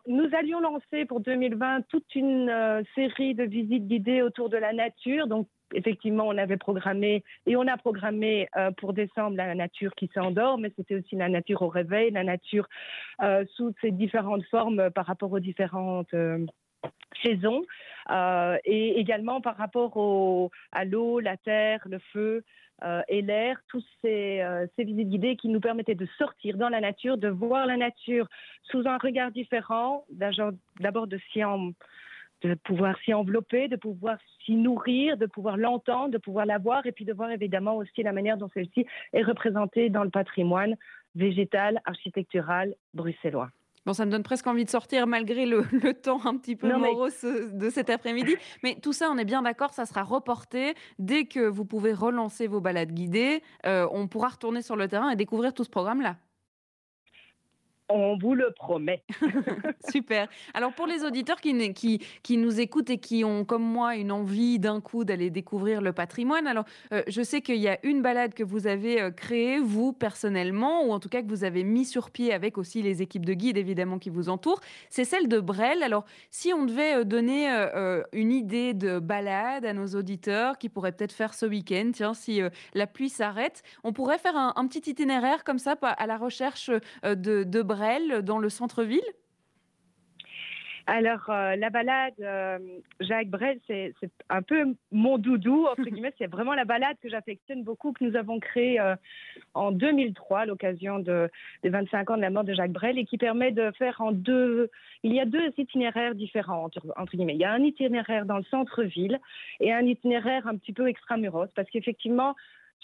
[0.09, 5.29] Nous allions lancer pour 2020 toute une série de visites guidées autour de la nature,
[5.29, 10.11] donc effectivement, on avait programmé et on a programmé euh, pour décembre la nature qui
[10.15, 12.69] s'endort, mais c'était aussi la nature au réveil, la nature
[13.23, 16.45] euh, sous ses différentes formes par rapport aux différentes euh,
[17.23, 17.63] saisons
[18.65, 22.43] et également par rapport à l'eau, la terre, le feu.
[23.09, 27.17] et l'air, tous ces, euh, visites guidées qui nous permettaient de sortir dans la nature,
[27.17, 28.27] de voir la nature
[28.65, 31.73] sous un regard différent, d'abord de en,
[32.43, 36.87] de pouvoir s'y envelopper, de pouvoir s'y nourrir, de pouvoir l'entendre, de pouvoir la voir,
[36.87, 40.77] et puis de voir évidemment aussi la manière dont celle-ci est représentée dans le patrimoine
[41.15, 43.51] végétal, architectural bruxellois.
[43.85, 46.69] Bon, ça me donne presque envie de sortir malgré le, le temps un petit peu
[46.69, 48.37] Non, morose euh, de cet après-midi.
[48.63, 50.75] Mais tout ça, on est bien d'accord, ça sera reporté.
[50.99, 55.11] Dès que vous pouvez relancer vos balades guidées, euh, on pourra retourner sur le terrain
[55.11, 56.17] et découvrir tout ce programme-là.
[57.95, 59.03] On vous le promet.
[59.91, 60.29] Super.
[60.55, 64.81] Alors pour les auditeurs qui, nous écoutent et qui ont comme moi une envie d'un
[64.81, 68.45] coup d'aller découvrir le patrimoine, alors euh, je sais qu'il y a une balade que
[68.45, 72.11] vous avez euh, créée, vous personnellement, ou en tout cas que vous avez mis sur
[72.11, 75.83] pied avec aussi les équipes de guides évidemment qui vous entourent, c'est celle de Brel.
[75.83, 77.49] Alors si on devait euh, donner
[78.13, 82.41] une idée de balade à nos auditeurs qui pourraient peut-être faire ce week-end, tiens, si
[82.75, 86.71] la pluie s'arrête, on pourrait faire un, petit itinéraire comme ça à la recherche
[87.03, 87.82] de, de Brel
[88.23, 89.01] dans le centre-ville?
[90.87, 92.59] Alors, euh, la balade euh,
[93.01, 96.13] Jacques Brel, c'est c'est un peu mon doudou, entre guillemets.
[96.19, 98.97] C'est vraiment la balade que j'affectionne beaucoup, que nous avons créée euh,
[99.55, 101.31] en 2003 à l'occasion de,
[101.63, 104.13] des 25 ans de la mort de Jacques Brel et qui permet de faire en
[104.13, 104.71] deux.
[105.05, 107.35] Il y a deux itinéraires différents, entre, entre guillemets.
[107.35, 109.21] Il y a un itinéraire dans le centre-ville
[109.61, 112.35] et un itinéraire un petit peu extramuros, parce qu'effectivement,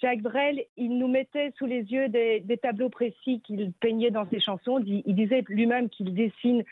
[0.00, 4.28] Jacques Brel, il nous mettait sous les yeux des, des tableaux précis qu'il peignait dans
[4.28, 4.78] ses chansons.
[4.84, 6.64] Il, il disait lui-même qu'il dessine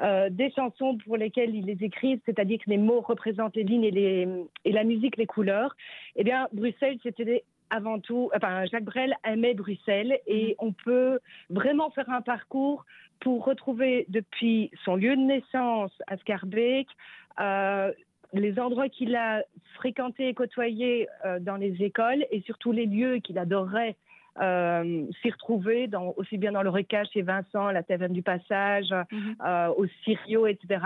[0.00, 3.84] euh, des chansons pour lesquelles il les écrit, c'est-à-dire que les mots représentent les lignes
[3.84, 4.28] et, les,
[4.64, 5.74] et la musique les couleurs.
[6.16, 11.18] Eh bien, Bruxelles, c'était avant tout, enfin, Jacques Brel aimait Bruxelles et on peut
[11.50, 12.84] vraiment faire un parcours
[13.20, 16.88] pour retrouver depuis son lieu de naissance à Scarbeck,
[17.40, 17.90] euh,
[18.38, 19.42] les endroits qu'il a
[19.74, 23.96] fréquentés et côtoyés euh, dans les écoles et surtout les lieux qu'il adorait
[24.40, 28.92] euh, s'y retrouver, dans, aussi bien dans le Recage chez Vincent, la Taverne du Passage,
[28.92, 30.80] euh, au Sirio, etc.,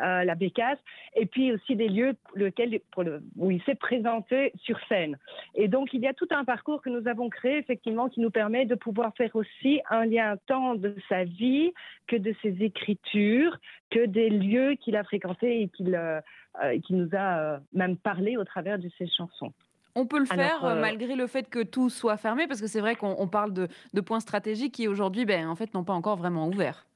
[0.00, 0.78] euh, la Bécasse,
[1.14, 5.18] et puis aussi des lieux lequel, pour le, où il s'est présenté sur scène.
[5.54, 8.30] Et donc, il y a tout un parcours que nous avons créé, effectivement, qui nous
[8.30, 11.72] permet de pouvoir faire aussi un lien tant de sa vie
[12.06, 13.58] que de ses écritures,
[13.90, 15.94] que des lieux qu'il a fréquentés et qu'il
[16.62, 19.52] euh, qui nous a même parlé au travers de ses chansons.
[19.94, 22.66] On peut le faire euh, euh, malgré le fait que tout soit fermé, parce que
[22.66, 25.84] c'est vrai qu'on on parle de, de points stratégiques qui aujourd'hui, ben, en fait, n'ont
[25.84, 26.86] pas encore vraiment ouvert.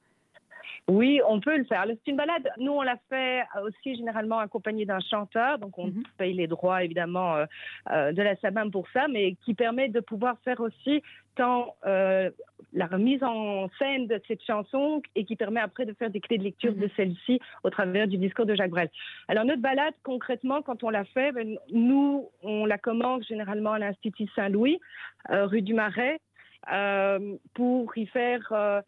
[0.87, 1.83] Oui, on peut le faire.
[1.87, 2.47] C'est une balade.
[2.57, 5.57] Nous, on l'a fait aussi généralement accompagné d'un chanteur.
[5.57, 7.45] Donc, on paye les droits, évidemment, euh,
[7.89, 11.01] euh, de la SABAM pour ça, mais qui permet de pouvoir faire aussi
[11.35, 12.29] tant euh,
[12.71, 16.37] la remise en scène de cette chanson et qui permet après de faire des clés
[16.37, 18.89] de lecture de celle-ci au travers du discours de Jacques Brel.
[19.27, 23.79] Alors, notre balade, concrètement, quand on l'a fait, ben, nous, on la commence généralement à
[23.79, 24.79] l'Institut Saint-Louis,
[25.29, 26.19] rue du Marais,
[26.71, 28.81] euh, pour y faire euh,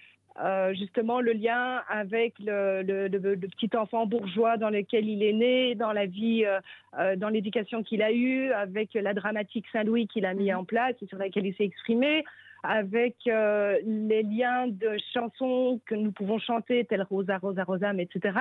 [0.43, 5.23] euh, justement le lien avec le, le- le- le petit enfant bourgeois dans lequel il
[5.23, 6.59] est né, dans la vie, euh,
[6.99, 10.95] euh, dans l'éducation qu'il a eue, avec la dramatique Saint-Louis qu'il a mis en place
[11.01, 12.23] et sur laquelle il s'est exprimé,
[12.67, 18.37] avec euh, les liens de chansons que nous pouvons chanter, telles Rosa, Rosa, Rosam, etc.,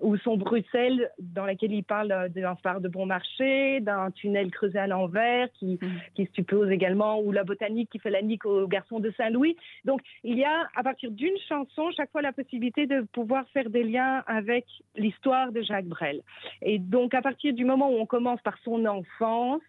[0.00, 4.78] ou son Bruxelles, dans laquelle il parle d'un phare de bon marché, d'un tunnel creusé
[4.78, 5.78] à l'envers, qui,
[6.14, 9.56] qui suppose également, ou la botanique qui fait la nique aux garçons de Saint-Louis.
[9.86, 13.70] Donc, il y a, à partir d'une chanson, chaque fois la possibilité de pouvoir faire
[13.70, 14.66] des liens avec
[14.96, 16.20] l'histoire de Jacques Brel.
[16.60, 19.62] Et donc, à partir du moment où on commence par son enfance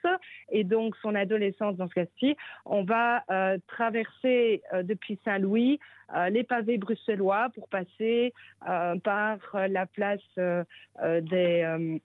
[0.52, 2.36] et donc son adolescence dans ce cas-ci,
[2.66, 3.58] on va euh,
[3.94, 5.80] traverser euh, depuis Saint-Louis
[6.16, 8.34] euh, les pavés bruxellois pour passer
[8.68, 9.38] euh, par
[9.68, 10.22] la place
[11.22, 12.00] des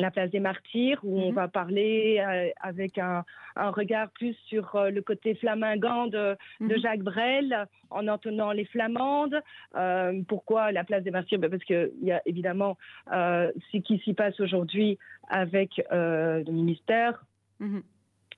[0.00, 3.24] la place des martyrs, où on va parler euh, avec un,
[3.56, 8.64] un regard plus sur euh, le côté flamingant de, de Jacques Brel, en entonnant les
[8.64, 9.42] flamandes.
[9.74, 11.40] Euh, pourquoi la place des martyrs?
[11.40, 12.76] Ben Parce qu'il y a évidemment
[13.10, 14.98] ce qui s'y passe aujourd'hui
[15.28, 17.24] avec le ministère.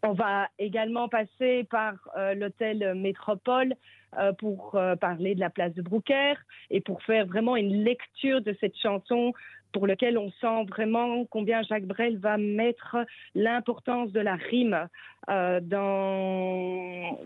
[0.03, 3.75] On va également passer par euh, l'hôtel Métropole
[4.19, 6.39] euh, pour euh, parler de la place de Brouckère
[6.71, 9.35] et pour faire vraiment une lecture de cette chanson
[9.73, 12.97] pour lequel on sent vraiment combien Jacques Brel va mettre
[13.35, 14.89] l'importance de la rime
[15.29, 17.21] dans,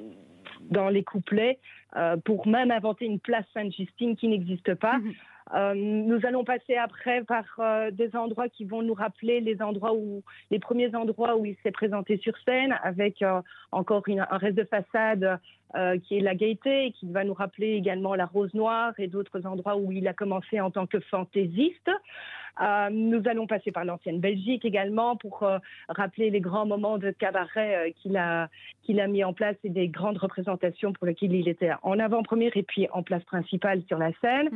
[0.68, 1.58] dans les couplets
[2.26, 4.98] pour même inventer une place Sainte-Justine qui n'existe pas.
[5.52, 9.92] Euh, nous allons passer après par euh, des endroits qui vont nous rappeler les endroits
[9.94, 14.56] où les premiers endroits où il s'est présenté sur scène, avec euh, encore un reste
[14.56, 15.38] de façade
[16.04, 19.44] qui est la gaieté, et qui va nous rappeler également la rose noire et d'autres
[19.44, 21.90] endroits où il a commencé en tant que fantaisiste.
[22.92, 25.44] Nous allons passer par l'ancienne Belgique également pour
[25.88, 28.50] rappeler les grands moments de cabaret qu'il a,
[28.84, 32.56] qu'il a mis en place et des grandes représentations pour lesquelles il était en avant-première
[32.56, 34.50] et puis en place principale sur la scène.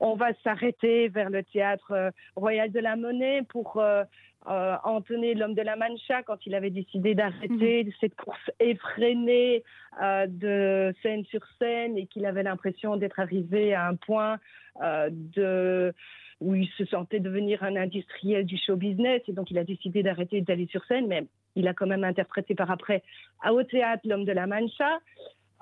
[0.00, 4.02] On va s'arrêter vers le théâtre euh, Royal de la Monnaie pour euh,
[4.48, 9.62] euh, entonner l'homme de la Mancha quand il avait décidé d'arrêter cette course effrénée
[10.02, 14.38] euh, de scène sur scène et qu'il avait l'impression d'être arrivé à un point
[14.82, 15.92] euh, de
[16.40, 20.02] où il se sentait devenir un industriel du show business et donc il a décidé
[20.02, 23.02] d'arrêter d'aller sur scène, mais il a quand même interprété par après
[23.42, 25.00] à au théâtre l'homme de la Mancha.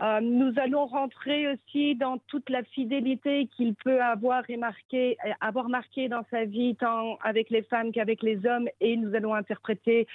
[0.00, 5.30] Euh, nous allons rentrer aussi dans toute la fidélité qu'il peut avoir et marqué, euh,
[5.40, 8.68] avoir marqué dans sa vie, tant avec les femmes qu'avec les hommes.
[8.80, 10.06] Et nous allons interpréter,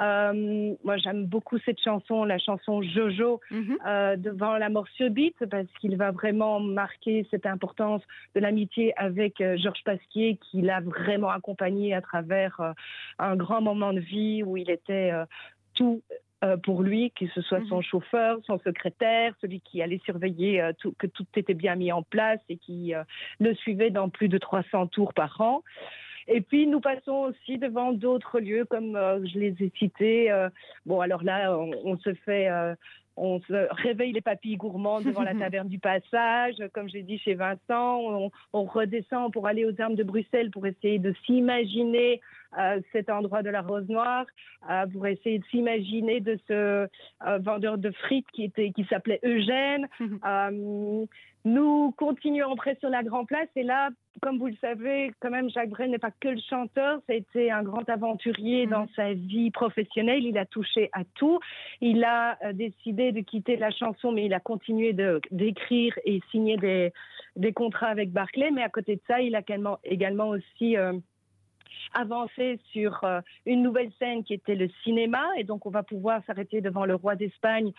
[0.00, 3.40] euh, moi j'aime beaucoup cette chanson, la chanson Jojo,
[3.86, 8.02] euh, devant la mort subite, parce qu'il va vraiment marquer cette importance
[8.36, 12.74] de l'amitié avec Georges Pasquier, qui l'a vraiment accompagné à travers
[13.18, 15.12] un grand moment de vie où il était
[15.74, 16.02] tout
[16.42, 20.72] euh, pour lui, que ce soit son chauffeur, son secrétaire, celui qui allait surveiller euh,
[20.78, 23.04] tout- que tout était bien mis en place et qui euh,
[23.38, 25.62] le suivait dans plus de 300 tours par an.
[26.28, 28.92] Et puis nous passons aussi devant d'autres lieux comme
[29.24, 30.32] je les ai cités.
[30.86, 32.48] bon alors là on, on se fait
[33.16, 37.34] on se réveille les papilles gourmandes devant la taverne du passage, comme j'ai dit chez
[37.34, 37.98] Vincent.
[38.00, 42.20] On, on redescend pour aller aux armes de Bruxelles pour essayer de s'imaginer
[42.58, 44.26] euh, cet endroit de la Rose Noire,
[44.70, 49.20] euh, pour essayer de s'imaginer de ce euh, vendeur de frites qui, était, qui s'appelait
[49.24, 49.88] Eugène.
[51.44, 53.90] Nous continuons entrer sur la Grand Place et là,
[54.20, 57.16] comme vous le savez, quand même, Jacques Brel n'est pas que le chanteur, ça a
[57.16, 60.24] été un grand aventurier dans sa vie professionnelle.
[60.24, 61.40] Il a touché à tout.
[61.80, 64.94] Il a euh, décidé de quitter la chanson, mais il a continué
[65.32, 66.92] d'écrire et signer des,
[67.34, 68.52] des contrats avec Barclay.
[68.52, 70.92] Mais à côté de ça, il a également, également aussi euh,
[71.94, 75.22] avancé sur euh, une nouvelle scène qui était le cinéma.
[75.38, 77.72] Et donc, on va pouvoir s'arrêter devant le roi d'Espagne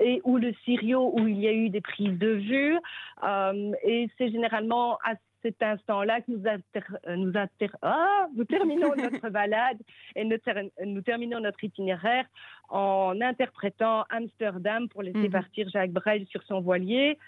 [0.00, 2.76] et ou le Sirio où il y a eu des prises de vue.
[3.22, 8.44] Euh, et c'est généralement à cet instant-là que nous, inter- euh, nous, inter- ah, nous
[8.44, 9.76] terminons notre balade
[10.16, 12.24] et nous, ter- nous terminons notre itinéraire
[12.70, 15.30] en interprétant Amsterdam pour laisser Mhm.
[15.30, 17.18] partir Jacques Brel sur son voilier.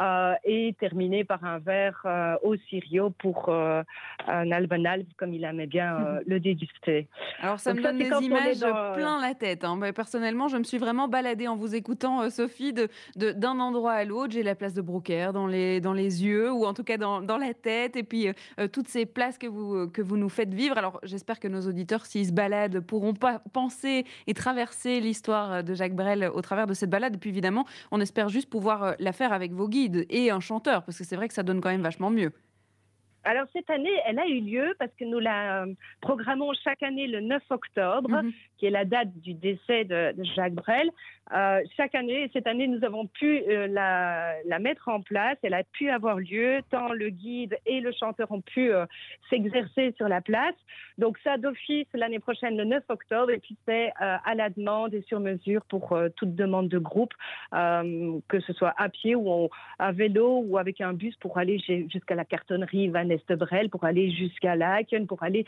[0.00, 3.82] Euh, et terminer par un verre euh, au Sirio pour euh,
[4.26, 7.08] un albanal, comme il aimait bien euh, le déguster.
[7.40, 9.64] Alors ça Donc me donne des images dans- plein la tête.
[9.64, 9.76] hein.
[9.78, 13.92] Mais personnellement, je me suis vraiment baladée en vous écoutant, Sophie, de- de- d'un endroit
[13.92, 14.32] à l'autre.
[14.32, 17.20] J'ai la place de Brouckère dans les, dans les yeux, ou en tout cas dans,
[17.20, 18.28] dans la tête, et puis
[18.72, 20.76] toutes ces places que vous, que vous nous faites vivre.
[20.78, 25.74] Alors j'espère que nos auditeurs, s'ils se baladent, pourront pas penser et traverser l'histoire de
[25.74, 27.14] Jacques Brel au travers de cette balade.
[27.14, 30.84] Et puis évidemment, on espère juste pouvoir la faire avec vos guides et un chanteur,
[30.84, 32.32] parce que c'est vrai que ça donne quand même vachement mieux.
[33.24, 37.08] Alors cette année, elle a eu lieu parce que nous la euh, programmons chaque année
[37.08, 38.32] le 9 octobre, Mhm.
[38.56, 40.90] qui est la date du décès de, de Jacques Brel.
[41.34, 45.36] Euh, chaque année, et cette année, nous avons pu euh, la, mettre en place.
[45.42, 48.86] Elle a pu avoir lieu, tant le guide et le chanteur ont pu euh,
[49.28, 50.54] s'exercer sur la place.
[50.98, 55.02] Donc ça d'office l'année prochaine, le 9 octobre, et puis c'est à la demande et
[55.02, 57.12] sur mesure pour toute demande de groupe,
[57.52, 61.58] que ce soit à pied ou à vélo ou avec un bus pour aller
[61.92, 65.44] jusqu'à la cartonnerie Van Estebrel, pour aller jusqu'à Laken, pour aller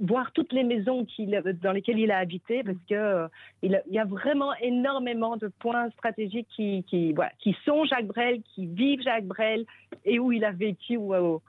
[0.00, 3.28] voir toutes les maisons qu'il- dans lesquelles il a habité, parce que
[3.62, 8.06] il, a- il y a vraiment énormément de points stratégiques qui, qui, qui sont Jacques
[8.06, 9.66] Brel, qui vivent Jacques Brel
[10.04, 11.40] et où il a vécu ou, ou-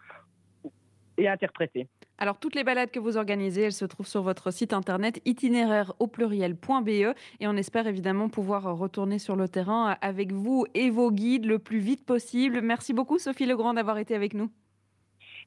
[1.17, 1.87] et interprété.
[2.17, 5.93] Alors, toutes les balades que vous organisez, elles se trouvent sur votre site internet itinéraire
[5.99, 7.13] au pluriel.be et
[7.47, 11.79] on espère évidemment pouvoir retourner sur le terrain avec vous et vos guides le plus
[11.79, 12.61] vite possible.
[12.61, 14.49] Merci beaucoup, Sophie Legrand, d'avoir été avec nous.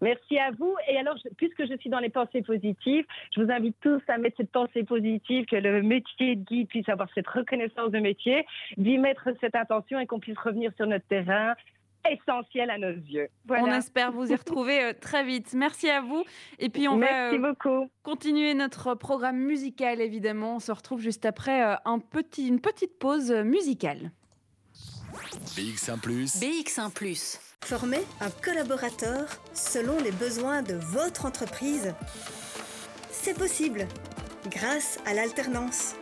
[0.05, 0.75] Merci à vous.
[0.89, 3.05] Et alors, je- puisque je suis dans les pensées positives,
[3.35, 6.89] je vous invite tous à mettre cette pensée positive, que le métier de guide puisse
[6.89, 11.07] avoir cette reconnaissance de métier, d'y mettre cette intention et qu'on puisse revenir sur notre
[11.07, 11.55] terrain
[12.11, 13.29] essentiel à nos yeux.
[13.47, 13.65] Voilà.
[13.65, 15.55] On espère vous y retrouver euh, très vite.
[15.55, 16.23] Merci à vous.
[16.59, 17.91] Et puis, on va Merci euh, beaucoup.
[18.03, 20.57] continuer notre programme musical, évidemment.
[20.57, 24.11] On se retrouve juste après euh, un petit, une petite pause musicale.
[25.57, 25.97] BX1⁇
[26.41, 26.93] BX1⁇
[27.65, 31.95] Former un collaborateur selon les besoins de votre entreprise.
[33.11, 33.89] C'est possible
[34.51, 35.95] grâce à l'alternance.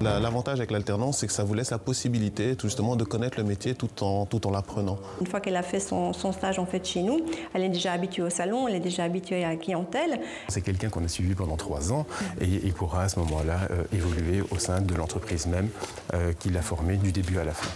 [0.00, 3.36] La- L'avantage avec l'alternance, c'est que ça vous laisse la possibilité tout justement de connaître
[3.38, 4.98] le métier tout en, tout en l'apprenant.
[5.20, 7.20] Une fois qu'elle a fait son, son stage en fait chez nous,
[7.52, 10.20] elle est déjà habituée au salon, elle est déjà habituée à la clientèle.
[10.48, 12.06] C'est quelqu'un qu'on a suivi pendant trois ans
[12.40, 15.68] et il pourra à ce moment-là euh, évoluer au sein de l'entreprise même
[16.14, 17.68] euh, qu'il a formée du début à la fin.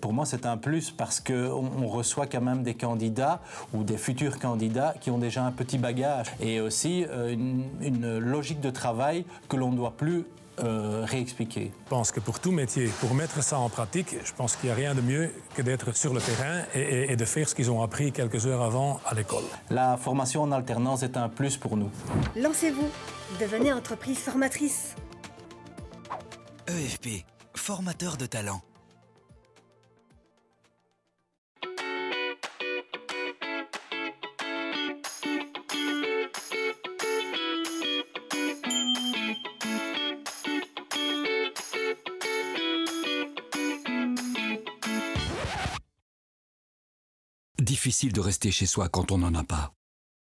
[0.00, 3.40] Pour moi, c'est un plus parce qu'on on reçoit quand même des candidats
[3.72, 8.18] ou des futurs candidats qui ont déjà un petit bagage et aussi euh, une, une
[8.18, 10.24] logique de travail que l'on ne doit plus
[10.60, 11.72] euh, réexpliquer.
[11.84, 14.72] Je pense que pour tout métier, pour mettre ça en pratique, je pense qu'il n'y
[14.72, 17.54] a rien de mieux que d'être sur le terrain et, et- et de faire ce
[17.54, 19.44] qu'ils ont appris quelques heures avant à l'école.
[19.70, 21.90] La formation en alternance est un plus pour nous.
[22.36, 22.88] Lancez-vous,
[23.40, 24.94] devenez entreprise formatrice.
[26.68, 27.24] EFP,
[27.54, 28.60] formateur de talent.
[47.78, 49.72] Difficile de rester chez soi quand on n'en a pas.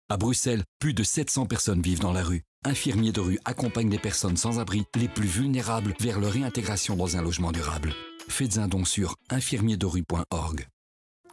[0.08, 2.44] À Bruxelles, plus de 700 personnes vivent dans la rue.
[2.64, 7.16] Infirmiers de rue accompagnent les personnes sans abri, les plus vulnérables, vers leur réintégration dans
[7.16, 7.94] un logement durable.
[8.28, 10.68] Faites un don sur infirmierderue.org.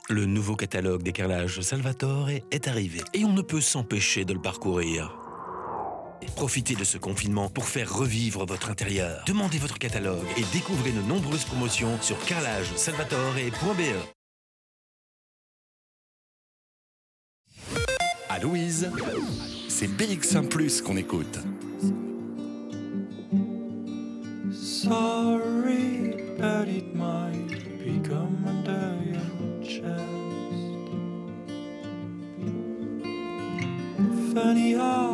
[0.09, 4.41] Le nouveau catalogue des carrelages Salvatore est arrivé et on ne peut s'empêcher de le
[4.41, 5.15] parcourir.
[6.35, 9.23] Profitez de ce confinement pour faire revivre votre intérieur.
[9.27, 14.18] Demandez votre catalogue et découvrez nos nombreuses promotions sur carrelagesalvatore.be.
[18.41, 18.89] Louise,
[19.67, 21.39] c'est BX1 Plus qu'on écoute.
[24.51, 27.47] Sorry, but it might
[27.83, 29.99] become under your chest.
[34.33, 35.08] Funny how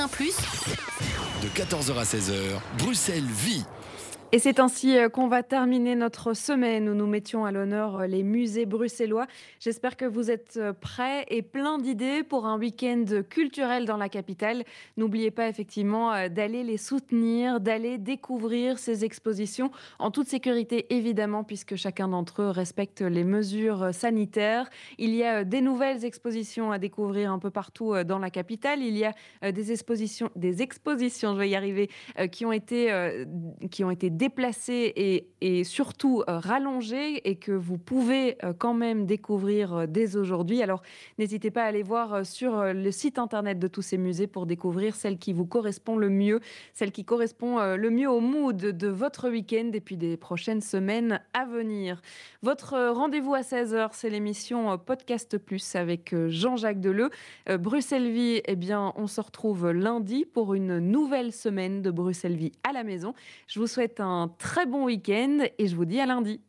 [0.00, 0.32] Sur BX1⁇
[1.42, 3.64] De 14h à 16h, Bruxelles vit.
[4.32, 8.06] Et c'est ainsi euh, qu'on va terminer notre semaine où nous mettions à l'honneur euh,
[8.06, 9.26] les musées bruxellois.
[9.58, 14.08] J'espère que vous êtes euh, prêts et plein d'idées pour un week-end culturel dans la
[14.08, 14.62] capitale.
[14.96, 21.74] N'oubliez pas effectivement d'aller les soutenir, d'aller découvrir ces expositions en toute sécurité évidemment puisque
[21.74, 24.70] chacun d'entre eux respecte les mesures sanitaires.
[24.98, 28.80] Il y a des nouvelles expositions à découvrir un peu partout dans la capitale.
[28.80, 29.12] Il y a
[29.50, 31.90] des expositions, des expositions, je vais y arriver,
[32.30, 33.24] qui ont été,
[33.70, 39.06] qui ont été déplacées et, surtout euh, rallongées et que vous pouvez euh, quand même
[39.06, 40.62] découvrir euh, dès aujourd'hui.
[40.62, 40.82] Alors
[41.18, 44.44] n'hésitez pas à aller voir euh, sur le site internet de tous ces musées pour
[44.44, 46.40] découvrir celle qui vous correspond le mieux,
[46.74, 51.20] celle qui correspond le mieux au mood de votre week-end et puis des prochaines semaines
[51.32, 52.02] à venir.
[52.42, 57.10] Votre rendez-vous à 16h, c'est l'émission Podcast Plus avec Jean-Jacques Deleu.
[57.58, 62.52] Bruxelles Vie, eh bien, on se retrouve lundi pour une nouvelle semaine de Bruxelles Vie
[62.68, 63.14] à la maison.
[63.46, 66.40] Je vous souhaite un très bon week-end et je vous dis à lundi.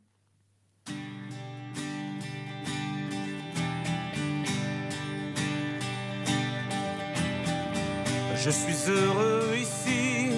[8.44, 10.32] Je suis heureux ici.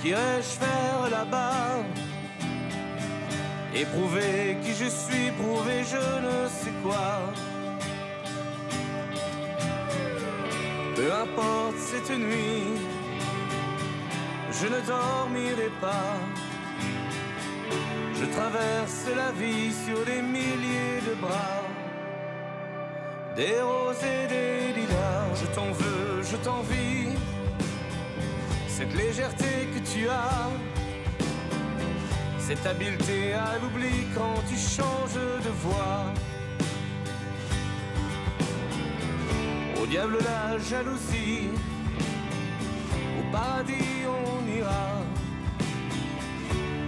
[0.00, 1.82] Qu'irais-je faire là-bas?
[3.74, 7.32] Éprouver qui je suis, prouver je ne sais quoi.
[10.94, 12.78] Peu importe cette nuit,
[14.60, 16.14] je ne dormirai pas.
[18.18, 21.62] Je traverse la vie sur des milliers de bras,
[23.36, 25.34] des roses et des lilas.
[25.40, 27.08] Je t'en veux, je t'envie,
[28.68, 30.50] cette légèreté que tu as,
[32.38, 36.04] cette habileté à l'oubli quand tu changes de voix.
[39.82, 41.48] Au diable la jalousie,
[43.18, 44.35] au paradis on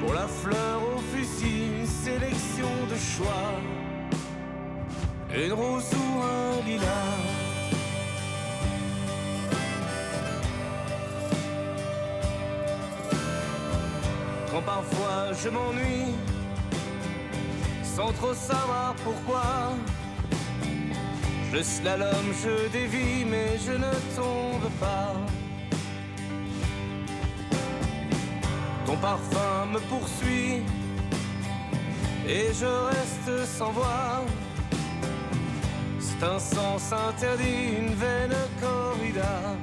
[0.01, 3.53] Pour la fleur au fusil, sélection de choix.
[5.35, 7.39] Une rose ou un lilas.
[14.51, 16.15] Quand parfois je m'ennuie,
[17.83, 19.43] sans trop savoir pourquoi.
[21.53, 25.15] Je slalom, je dévie, mais je ne tombe pas.
[28.89, 30.63] Ton parfum me poursuit
[32.27, 34.25] et je reste sans voix.
[36.01, 39.57] C'est un sens interdit, une veine corrida.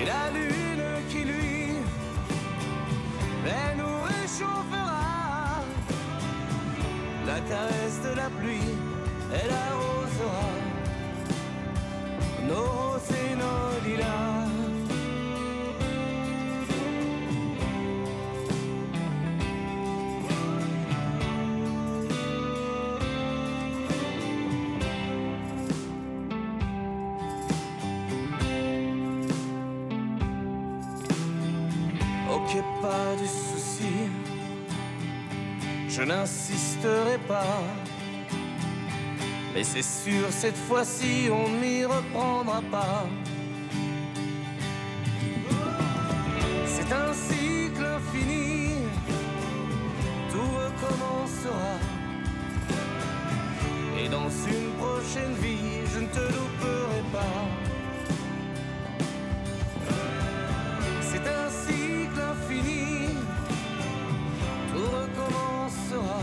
[0.00, 1.72] Et la lune qui lui,
[3.44, 5.64] elle nous réchauffera.
[7.26, 8.72] La caresse de la pluie,
[9.34, 10.48] elle arrosera
[12.46, 14.55] nos roses et nos lilas.
[32.48, 34.08] Ok, pas de souci,
[35.88, 37.64] je n'insisterai pas.
[39.52, 43.06] Mais c'est sûr, cette fois-ci, on m'y reprendra pas.
[46.66, 48.76] C'est un cycle infini,
[50.30, 51.74] tout recommencera.
[53.98, 57.75] Et dans une prochaine vie, je ne te louperai pas.
[62.46, 63.08] Infini,
[64.72, 66.20] tout recommencera.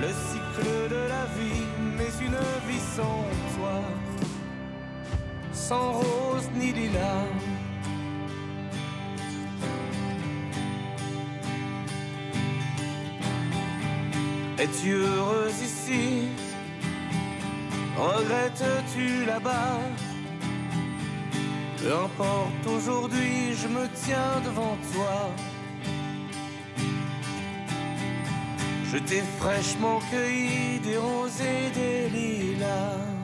[0.00, 1.66] Le cycle de la vie,
[1.96, 2.38] mais une
[2.68, 3.24] vie sans
[3.56, 3.80] toi,
[5.52, 7.26] sans rose ni lilas.
[14.58, 16.28] Es-tu heureuse ici?
[17.96, 20.07] Regrettes-tu là-bas?
[21.80, 25.30] Peu importe, aujourd'hui je me tiens devant toi.
[28.90, 33.17] Je t'ai fraîchement cueilli des roses et des lilas.